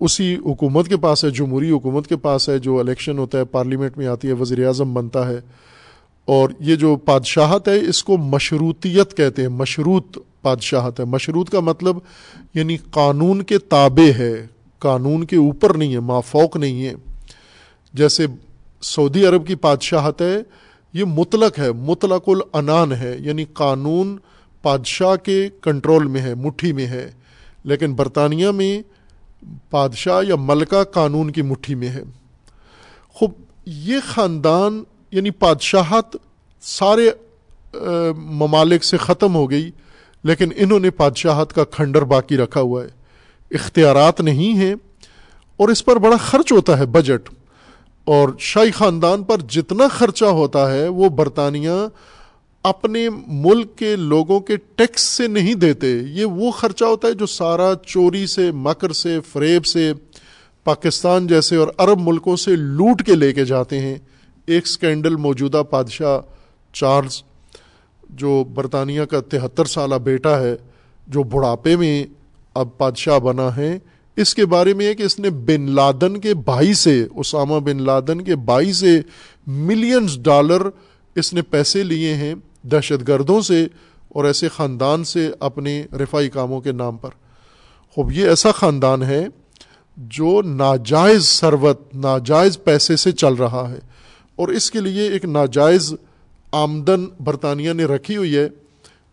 [0.00, 3.98] اسی حکومت کے پاس ہے، جمہوری حکومت کے پاس ہے، جو الیکشن ہوتا ہے، پارلیمنٹ
[3.98, 5.40] میں آتی ہے، وزیر اعظم بنتا ہے۔
[6.24, 11.60] اور یہ جو بادشاہت ہے، اس کو مشروطیت کہتے ہیں، مشروط بادشاہت ہے۔ مشروط کا
[11.60, 11.96] مطلب
[12.54, 14.46] یعنی قانون کے تابع ہے،
[14.78, 16.94] قانون کے اوپر نہیں ہے، مافوق نہیں ہے۔
[17.92, 18.26] جیسے
[18.82, 20.36] سعودی عرب کی بادشاہت ہے،
[20.92, 24.16] یہ مطلق ہے، مطلق العنان ہے یعنی قانون
[24.62, 27.10] بادشاہ کے کنٹرول میں ہے، مٹھی میں ہے۔
[27.64, 28.93] لیکن برطانیہ میں
[29.70, 32.02] بادشاہ یا ملکہ قانون کی مٹھی میں ہے۔
[33.08, 33.30] خوب،
[33.66, 36.16] یہ خاندان یعنی بادشاہت
[36.60, 37.10] سارے
[38.16, 39.70] ممالک سے ختم ہو گئی،
[40.24, 42.88] لیکن انہوں نے بادشاہت کا کھنڈر باقی رکھا ہوا ہے۔
[43.50, 44.74] اختیارات نہیں ہیں
[45.56, 47.30] اور اس پر بڑا خرچ ہوتا ہے، بجٹ۔
[48.04, 51.70] اور شاہی خاندان پر جتنا خرچہ ہوتا ہے، وہ برطانیہ
[52.64, 57.26] اپنے ملک کے لوگوں کے ٹیکس سے نہیں دیتے، یہ وہ خرچہ ہوتا ہے جو
[57.26, 59.92] سارا چوری سے، مکر سے، فریب سے،
[60.64, 63.98] پاکستان جیسے اور عرب ملکوں سے لوٹ کے لے کے جاتے ہیں۔
[64.46, 66.20] ایک سکینڈل موجودہ بادشاہ
[66.72, 67.22] چارلز
[68.10, 70.56] جو برطانیہ کا تہتر سالہ بیٹا ہے،
[71.06, 72.04] جو بڑھاپے میں
[72.54, 73.78] اب بادشاہ بنا ہے۔
[74.16, 77.82] اس کے بارے میں ہے کہ اس نے بن لادن کے بھائی سے، اسامہ بن
[77.82, 79.00] لادن کے بھائی سے
[79.46, 80.62] ملینز ڈالر
[81.14, 82.34] اس نے پیسے لیے ہیں۔
[82.64, 83.66] دہشت گردوں سے
[84.08, 87.10] اور ایسے خاندان سے اپنے رفائی کاموں کے نام پر۔
[87.90, 89.26] خوب، یہ ایسا خاندان ہے
[89.96, 93.78] جو ناجائز ثروت، ناجائز پیسے سے چل رہا ہے۔
[94.36, 95.94] اور اس کے لیے ایک ناجائز
[96.52, 98.48] آمدن برطانیہ نے رکھی ہوئی ہے۔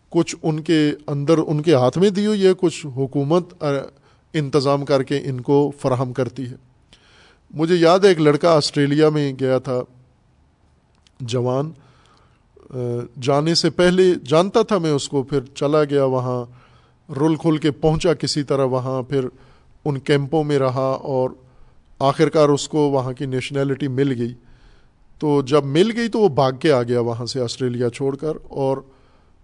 [0.08, 3.64] کچھ ان کے اندر ان کے ہاتھ میں دی ہوئی ہے، کچھ حکومت
[4.32, 6.56] انتظام کر کے ان کو فراہم کرتی ہے۔
[7.50, 9.80] مجھے یاد ہے، ایک لڑکا آسٹریلیا میں گیا تھا،
[11.20, 11.70] جوان۔
[13.20, 16.44] جانے سے پہلے جانتا تھا میں اس کو، پھر چلا گیا وہاں
[17.12, 19.26] رول کھول کے پہنچا کسی طرح وہاں، پھر
[19.84, 21.30] ان کیمپوں میں رہا اور
[21.98, 24.34] آخر کار اس کو وہاں کی نیشنلٹی مل گئی۔
[25.18, 28.32] تو جب مل گئی تو وہ بھاگ کے آ گیا وہاں سے آسٹریلیا چھوڑ کر
[28.48, 28.76] اور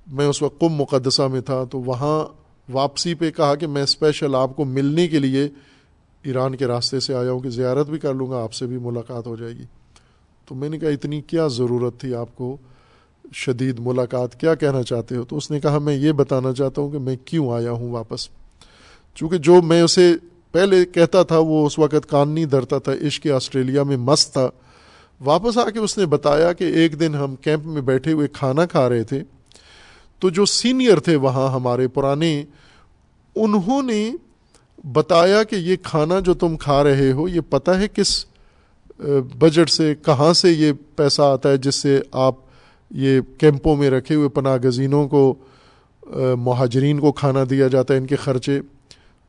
[0.07, 2.25] میں اس وقت کم مقدسہ میں تھا۔ تو وہاں
[2.73, 5.49] واپسی پہ کہا کہ میں اسپیشل آپ کو ملنے کے لیے
[6.23, 8.79] ایران کے راستے سے آیا ہوں کہ زیارت بھی کر لوں گا، آپ سے بھی
[8.79, 9.65] ملاقات ہو جائے گی۔
[10.47, 12.57] تو میں نے کہا، اتنی کیا ضرورت تھی آپ کو؟
[13.33, 16.91] شدید ملاقات کیا کہنا چاہتے ہو؟ تو اس نے کہا، میں یہ بتانا چاہتا ہوں
[16.91, 18.29] کہ میں کیوں آیا ہوں واپس؟
[19.15, 20.13] چونکہ جو میں اسے
[20.53, 24.49] پہلے کہتا تھا، وہ اس وقت کان نہیں دھرتا تھا، عشق آسٹریلیا میں مست تھا۔
[25.25, 28.67] واپس آ کے اس نے بتایا کہ ایک دن ہم کیمپ میں بیٹھے ہوئے کھانا
[28.67, 29.23] کھا رہے تھے۔
[30.19, 32.45] تو جو سینئر تھے وہاں ہمارے پرانے،
[33.37, 34.11] انہوں نے
[34.93, 38.25] بتایا کہ یہ کھانا جو تم کھا رہے ہو، یہ پتہ ہے کس
[39.39, 42.35] بجٹ سے، کہاں سے یہ پیسہ آتا ہے جس سے آپ
[42.91, 45.35] یہ کیمپوں میں رکھے ہوئے پناہ گزینوں کو
[46.37, 48.61] مہاجرین کو کھانا دیا جاتا ہے، ان کے خرچے۔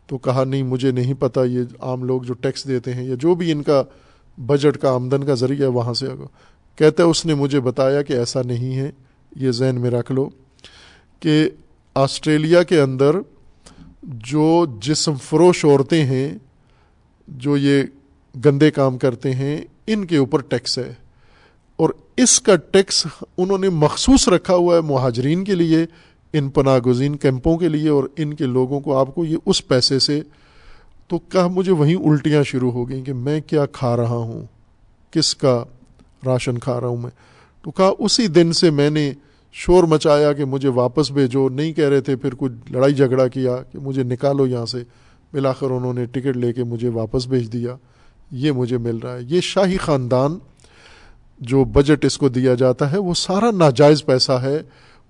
[0.08, 3.36] تو کہا، نہیں، مجھے نہیں پتہ یہ عام لوگ جو ٹیکس دیتے ہیں یا جو
[3.36, 3.84] بھی ان کا
[4.38, 6.06] بجٹ کا آمدن کا ذریعہ ہے، وہاں سے۔
[6.76, 8.92] کہتے اس نے مجھے بتایا کہ ایسا نہیں ہے،
[9.36, 10.30] یہ ذہن میں رکھ لو
[11.20, 11.50] کہ
[11.96, 13.16] آسٹریلیا کے اندر
[14.04, 16.38] جو جسم فروش عورتیں ہیں،
[17.28, 17.84] جو یہ
[18.46, 20.94] گندے کام کرتے ہیں، ان کے اوپر ٹیکس ہے۔
[22.24, 25.86] اس کا ٹیکس انہوں نے مخصوص رکھا ہوا ہے مہاجرین کے لیے،
[26.34, 29.68] ان پناہ گزین کیمپوں کے لیے اور ان کے لوگوں کو، آپ کو یہ اس
[29.68, 30.22] پیسے سے۔
[31.08, 34.42] تو کہا مجھے وہیں الٹیاں شروع ہو گئیں کہ میں کیا کھا رہا ہوں؟
[35.12, 35.64] کس کا
[36.26, 37.12] راشن کھا رہا ہوں میں؟
[37.64, 39.14] تو کہا، اسی دن سے میں نے
[39.54, 43.56] شور مچایا کہ مجھے واپس بھیجو۔ نہیں کہہ رہے تھے پھر کچھ لڑائی جھگڑا کیا
[43.72, 44.84] کہ مجھے نکالو یہاں سے۔
[45.34, 47.76] بلاخر انہوں نے ٹکٹ لے کے مجھے واپس بھیج دیا۔
[48.32, 50.40] یہ مجھے مل رہا ہے۔ یہ شاہی خاندان
[51.40, 54.62] جو بجٹ اس کو دیا جاتا ہے، وہ سارا ناجائز پیسہ ہے۔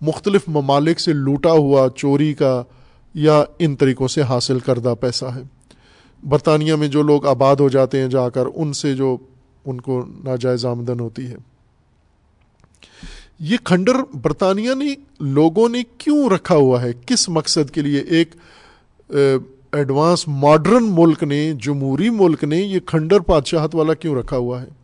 [0.01, 2.63] مختلف ممالک سے لوٹا ہوا چوری کا
[3.13, 5.41] یا ان طریقوں سے حاصل کردہ پیسہ ہے۔
[6.23, 9.17] برطانیہ میں جو لوگ آباد ہو جاتے ہیں جا کر، ان سے جو
[9.65, 11.35] ان کو ناجائز آمدن ہوتی ہے۔
[13.39, 18.35] یہ کھنڈر برطانیہ نے لوگوں نے کیوں رکھا ہوا ہے؟ کس مقصد کے لیے؟ ایک
[19.71, 24.78] ایڈوانس ماڈرن ملک نے، جمہوری ملک نے یہ کھنڈر بادشاہت والا کیوں رکھا ہوا ہے؟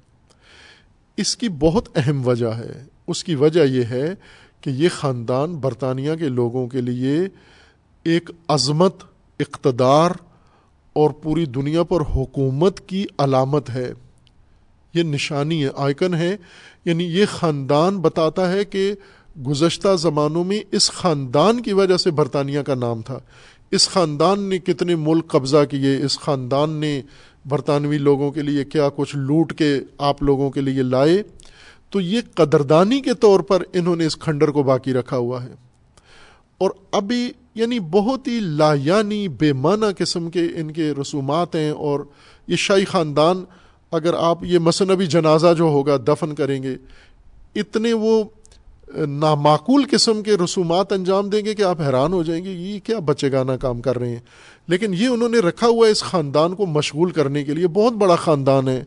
[1.17, 4.13] اس کی بہت اہم وجہ ہے۔ اس کی وجہ یہ ہے
[4.61, 7.19] کہ یہ خاندان برطانیہ کے لوگوں کے لیے
[8.03, 8.95] ایک عظمت،
[9.39, 10.11] اقتدار
[10.93, 13.93] اور پوری دنیا پر حکومت کی علامت ہے۔
[14.93, 16.37] یہ نشانی ہے آئکن ہے۔
[16.85, 18.93] یعنی یہ خاندان بتاتا ہے کہ
[19.47, 23.19] گزشتہ زمانوں میں اس خاندان کی وجہ سے برطانیہ کا نام تھا۔
[23.71, 27.01] اس خاندان نے کتنے ملک قبضہ کیے، اس خاندان نے
[27.45, 31.23] برطانوی لوگوں کے لیے کیا کچھ لوٹ کے آپ لوگوں کے لیے لائے،
[31.89, 35.53] تو یہ قدردانی کے طور پر انہوں نے اس کھنڈر کو باقی رکھا ہوا ہے۔
[36.57, 41.71] اور ابھی یعنی بہت ہی لا یعنی بے معنی قسم کے ان کے رسومات ہیں۔
[41.71, 41.99] اور
[42.47, 43.43] یہ شاہی خاندان،
[43.91, 46.75] اگر آپ یہ مثنبی جنازہ جو ہوگا دفن کریں گے،
[47.55, 48.23] اتنے وہ
[48.95, 52.99] نامعقول قسم کے رسومات انجام دیں گے کہ آپ حیران ہو جائیں گے، یہ کیا
[52.99, 54.19] بچے گانا کام کر رہے ہیں؟
[54.67, 57.93] لیکن یہ انہوں نے رکھا ہوا ہے اس خاندان کو مشغول کرنے کے لیے، بہت
[57.93, 58.83] بڑا خاندان ہے،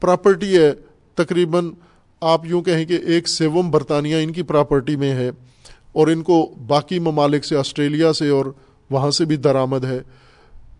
[0.00, 0.72] پراپرٹی ہے،
[1.14, 1.70] تقریباً
[2.20, 5.30] آپ یوں کہیں کہ ایک سیوم برطانیہ ان کی پراپرٹی میں ہے
[5.92, 8.46] اور ان کو باقی ممالک سے، آسٹریلیا سے اور
[8.90, 10.00] وہاں سے بھی درآمد ہے،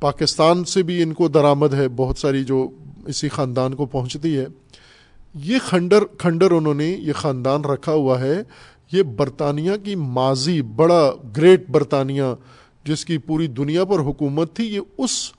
[0.00, 2.68] پاکستان سے بھی ان کو درآمد ہے، بہت ساری جو
[3.06, 4.46] اسی خاندان کو پہنچتی ہے۔
[5.44, 8.42] یہ کھنڈر کھنڈر انہوں نے، یہ خاندان رکھا ہوا ہے،
[8.92, 12.22] یہ برطانیہ کی ماضی، بڑا گریٹ برطانیہ،
[12.84, 15.32] جس کی پوری دنیا پر حکومت تھی، یہ اس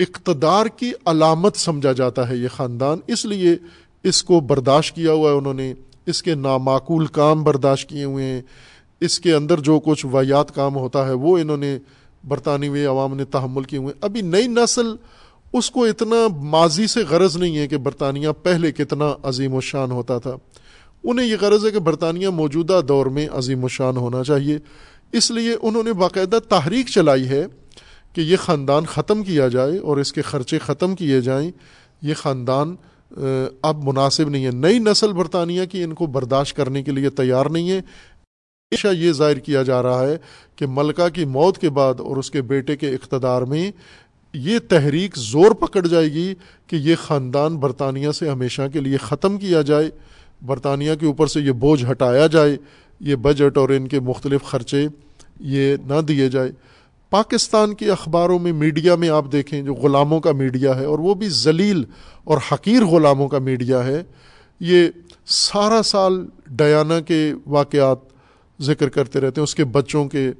[0.00, 3.56] اقتدار کی علامت سمجھا جاتا ہے، یہ خاندان۔ اس لیے
[4.02, 5.74] اس کو برداشت کیا ہوا ہے انہوں نے۔
[6.06, 8.42] اس کے نامعقول کام برداشت کیے ہوئے ہیں۔
[9.00, 11.78] اس کے اندر جو کچھ واحد کام ہوتا ہے، وہ انہوں نے
[12.28, 14.96] برطانوی عوام نے تحمل کیے ہوئے ابھی نئی نسل
[15.52, 19.90] اس کو اتنا ماضی سے غرض نہیں ہے کہ برطانیہ پہلے کتنا عظیم و شان
[19.90, 20.36] ہوتا تھا۔
[21.04, 24.58] انہیں یہ غرض ہے کہ برطانیہ موجودہ دور میں عظیم و شان ہونا چاہیے۔
[25.12, 27.46] اس لیے انہوں نے باقاعدہ تحریک چلائی ہے
[28.12, 31.50] کہ یہ خاندان ختم کیا جائے اور اس کے خرچے ختم کیے جائیں۔
[32.02, 32.76] یہ خاندان
[33.62, 37.46] اب مناسب نہیں ہے۔ نئی نسل برطانیہ کی ان کو برداشت کرنے کے لیے تیار
[37.46, 40.16] نہیں ہے۔ ہمیشہ یہ ظاہر کیا جا رہا ہے
[40.56, 43.70] کہ ملکہ کی موت کے بعد اور اس کے بیٹے کے اقتدار میں
[44.34, 46.34] یہ تحریک زور پکڑ جائے گی
[46.66, 49.90] کہ یہ خاندان برطانیہ سے ہمیشہ کے لیے ختم کیا جائے،
[50.42, 52.56] برطانیہ کے اوپر سے یہ بوجھ ہٹایا جائے،
[53.00, 54.86] یہ بجٹ اور ان کے مختلف خرچے
[55.40, 56.52] یہ نہ دیے جائے۔
[57.12, 61.14] پاکستان کے اخباروں میں، میڈیا میں آپ دیکھیں جو غلاموں کا میڈیا ہے اور وہ
[61.14, 61.84] بھی ذلیل
[62.24, 64.02] اور حقیر غلاموں کا میڈیا ہے،
[64.60, 64.88] یہ
[65.26, 67.98] سارا سال ڈیانہ کے واقعات
[68.58, 70.30] ذکر کرتے رہتے ہیں، اس کے بچوں کے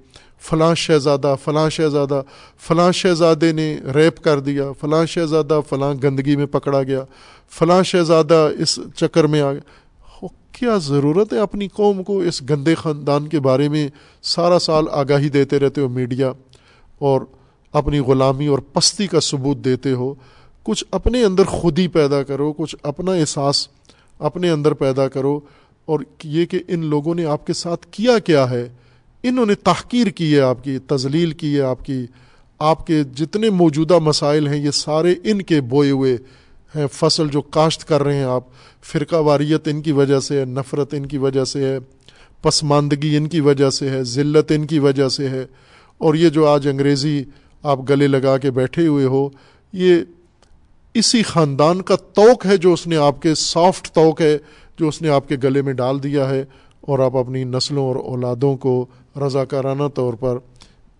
[0.40, 2.22] فلاں شہزادہ فلاں شہزادہ،
[2.58, 7.04] فلاں شہزادے نے ریپ کر دیا، فلاں شہزادہ فلاں گندگی میں پکڑا گیا،
[7.50, 9.60] فلاں شہزادہ اس چکر میں آ گیا۔
[10.52, 13.88] کیا ضرورت ہے اپنی قوم کو اس گندے خاندان کے بارے میں
[14.22, 16.32] سارا سال آگاہی دیتے رہتے ہو میڈیا
[16.98, 17.20] اور
[17.72, 20.14] اپنی غلامی اور پستی کا ثبوت دیتے ہو؟
[20.62, 23.68] کچھ اپنے اندر خود ہی پیدا کرو، کچھ اپنا احساس
[24.18, 25.40] اپنے اندر پیدا کرو۔
[25.84, 28.68] اور یہ کہ ان لوگوں نے آپ کے ساتھ کیا کیا ہے؟
[29.22, 32.06] انہوں نے تحقیر کی ہے، آپ کی تزلیل کی ہے، آپ کی،
[32.58, 36.16] آپ کے جتنے موجودہ مسائل ہیں، یہ سارے ان کے بوئے ہوئے
[36.76, 38.44] ہیں۔ فصل جو کاشت کر رہے ہیں آپ،
[38.82, 41.78] فرقہ واریت ان کی وجہ سے ہے، نفرت ان کی وجہ سے ہے،
[42.42, 45.46] پسماندگی ان کی وجہ سے ہے، ذلت ان کی وجہ سے ہے۔
[45.98, 47.24] اور یہ جو آج انگریزی
[47.62, 49.28] آپ گلے لگا کے بیٹھے ہوئے ہو،
[49.72, 49.96] یہ
[50.94, 54.38] اسی خاندان کا توق ہے جو اس نے آپ کے سافٹ توق ہے،
[54.78, 56.44] جو اس نے آپ کے گلے میں ڈال دیا ہے۔
[56.88, 58.86] اور آپ اپنی نسلوں اور اولادوں کو
[59.16, 60.38] رضاکارانہ طور پر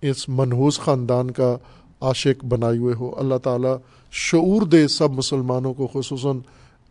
[0.02, 1.56] اس منحوس خاندان کا
[2.00, 3.76] عاشق بنائے ہوئے ہو۔ اللہ تعالیٰ
[4.12, 6.38] شعور دے سب مسلمانوں کو، خصوصاً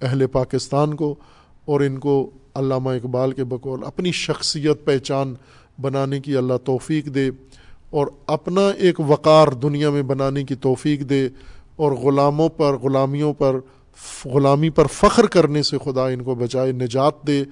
[0.01, 1.15] اہل پاکستان کو،
[1.65, 5.33] اور ان کو علامہ اقبال کے بقول اپنی شخصیت پہچان
[5.81, 7.29] بنانے کی اللہ توفیق دے
[7.89, 11.27] اور اپنا ایک وقار دنیا میں بنانے کی توفیق دے
[11.75, 13.59] اور غلاموں پر، غلامیوں پر،
[14.25, 17.43] غلامی پر فخر کرنے سے خدا ان کو بچائے نجات دے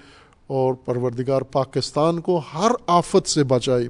[0.47, 3.87] اور پروردگار پاکستان کو ہر آفت سے بچائے،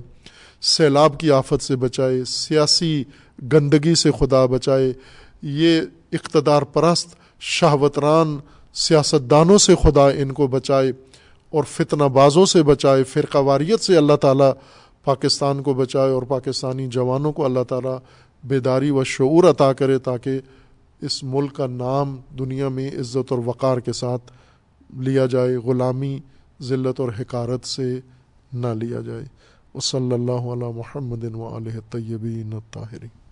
[0.61, 3.03] سیلاب کی آفت سے بچائے، سیاسی
[3.51, 4.93] گندگی سے خدا بچائے،
[5.41, 5.81] یہ
[6.13, 8.37] اقتدار پرست شہوتران،
[8.73, 10.91] سیاستدانوں سے خدا ان کو بچائے
[11.53, 14.51] اور فتنہ بازوں سے بچائے، فرقہ واریت سے اللہ تعالیٰ
[15.03, 17.97] پاکستان کو بچائے اور پاکستانی جوانوں کو اللہ تعالیٰ
[18.43, 20.39] بیداری و شعور عطا کرے تاکہ
[21.01, 24.31] اس ملک کا نام دنیا میں عزت اور وقار کے ساتھ
[24.97, 26.17] لیا جائے، غلامی
[26.61, 27.99] ذلت اور حکارت سے
[28.53, 29.25] نہ لیا جائے۔
[29.73, 33.24] وہ صلی اللہ علیہ محمد و علیہ طیبین طاہرین